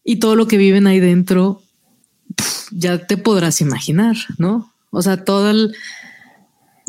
Y 0.04 0.16
todo 0.16 0.36
lo 0.36 0.46
que 0.46 0.58
viven 0.58 0.86
ahí 0.86 1.00
dentro, 1.00 1.62
ya 2.70 3.06
te 3.06 3.16
podrás 3.16 3.60
imaginar, 3.60 4.16
¿no? 4.38 4.72
O 4.90 5.02
sea, 5.02 5.24
todo 5.24 5.50
el, 5.50 5.74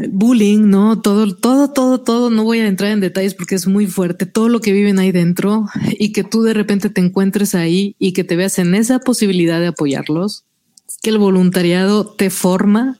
bullying, 0.09 0.69
¿no? 0.69 1.01
Todo, 1.01 1.35
todo, 1.35 1.71
todo, 1.71 2.01
todo, 2.01 2.29
no 2.29 2.43
voy 2.43 2.59
a 2.59 2.67
entrar 2.67 2.91
en 2.91 2.99
detalles 2.99 3.33
porque 3.33 3.55
es 3.55 3.67
muy 3.67 3.87
fuerte, 3.87 4.25
todo 4.25 4.49
lo 4.49 4.61
que 4.61 4.71
viven 4.71 4.99
ahí 4.99 5.11
dentro 5.11 5.65
y 5.99 6.11
que 6.11 6.23
tú 6.23 6.43
de 6.43 6.53
repente 6.53 6.89
te 6.89 7.01
encuentres 7.01 7.55
ahí 7.55 7.95
y 7.99 8.13
que 8.13 8.23
te 8.23 8.35
veas 8.35 8.59
en 8.59 8.75
esa 8.75 8.99
posibilidad 8.99 9.59
de 9.59 9.67
apoyarlos, 9.67 10.45
que 11.01 11.09
el 11.09 11.17
voluntariado 11.17 12.05
te 12.05 12.29
forma, 12.29 12.99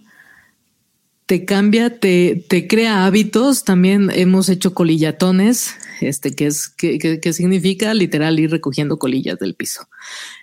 te 1.25 1.45
cambia, 1.45 1.99
te, 1.99 2.45
te 2.49 2.67
crea 2.67 3.05
hábitos. 3.05 3.63
También 3.63 4.09
hemos 4.13 4.49
hecho 4.49 4.73
colillatones, 4.73 5.75
este 6.07 6.35
que 6.35 6.47
es 6.47 6.69
que, 6.69 6.97
que 6.97 7.33
significa 7.33 7.93
literal 7.93 8.39
ir 8.39 8.51
recogiendo 8.51 8.97
colillas 8.97 9.39
del 9.39 9.55
piso. 9.55 9.87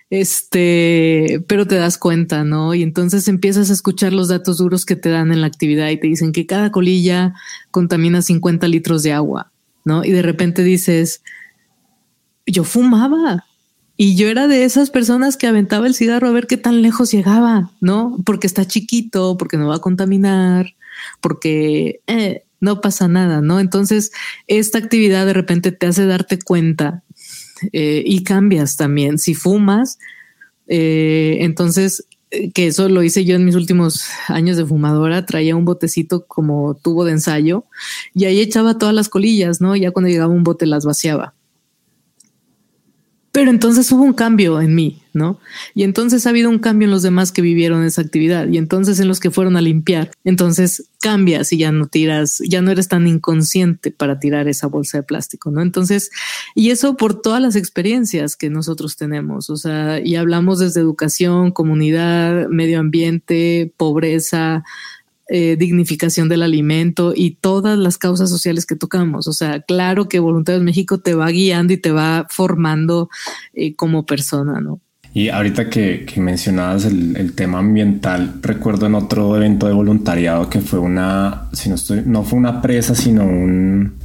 Este, 0.09 1.43
pero 1.47 1.67
te 1.67 1.75
das 1.75 1.97
cuenta, 1.97 2.43
¿no? 2.43 2.73
Y 2.73 2.81
entonces 2.81 3.27
empiezas 3.27 3.69
a 3.69 3.73
escuchar 3.73 4.11
los 4.11 4.27
datos 4.27 4.57
duros 4.57 4.85
que 4.85 4.95
te 4.95 5.09
dan 5.09 5.31
en 5.31 5.41
la 5.41 5.47
actividad 5.47 5.89
y 5.89 5.99
te 5.99 6.07
dicen 6.07 6.31
que 6.31 6.47
cada 6.47 6.71
colilla 6.71 7.35
contamina 7.69 8.21
50 8.21 8.67
litros 8.67 9.03
de 9.03 9.13
agua, 9.13 9.51
¿no? 9.85 10.03
Y 10.03 10.11
de 10.11 10.23
repente 10.23 10.63
dices, 10.63 11.21
yo 12.47 12.63
fumaba 12.63 13.45
y 13.97 14.15
yo 14.15 14.29
era 14.29 14.47
de 14.47 14.63
esas 14.63 14.89
personas 14.89 15.37
que 15.37 15.45
aventaba 15.45 15.85
el 15.85 15.93
cigarro 15.93 16.29
a 16.29 16.31
ver 16.31 16.47
qué 16.47 16.57
tan 16.57 16.81
lejos 16.81 17.11
llegaba, 17.11 17.71
¿no? 17.81 18.17
Porque 18.25 18.47
está 18.47 18.65
chiquito, 18.65 19.37
porque 19.37 19.57
no 19.57 19.67
va 19.67 19.75
a 19.75 19.81
contaminar, 19.81 20.73
porque 21.21 22.01
eh, 22.07 22.45
no 22.59 22.81
pasa 22.81 23.07
nada, 23.07 23.41
¿no? 23.41 23.59
Entonces, 23.59 24.11
esta 24.47 24.77
actividad 24.77 25.25
de 25.25 25.33
repente 25.33 25.71
te 25.71 25.87
hace 25.87 26.05
darte 26.05 26.39
cuenta 26.39 27.03
eh, 27.73 28.03
y 28.05 28.23
cambias 28.23 28.77
también. 28.77 29.17
Si 29.17 29.33
fumas, 29.33 29.99
eh, 30.67 31.37
entonces, 31.41 32.05
eh, 32.31 32.51
que 32.51 32.67
eso 32.67 32.89
lo 32.89 33.03
hice 33.03 33.25
yo 33.25 33.35
en 33.35 33.45
mis 33.45 33.55
últimos 33.55 34.05
años 34.27 34.57
de 34.57 34.65
fumadora, 34.65 35.25
traía 35.25 35.55
un 35.55 35.65
botecito 35.65 36.25
como 36.27 36.75
tubo 36.75 37.05
de 37.05 37.13
ensayo 37.13 37.65
y 38.13 38.25
ahí 38.25 38.39
echaba 38.39 38.77
todas 38.77 38.93
las 38.93 39.09
colillas, 39.09 39.61
¿no? 39.61 39.75
Ya 39.75 39.91
cuando 39.91 40.09
llegaba 40.09 40.33
un 40.33 40.43
bote 40.43 40.65
las 40.65 40.85
vaciaba. 40.85 41.33
Pero 43.31 43.51
entonces 43.51 43.91
hubo 43.91 44.03
un 44.03 44.13
cambio 44.13 44.59
en 44.59 44.73
mí, 44.73 45.03
¿no? 45.13 45.39
Y 45.75 45.83
entonces 45.83 46.25
ha 46.25 46.29
habido 46.31 46.49
un 46.49 46.57
cambio 46.57 46.85
en 46.85 46.91
los 46.91 47.03
demás 47.03 47.31
que 47.31 47.43
vivieron 47.43 47.83
esa 47.83 48.01
actividad 48.01 48.47
y 48.47 48.57
entonces 48.57 48.99
en 48.99 49.07
los 49.07 49.19
que 49.19 49.29
fueron 49.29 49.55
a 49.55 49.61
limpiar. 49.61 50.09
Entonces 50.23 50.89
cambias 50.99 51.53
y 51.53 51.57
ya 51.57 51.71
no 51.71 51.85
tiras, 51.85 52.41
ya 52.47 52.61
no 52.61 52.71
eres 52.71 52.87
tan 52.87 53.07
inconsciente 53.07 53.91
para 53.91 54.19
tirar 54.19 54.47
esa 54.47 54.67
bolsa 54.67 54.97
de 54.97 55.03
plástico, 55.03 55.51
¿no? 55.51 55.61
Entonces, 55.61 56.09
y 56.55 56.71
eso 56.71 56.97
por 56.97 57.21
todas 57.21 57.41
las 57.41 57.55
experiencias 57.55 58.35
que 58.35 58.49
nosotros 58.49 58.97
tenemos, 58.97 59.49
o 59.49 59.57
sea, 59.57 59.99
y 60.03 60.15
hablamos 60.15 60.59
desde 60.59 60.81
educación, 60.81 61.51
comunidad, 61.51 62.47
medio 62.49 62.79
ambiente, 62.79 63.71
pobreza, 63.77 64.63
eh, 65.31 65.55
dignificación 65.57 66.27
del 66.27 66.41
alimento 66.41 67.13
y 67.15 67.37
todas 67.39 67.77
las 67.77 67.99
causas 67.99 68.31
sociales 68.31 68.65
que 68.65 68.75
tocamos. 68.75 69.27
O 69.27 69.33
sea, 69.33 69.61
claro 69.61 70.09
que 70.09 70.17
Voluntarios 70.19 70.63
México 70.63 70.97
te 70.97 71.13
va 71.13 71.29
guiando 71.29 71.71
y 71.73 71.77
te 71.77 71.91
va 71.91 72.25
formando 72.29 73.09
eh, 73.53 73.75
como 73.75 74.07
persona, 74.07 74.59
¿no? 74.59 74.79
Y 75.13 75.29
ahorita 75.29 75.69
que, 75.69 76.05
mencionabas 76.17 76.85
el, 76.85 77.33
tema 77.33 77.59
ambiental, 77.59 78.39
recuerdo 78.41 78.87
en 78.87 78.95
otro 78.95 79.35
evento 79.35 79.67
de 79.67 79.73
voluntariado 79.73 80.49
que 80.49 80.61
fue 80.61 80.79
una, 80.79 81.47
si 81.53 81.69
no 81.69 81.75
estoy, 81.75 82.03
no 82.05 82.23
fue 82.23 82.39
una 82.39 82.61
presa, 82.61 82.95
sino 82.95 83.23
un, 83.23 83.95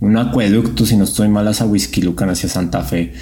un 0.00 0.16
acueducto, 0.16 0.86
si 0.86 0.96
no 0.96 1.04
estoy 1.04 1.28
mal, 1.28 1.48
hacia 1.48 1.66
Lucan, 2.02 2.30
hacia 2.30 2.48
Santa 2.48 2.82
Fe 2.82 3.12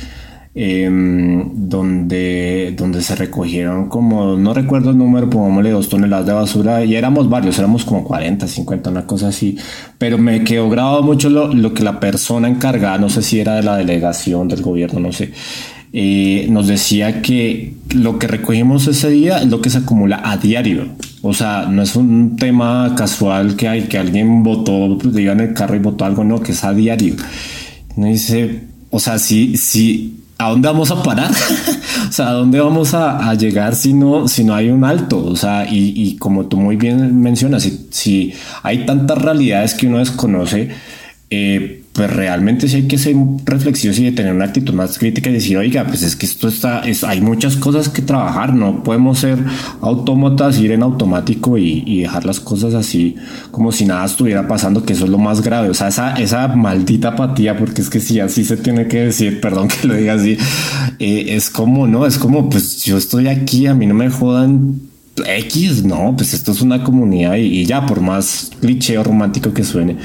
Em, 0.53 1.69
donde, 1.69 2.75
donde 2.77 3.03
se 3.03 3.15
recogieron 3.15 3.89
como, 3.89 4.37
no 4.37 4.53
recuerdo 4.53 4.91
el 4.91 4.99
número, 4.99 5.31
pongámosle 5.31 5.71
dos 5.71 5.89
toneladas 5.89 6.27
de 6.27 6.33
basura 6.33 6.85
y 6.85 6.97
éramos 6.97 7.29
varios, 7.31 7.57
éramos 7.61 7.85
como 7.85 8.03
40, 8.03 8.49
50, 8.49 8.91
una 8.91 9.07
cosa 9.07 9.29
así, 9.29 9.57
pero 9.97 10.19
me 10.19 10.43
quedó 10.43 10.69
grabado 10.69 11.05
mucho 11.05 11.31
lo, 11.31 11.55
lo 11.55 11.73
que 11.73 11.85
la 11.85 12.01
persona 12.01 12.49
encargada, 12.49 12.99
no 12.99 13.09
sé 13.09 13.23
si 13.23 13.39
era 13.39 13.55
de 13.55 13.63
la 13.63 13.77
delegación 13.77 14.49
del 14.49 14.61
gobierno, 14.61 14.99
no 14.99 15.13
sé, 15.13 15.31
eh, 15.93 16.47
nos 16.51 16.67
decía 16.67 17.23
que 17.23 17.75
lo 17.95 18.19
que 18.19 18.27
recogimos 18.27 18.89
ese 18.89 19.09
día 19.11 19.39
es 19.39 19.47
lo 19.47 19.61
que 19.61 19.71
se 19.71 19.79
acumula 19.79 20.21
a 20.25 20.37
diario. 20.37 20.89
O 21.23 21.35
sea, 21.35 21.67
no 21.67 21.83
es 21.83 21.97
un 21.97 22.37
tema 22.37 22.95
casual 22.97 23.57
que 23.57 23.69
hay 23.69 23.83
que 23.83 23.99
alguien 23.99 24.43
votó, 24.43 24.97
diga 24.97 25.33
en 25.33 25.41
el 25.41 25.55
carro 25.55 25.77
y 25.77 25.81
votó 25.81 26.05
algo, 26.05 26.25
no, 26.25 26.41
que 26.41 26.53
es 26.53 26.65
a 26.65 26.73
diario. 26.73 27.15
Me 27.97 28.11
dice, 28.11 28.63
o 28.91 29.01
sea, 29.01 29.19
sí, 29.19 29.57
sí, 29.57 30.20
¿a 30.41 30.49
dónde 30.49 30.69
vamos 30.69 30.91
a 30.91 31.03
parar? 31.03 31.31
o 32.09 32.13
sea, 32.13 32.29
¿a 32.29 32.33
dónde 32.33 32.61
vamos 32.61 32.95
a, 32.95 33.35
llegar 33.35 33.75
si 33.75 33.93
no, 33.93 34.27
si 34.27 34.45
no 34.45 34.55
hay 34.55 34.71
un 34.71 34.85
alto? 34.85 35.25
O 35.25 35.37
sea, 35.37 35.67
y, 35.71 36.17
como 36.17 36.47
tú 36.47 36.57
muy 36.57 36.77
bien 36.77 37.21
mencionas, 37.21 37.63
si, 37.63 37.89
si, 37.91 38.33
hay 38.63 38.87
tantas 38.87 39.19
realidades 39.19 39.75
que 39.75 39.87
uno 39.87 39.99
desconoce, 39.99 40.71
eh, 41.29 41.85
pues 41.93 42.09
realmente 42.09 42.69
sí 42.69 42.77
hay 42.77 42.89
que 42.89 42.99
ser 42.99 43.17
reflexivos 43.45 43.99
y 43.99 44.05
de 44.05 44.13
tener 44.13 44.33
una 44.33 44.45
actitud 44.45 44.73
más 44.75 44.97
crítica 44.97 45.29
y 45.29 45.35
decir, 45.35 45.57
oiga, 45.57 45.85
pues 45.85 46.03
es 46.03 46.15
que 46.15 46.25
esto 46.25 46.47
está, 46.47 46.81
es, 46.81 47.03
hay 47.03 47.21
muchas 47.21 47.57
cosas 47.57 47.89
que 47.89 48.01
trabajar, 48.01 48.55
no 48.55 48.85
podemos 48.85 49.19
ser 49.19 49.39
autómatas, 49.81 50.59
ir 50.61 50.71
en 50.71 50.83
automático 50.83 51.59
y, 51.59 52.01
dejar 52.01 52.25
las 52.25 52.41
cosas 52.41 52.75
así 52.75 53.17
como 53.51 53.73
si 53.73 53.85
nada 53.85 54.07
estuviera 54.07 54.47
pasando, 54.49 54.85
que 54.85 54.93
eso 54.93 55.05
es 55.05 55.11
lo 55.11 55.19
más 55.19 55.43
grave, 55.43 55.69
o 55.69 55.75
sea, 55.75 55.89
esa, 55.89 56.15
esa 56.15 56.49
maldita 56.49 57.09
apatía, 57.09 57.59
porque 57.59 57.83
es 57.83 57.91
que 57.91 58.01
si 58.01 58.21
así 58.21 58.45
se 58.45 58.57
tiene 58.57 58.87
que 58.87 59.01
decir, 59.07 59.41
perdón 59.43 59.69
que 59.69 59.89
lo 59.89 59.95
diga 59.95 60.15
así, 60.15 60.39
eh, 60.99 61.25
es 61.31 61.51
como, 61.51 61.87
no, 61.87 62.07
es 62.07 62.19
como, 62.19 62.49
pues 62.49 62.85
yo 62.85 62.97
estoy 62.97 63.27
aquí, 63.29 63.67
a 63.67 63.75
mí 63.75 63.87
no 63.87 63.95
me 63.95 64.09
jodan 64.11 64.90
X, 65.17 65.85
no, 65.85 66.15
pues 66.17 66.35
esto 66.35 66.53
es 66.53 66.63
una 66.63 66.83
comunidad 66.83 67.37
y, 67.37 67.65
ya, 67.67 67.85
por 67.85 68.01
más 68.01 68.51
cliché 68.61 69.03
romántico 69.03 69.53
que 69.53 69.65
suene. 69.65 69.97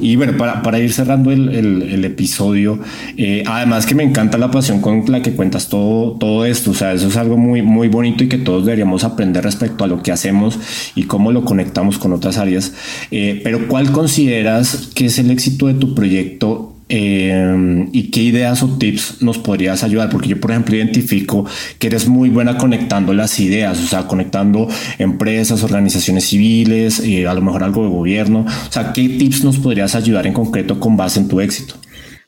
Y 0.00 0.16
bueno, 0.16 0.36
para, 0.36 0.78
ir 0.78 0.92
cerrando 0.92 1.30
el, 1.30 2.04
episodio, 2.04 2.80
eh, 3.16 3.44
además 3.46 3.86
que 3.86 3.94
me 3.94 4.02
encanta 4.02 4.36
la 4.36 4.50
pasión 4.50 4.80
con 4.80 5.04
la 5.08 5.22
que 5.22 5.32
cuentas 5.32 5.68
todo, 5.68 6.12
todo 6.18 6.44
esto, 6.44 6.72
o 6.72 6.74
sea, 6.74 6.92
eso 6.92 7.08
es 7.08 7.16
algo 7.16 7.36
muy, 7.36 7.62
muy 7.62 7.88
bonito 7.88 8.24
y 8.24 8.28
que 8.28 8.38
todos 8.38 8.64
deberíamos 8.64 9.04
aprender 9.04 9.44
respecto 9.44 9.84
a 9.84 9.86
lo 9.86 10.02
que 10.02 10.12
hacemos 10.12 10.58
y 10.94 11.04
cómo 11.04 11.32
lo 11.32 11.44
conectamos 11.44 11.98
con 11.98 12.12
otras 12.12 12.38
áreas. 12.38 12.72
Eh, 13.10 13.40
pero 13.42 13.68
¿cuál 13.68 13.92
consideras 13.92 14.90
que 14.94 15.06
es 15.06 15.18
el 15.18 15.30
éxito 15.30 15.66
de 15.66 15.74
tu 15.74 15.94
proyecto 15.94 16.73
eh, 16.88 17.88
y 17.92 18.10
qué 18.10 18.22
ideas 18.22 18.62
o 18.62 18.76
tips 18.76 19.22
nos 19.22 19.38
podrías 19.38 19.82
ayudar, 19.82 20.10
porque 20.10 20.28
yo 20.28 20.40
por 20.40 20.50
ejemplo 20.50 20.76
identifico 20.76 21.46
que 21.78 21.86
eres 21.86 22.08
muy 22.08 22.28
buena 22.28 22.58
conectando 22.58 23.14
las 23.14 23.40
ideas, 23.40 23.82
o 23.82 23.86
sea, 23.86 24.06
conectando 24.06 24.68
empresas, 24.98 25.62
organizaciones 25.62 26.26
civiles, 26.26 27.00
eh, 27.00 27.26
a 27.26 27.34
lo 27.34 27.40
mejor 27.40 27.64
algo 27.64 27.84
de 27.84 27.88
gobierno, 27.88 28.46
o 28.46 28.72
sea, 28.72 28.92
¿qué 28.92 29.08
tips 29.08 29.44
nos 29.44 29.58
podrías 29.58 29.94
ayudar 29.94 30.26
en 30.26 30.34
concreto 30.34 30.78
con 30.78 30.96
base 30.96 31.20
en 31.20 31.28
tu 31.28 31.40
éxito? 31.40 31.74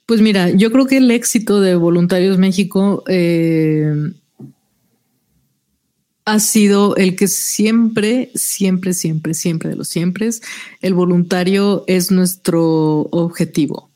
Pues 0.07 0.21
mira, 0.21 0.51
yo 0.51 0.71
creo 0.71 0.87
que 0.87 0.99
el 0.99 1.11
éxito 1.11 1.61
de 1.61 1.75
Voluntarios 1.75 2.39
México 2.39 3.03
eh, 3.09 3.93
ha 6.25 6.41
sido 6.41 6.97
el 6.97 7.17
que 7.17 7.29
siempre, 7.29 8.31
siempre, 8.35 8.95
siempre, 8.95 9.35
siempre 9.35 9.71
de 9.71 9.77
los 9.77 9.89
siempre, 9.89 10.31
el 10.81 10.95
voluntario 10.95 11.85
es 11.87 12.11
nuestro 12.11 13.09
objetivo. 13.11 13.91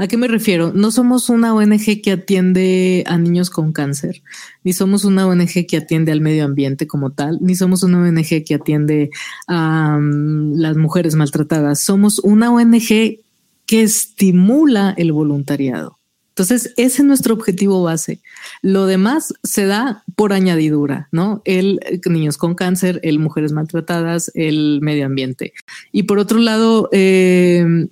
¿A 0.00 0.08
qué 0.08 0.16
me 0.16 0.28
refiero? 0.28 0.72
No 0.72 0.90
somos 0.90 1.28
una 1.28 1.52
ONG 1.52 2.00
que 2.02 2.12
atiende 2.12 3.04
a 3.06 3.18
niños 3.18 3.50
con 3.50 3.70
cáncer, 3.74 4.22
ni 4.64 4.72
somos 4.72 5.04
una 5.04 5.26
ONG 5.26 5.66
que 5.68 5.76
atiende 5.76 6.10
al 6.10 6.22
medio 6.22 6.46
ambiente 6.46 6.86
como 6.86 7.10
tal, 7.10 7.36
ni 7.42 7.54
somos 7.54 7.82
una 7.82 8.00
ONG 8.00 8.42
que 8.46 8.54
atiende 8.54 9.10
a 9.46 9.98
mm, 10.00 10.54
las 10.54 10.78
mujeres 10.78 11.16
maltratadas. 11.16 11.82
Somos 11.82 12.18
una 12.20 12.50
ONG 12.50 13.18
que 13.66 13.82
estimula 13.82 14.94
el 14.96 15.12
voluntariado. 15.12 15.98
Entonces, 16.30 16.72
ese 16.78 17.02
es 17.02 17.04
nuestro 17.04 17.34
objetivo 17.34 17.82
base. 17.82 18.22
Lo 18.62 18.86
demás 18.86 19.34
se 19.42 19.66
da 19.66 20.02
por 20.16 20.32
añadidura, 20.32 21.10
¿no? 21.12 21.42
El 21.44 21.78
niños 22.06 22.38
con 22.38 22.54
cáncer, 22.54 23.00
el 23.02 23.18
mujeres 23.18 23.52
maltratadas, 23.52 24.30
el 24.32 24.78
medio 24.80 25.04
ambiente. 25.04 25.52
Y 25.92 26.04
por 26.04 26.18
otro 26.18 26.38
lado, 26.38 26.88
eh, 26.90 27.90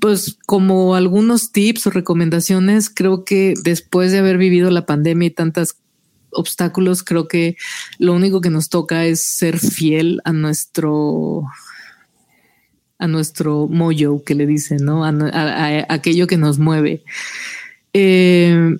pues 0.00 0.38
como 0.46 0.94
algunos 0.94 1.52
tips 1.52 1.86
o 1.86 1.90
recomendaciones, 1.90 2.90
creo 2.90 3.24
que 3.24 3.54
después 3.62 4.12
de 4.12 4.18
haber 4.18 4.38
vivido 4.38 4.70
la 4.70 4.86
pandemia 4.86 5.28
y 5.28 5.30
tantos 5.30 5.76
obstáculos, 6.30 7.02
creo 7.02 7.28
que 7.28 7.56
lo 7.98 8.14
único 8.14 8.40
que 8.40 8.50
nos 8.50 8.68
toca 8.68 9.04
es 9.04 9.22
ser 9.24 9.58
fiel 9.58 10.20
a 10.24 10.32
nuestro 10.32 11.44
a 12.98 13.08
nuestro 13.08 13.66
moyo 13.66 14.22
que 14.22 14.36
le 14.36 14.46
dicen, 14.46 14.84
¿no? 14.84 15.04
A, 15.04 15.12
aquello 15.88 16.28
que 16.28 16.36
nos 16.36 16.60
mueve. 16.60 17.02
Eh, 17.92 18.76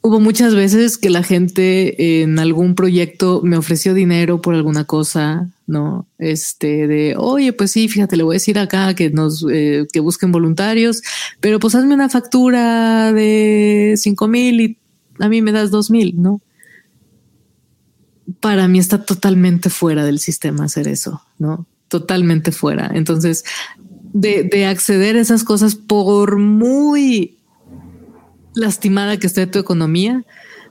Hubo 0.00 0.20
muchas 0.20 0.54
veces 0.54 0.96
que 0.96 1.10
la 1.10 1.22
gente 1.22 2.22
en 2.22 2.38
algún 2.38 2.74
proyecto 2.74 3.40
me 3.42 3.56
ofreció 3.56 3.94
dinero 3.94 4.40
por 4.40 4.54
alguna 4.54 4.84
cosa, 4.84 5.50
¿no? 5.66 6.06
Este 6.18 6.86
de, 6.86 7.14
oye, 7.16 7.52
pues 7.52 7.72
sí, 7.72 7.88
fíjate, 7.88 8.16
le 8.16 8.22
voy 8.22 8.34
a 8.34 8.40
decir 8.40 8.58
acá 8.58 8.94
que 8.94 9.10
nos, 9.10 9.44
eh, 9.50 9.86
que 9.92 10.00
busquen 10.00 10.30
voluntarios, 10.30 11.02
pero 11.40 11.58
pues 11.58 11.74
hazme 11.74 11.94
una 11.94 12.08
factura 12.08 13.12
de 13.12 13.94
cinco 13.96 14.28
mil 14.28 14.60
y 14.60 14.78
a 15.18 15.28
mí 15.28 15.42
me 15.42 15.52
das 15.52 15.70
dos 15.70 15.90
mil, 15.90 16.14
¿no? 16.20 16.40
Para 18.40 18.68
mí 18.68 18.78
está 18.78 19.04
totalmente 19.04 19.68
fuera 19.68 20.04
del 20.04 20.20
sistema 20.20 20.64
hacer 20.64 20.86
eso, 20.86 21.22
¿no? 21.38 21.66
totalmente 21.88 22.52
fuera. 22.52 22.90
Entonces, 22.94 23.44
de 24.12 24.66
acceder 24.66 25.16
a 25.16 25.20
esas 25.20 25.44
cosas 25.44 25.74
por 25.74 26.38
muy 26.38 27.37
lastimada 28.58 29.18
que 29.18 29.26
esté 29.26 29.46
tu 29.46 29.58
economía, 29.58 30.24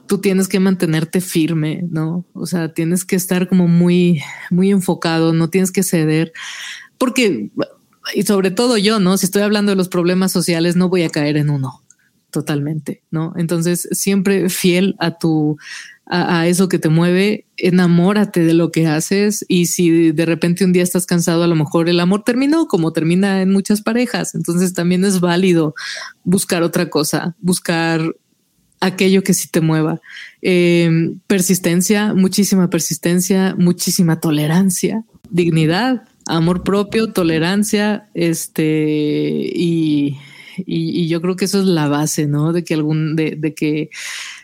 tú 0.06 0.18
tienes 0.18 0.48
que 0.48 0.60
mantenerte 0.60 1.20
firme, 1.20 1.84
¿no? 1.90 2.24
O 2.32 2.46
sea, 2.46 2.72
tienes 2.72 3.04
que 3.04 3.16
estar 3.16 3.48
como 3.48 3.68
muy, 3.68 4.22
muy 4.50 4.70
enfocado, 4.70 5.32
no 5.32 5.50
tienes 5.50 5.70
que 5.70 5.82
ceder, 5.82 6.32
porque, 6.96 7.50
y 8.14 8.22
sobre 8.22 8.50
todo 8.50 8.78
yo, 8.78 9.00
¿no? 9.00 9.16
Si 9.18 9.26
estoy 9.26 9.42
hablando 9.42 9.70
de 9.70 9.76
los 9.76 9.88
problemas 9.88 10.32
sociales, 10.32 10.76
no 10.76 10.88
voy 10.88 11.02
a 11.02 11.10
caer 11.10 11.36
en 11.36 11.50
uno 11.50 11.82
totalmente, 12.30 13.02
¿no? 13.10 13.32
Entonces, 13.36 13.88
siempre 13.92 14.48
fiel 14.48 14.96
a 14.98 15.18
tu, 15.18 15.56
a, 16.10 16.46
eso 16.46 16.68
que 16.68 16.78
te 16.78 16.88
mueve, 16.88 17.44
enamórate 17.58 18.42
de 18.42 18.54
lo 18.54 18.72
que 18.72 18.86
haces 18.86 19.44
y 19.46 19.66
si 19.66 20.12
de 20.12 20.24
repente 20.24 20.64
un 20.64 20.72
día 20.72 20.82
estás 20.82 21.04
cansado, 21.04 21.42
a 21.42 21.46
lo 21.46 21.54
mejor 21.54 21.88
el 21.88 22.00
amor 22.00 22.24
terminó 22.24 22.66
como 22.66 22.92
termina 22.92 23.42
en 23.42 23.50
muchas 23.50 23.82
parejas, 23.82 24.34
entonces 24.34 24.72
también 24.72 25.04
es 25.04 25.20
válido 25.20 25.74
buscar 26.24 26.62
otra 26.62 26.88
cosa, 26.88 27.36
buscar 27.40 28.14
aquello 28.80 29.22
que 29.22 29.34
sí 29.34 29.48
te 29.50 29.60
mueva. 29.60 30.00
Em, 30.40 31.18
persistencia, 31.26 32.14
muchísima 32.14 32.70
persistencia, 32.70 33.54
muchísima 33.58 34.18
tolerancia, 34.18 35.04
dignidad, 35.28 36.04
amor 36.26 36.62
propio, 36.62 37.12
tolerancia, 37.12 38.08
este, 38.14 39.50
y, 39.54 40.16
yo 40.66 41.20
creo 41.20 41.36
que 41.36 41.44
eso 41.44 41.60
es 41.60 41.66
la 41.66 41.86
base, 41.86 42.26
¿no? 42.26 42.52
De 42.52 42.64
que 42.64 42.74
algún, 42.74 43.14
de 43.14 43.54
que 43.54 43.90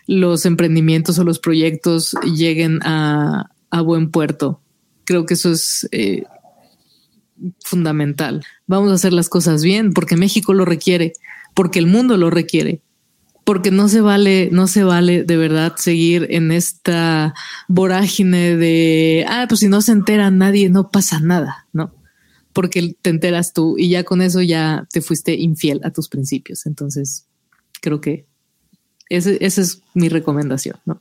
los 0.06 0.46
emprendimientos 0.46 1.18
o 1.18 1.24
los 1.24 1.38
proyectos 1.38 2.16
lleguen 2.22 2.80
a, 2.82 3.50
buen 3.84 4.10
puerto. 4.10 4.60
Creo 5.04 5.26
que 5.26 5.34
eso 5.34 5.50
es 5.50 5.88
eh, 5.90 6.22
fundamental. 7.64 8.44
Vamos 8.66 8.92
a 8.92 8.94
hacer 8.94 9.12
las 9.12 9.28
cosas 9.28 9.64
bien 9.64 9.92
porque 9.92 10.16
México 10.16 10.54
lo 10.54 10.64
requiere, 10.64 11.12
porque 11.54 11.80
el 11.80 11.88
mundo 11.88 12.16
lo 12.16 12.30
requiere, 12.30 12.82
porque 13.44 13.72
no 13.72 13.88
se 13.88 14.00
vale, 14.00 14.48
no 14.52 14.68
se 14.68 14.84
vale 14.84 15.24
de 15.24 15.36
verdad 15.36 15.74
seguir 15.76 16.28
en 16.30 16.52
esta 16.52 17.34
vorágine 17.66 18.56
de, 18.56 19.26
ah, 19.28 19.46
pues 19.48 19.60
si 19.60 19.68
no 19.68 19.82
se 19.82 19.92
entera 19.92 20.30
nadie, 20.30 20.68
no 20.68 20.90
pasa 20.90 21.18
nada, 21.18 21.66
¿no? 21.72 21.92
Porque 22.52 22.96
te 23.02 23.10
enteras 23.10 23.52
tú 23.52 23.74
y 23.76 23.88
ya 23.88 24.04
con 24.04 24.22
eso 24.22 24.40
ya 24.40 24.86
te 24.92 25.00
fuiste 25.00 25.34
infiel 25.34 25.80
a 25.82 25.90
tus 25.90 26.08
principios. 26.08 26.66
Entonces, 26.66 27.26
creo 27.80 28.00
que 28.00 28.26
esa 29.08 29.60
es 29.60 29.82
mi 29.94 30.08
recomendación, 30.08 30.76
¿no? 30.86 31.00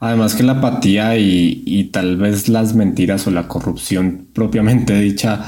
Además 0.00 0.34
que 0.34 0.44
la 0.44 0.52
apatía 0.52 1.16
y, 1.16 1.90
tal 1.92 2.16
vez 2.16 2.48
las 2.48 2.74
mentiras 2.74 3.26
o 3.26 3.30
la 3.30 3.48
corrupción 3.48 4.28
propiamente 4.32 4.98
dicha 5.00 5.44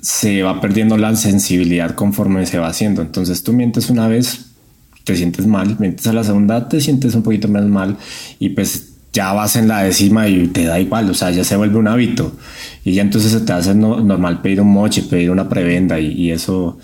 se 0.00 0.42
va 0.42 0.60
perdiendo 0.60 0.98
la 0.98 1.16
sensibilidad 1.16 1.94
conforme 1.94 2.44
se 2.44 2.58
va 2.58 2.66
haciendo. 2.66 3.00
Entonces 3.00 3.42
tú 3.42 3.54
mientes 3.54 3.88
una 3.88 4.06
vez, 4.06 4.50
te 5.04 5.16
sientes 5.16 5.46
mal, 5.46 5.76
mientes 5.78 6.06
a 6.06 6.12
la 6.12 6.22
segunda, 6.22 6.68
te 6.68 6.82
sientes 6.82 7.14
un 7.14 7.22
poquito 7.22 7.48
menos 7.48 7.70
mal 7.70 7.96
y 8.38 8.50
pues 8.50 8.90
ya 9.14 9.32
vas 9.32 9.56
en 9.56 9.68
la 9.68 9.82
décima 9.82 10.28
y 10.28 10.48
te 10.48 10.64
da 10.64 10.78
igual, 10.78 11.08
o 11.08 11.14
sea, 11.14 11.30
ya 11.30 11.44
se 11.44 11.56
vuelve 11.56 11.78
un 11.78 11.88
hábito 11.88 12.36
y 12.84 12.92
ya 12.92 13.02
entonces 13.02 13.32
se 13.32 13.40
te 13.40 13.52
hace 13.54 13.74
normal 13.74 14.42
pedir 14.42 14.60
un 14.60 14.72
moche, 14.72 15.04
pedir 15.04 15.30
una 15.30 15.48
prebenda 15.48 15.98
y 15.98 16.30
eso 16.30 16.78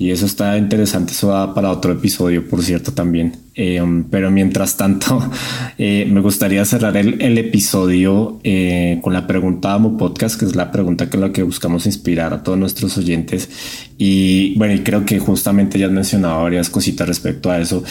y 0.00 0.12
eso 0.12 0.24
está 0.24 0.56
interesante, 0.56 1.12
eso 1.12 1.28
va 1.28 1.54
para 1.54 1.70
otro 1.70 1.92
episodio, 1.92 2.48
por 2.48 2.62
cierto, 2.62 2.94
también. 2.94 3.36
Eh, 3.54 3.82
pero 4.10 4.30
mientras 4.30 4.78
tanto, 4.78 5.22
eh, 5.78 6.08
me 6.10 6.22
gustaría 6.22 6.64
cerrar 6.64 6.96
el, 6.96 7.36
episodio 7.36 8.40
eh, 8.42 8.98
con 9.02 9.12
la 9.12 9.26
pregunta 9.26 9.74
Amo 9.74 9.98
Podcast, 9.98 10.40
que 10.40 10.46
es 10.46 10.56
la 10.56 10.72
pregunta 10.72 11.10
con 11.10 11.20
la 11.20 11.32
que 11.32 11.42
buscamos 11.42 11.84
inspirar 11.84 12.32
a 12.32 12.42
todos 12.42 12.56
nuestros 12.56 12.96
oyentes. 12.96 13.50
Y 13.98 14.54
bueno, 14.56 14.72
y 14.72 14.78
creo 14.78 15.04
que 15.04 15.18
justamente 15.18 15.78
ya 15.78 15.84
has 15.84 15.92
mencionado 15.92 16.44
varias 16.44 16.70
cositas 16.70 17.06
respecto 17.06 17.50
a 17.50 17.60
eso. 17.60 17.84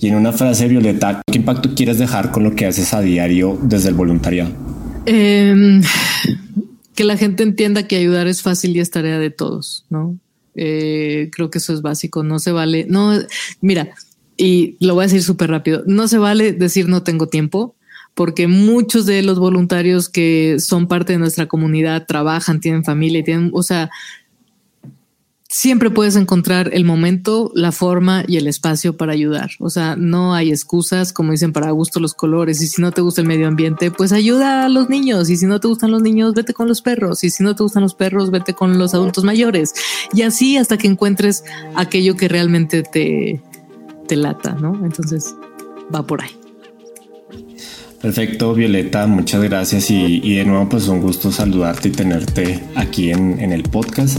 Y 0.00 0.06
en 0.06 0.14
una 0.14 0.32
frase, 0.32 0.68
Violeta, 0.68 1.20
¿qué 1.26 1.38
impacto 1.38 1.74
quieres 1.74 1.98
dejar 1.98 2.30
con 2.30 2.44
lo 2.44 2.54
que 2.54 2.66
haces 2.66 2.94
a 2.94 3.00
diario 3.00 3.58
desde 3.60 3.88
el 3.88 3.96
voluntariado? 3.96 4.52
Em, 5.04 5.82
que 6.94 7.02
la 7.02 7.16
gente 7.16 7.42
entienda 7.42 7.88
que 7.88 7.96
ayudar 7.96 8.28
es 8.28 8.42
fácil 8.42 8.76
y 8.76 8.78
es 8.78 8.92
tarea 8.92 9.18
de 9.18 9.30
todos, 9.30 9.84
¿no? 9.90 10.16
Eh, 10.56 11.30
creo 11.32 11.50
que 11.50 11.58
eso 11.58 11.72
es 11.72 11.82
básico. 11.82 12.22
No 12.22 12.38
se 12.38 12.52
vale. 12.52 12.86
No, 12.88 13.12
mira, 13.60 13.90
y 14.36 14.76
lo 14.80 14.94
voy 14.94 15.02
a 15.02 15.06
decir 15.06 15.22
súper 15.22 15.50
rápido. 15.50 15.82
No 15.86 16.08
se 16.08 16.18
vale 16.18 16.52
decir 16.52 16.88
no 16.88 17.02
tengo 17.02 17.28
tiempo 17.28 17.74
porque 18.16 18.48
muchos 18.48 19.04
de 19.04 19.22
los 19.22 19.38
voluntarios 19.38 20.08
que 20.08 20.56
son 20.58 20.88
parte 20.88 21.12
de 21.12 21.18
nuestra 21.18 21.46
comunidad 21.46 22.06
trabajan, 22.06 22.60
tienen 22.60 22.82
familia, 22.82 23.22
tienen, 23.22 23.50
o 23.52 23.62
sea, 23.62 23.90
siempre 25.56 25.88
puedes 25.88 26.16
encontrar 26.16 26.68
el 26.74 26.84
momento, 26.84 27.50
la 27.54 27.72
forma 27.72 28.24
y 28.28 28.36
el 28.36 28.46
espacio 28.46 28.98
para 28.98 29.14
ayudar. 29.14 29.52
O 29.58 29.70
sea, 29.70 29.96
no 29.96 30.34
hay 30.34 30.50
excusas, 30.50 31.14
como 31.14 31.32
dicen, 31.32 31.54
para 31.54 31.70
gusto 31.70 31.98
los 31.98 32.12
colores. 32.12 32.60
Y 32.60 32.66
si 32.66 32.82
no 32.82 32.92
te 32.92 33.00
gusta 33.00 33.22
el 33.22 33.26
medio 33.26 33.48
ambiente, 33.48 33.90
pues 33.90 34.12
ayuda 34.12 34.66
a 34.66 34.68
los 34.68 34.90
niños. 34.90 35.30
Y 35.30 35.38
si 35.38 35.46
no 35.46 35.58
te 35.58 35.66
gustan 35.66 35.92
los 35.92 36.02
niños, 36.02 36.34
vete 36.34 36.52
con 36.52 36.68
los 36.68 36.82
perros. 36.82 37.24
Y 37.24 37.30
si 37.30 37.42
no 37.42 37.56
te 37.56 37.62
gustan 37.62 37.82
los 37.82 37.94
perros, 37.94 38.30
vete 38.30 38.52
con 38.52 38.76
los 38.76 38.92
adultos 38.92 39.24
mayores. 39.24 39.72
Y 40.12 40.22
así 40.22 40.58
hasta 40.58 40.76
que 40.76 40.88
encuentres 40.88 41.42
aquello 41.74 42.16
que 42.16 42.28
realmente 42.28 42.82
te, 42.82 43.40
te 44.06 44.16
lata, 44.16 44.52
¿no? 44.60 44.84
Entonces, 44.84 45.34
va 45.94 46.06
por 46.06 46.20
ahí. 46.20 46.45
Perfecto, 48.06 48.54
Violeta, 48.54 49.08
muchas 49.08 49.42
gracias 49.42 49.90
y, 49.90 50.36
de 50.36 50.44
nuevo 50.44 50.68
pues 50.68 50.86
un 50.86 51.00
gusto 51.00 51.32
saludarte 51.32 51.88
y 51.88 51.90
tenerte 51.90 52.62
aquí 52.76 53.10
en, 53.10 53.40
en, 53.40 53.50
el 53.50 53.64
podcast. 53.64 54.18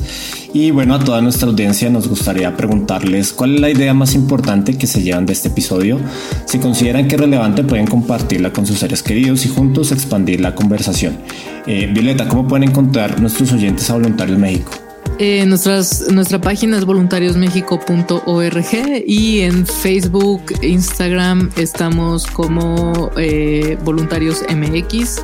Y 0.54 0.72
bueno, 0.72 0.94
a 0.94 1.00
toda 1.00 1.22
nuestra 1.22 1.48
audiencia 1.48 1.90
nos 1.90 2.10
gustaría 2.10 2.58
preguntarles 2.58 3.32
cuál 3.32 3.56
es 3.56 3.62
la 3.62 3.70
idea 3.70 3.94
más 3.94 4.14
importante 4.14 4.78
que 4.78 4.88
se 4.88 5.04
llevan 5.04 5.26
de 5.26 5.32
este 5.32 5.48
episodio. 5.48 6.02
Si 6.44 6.60
consideran 6.60 7.08
que 7.08 7.16
es 7.16 7.22
relevante 7.22 7.64
pueden 7.64 7.88
compartirla 7.88 8.52
con 8.52 8.66
sus 8.66 8.80
seres 8.80 9.02
queridos 9.02 9.46
y 9.46 9.48
juntos 9.48 9.94
expandir 9.94 10.42
la 10.42 10.54
conversación. 10.54 11.20
Eh, 11.66 11.90
Violeta, 11.90 12.28
¿cómo 12.28 12.46
pueden 12.46 12.68
encontrar 12.68 13.22
nuestros 13.22 13.54
oyentes 13.54 13.90
a 13.90 13.94
Voluntarios 13.94 14.38
México? 14.38 14.87
Eh, 15.20 15.44
nuestras, 15.48 16.12
nuestra 16.12 16.40
página 16.40 16.78
es 16.78 16.86
voluntariosmexico.org 16.86 19.04
y 19.08 19.40
en 19.40 19.66
Facebook, 19.66 20.44
Instagram 20.62 21.50
estamos 21.56 22.28
como 22.28 23.10
eh, 23.18 23.80
Voluntarios 23.84 24.44
MX 24.48 25.20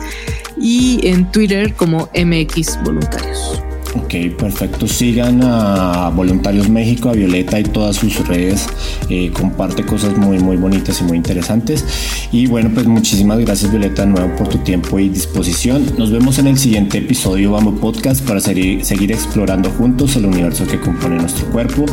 y 0.59 1.07
en 1.07 1.31
Twitter 1.31 1.75
como 1.75 2.09
MX 2.15 2.83
Voluntarios. 2.83 3.61
Ok, 3.95 4.35
perfecto. 4.37 4.87
Sigan 4.87 5.41
a 5.43 6.09
Voluntarios 6.09 6.67
México, 6.67 7.09
a 7.09 7.13
Violeta 7.13 7.59
y 7.59 7.63
todas 7.63 7.97
sus 7.97 8.27
redes. 8.27 8.67
Eh, 9.09 9.31
comparte 9.31 9.85
cosas 9.85 10.17
muy, 10.17 10.39
muy 10.39 10.57
bonitas 10.57 10.99
y 11.01 11.03
muy 11.03 11.17
interesantes. 11.17 11.85
Y 12.31 12.47
bueno, 12.47 12.71
pues 12.73 12.87
muchísimas 12.87 13.37
gracias 13.39 13.69
Violeta 13.69 14.01
de 14.03 14.07
nuevo 14.07 14.35
por 14.35 14.47
tu 14.47 14.57
tiempo 14.59 14.97
y 14.99 15.09
disposición. 15.09 15.85
Nos 15.97 16.11
vemos 16.11 16.39
en 16.39 16.47
el 16.47 16.57
siguiente 16.57 16.97
episodio 16.97 17.51
Vamos 17.51 17.79
Podcast 17.79 18.25
para 18.27 18.39
seguir, 18.39 19.11
explorando 19.11 19.69
juntos 19.69 20.15
el 20.15 20.25
universo 20.25 20.65
que 20.65 20.79
compone 20.79 21.17
nuestro 21.17 21.45
cuerpo 21.51 21.85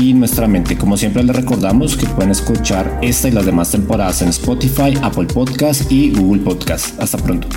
y 0.00 0.14
nuestra 0.14 0.48
mente. 0.48 0.78
Como 0.78 0.96
siempre 0.96 1.22
les 1.22 1.36
recordamos 1.36 1.96
que 1.96 2.06
pueden 2.06 2.30
escuchar 2.30 2.98
esta 3.02 3.28
y 3.28 3.32
las 3.32 3.44
demás 3.44 3.70
temporadas 3.70 4.22
en 4.22 4.28
Spotify, 4.28 4.94
Apple 5.02 5.26
Podcast 5.26 5.92
y 5.92 6.10
Google 6.10 6.42
Podcast. 6.42 6.98
Hasta 6.98 7.18
pronto. 7.18 7.48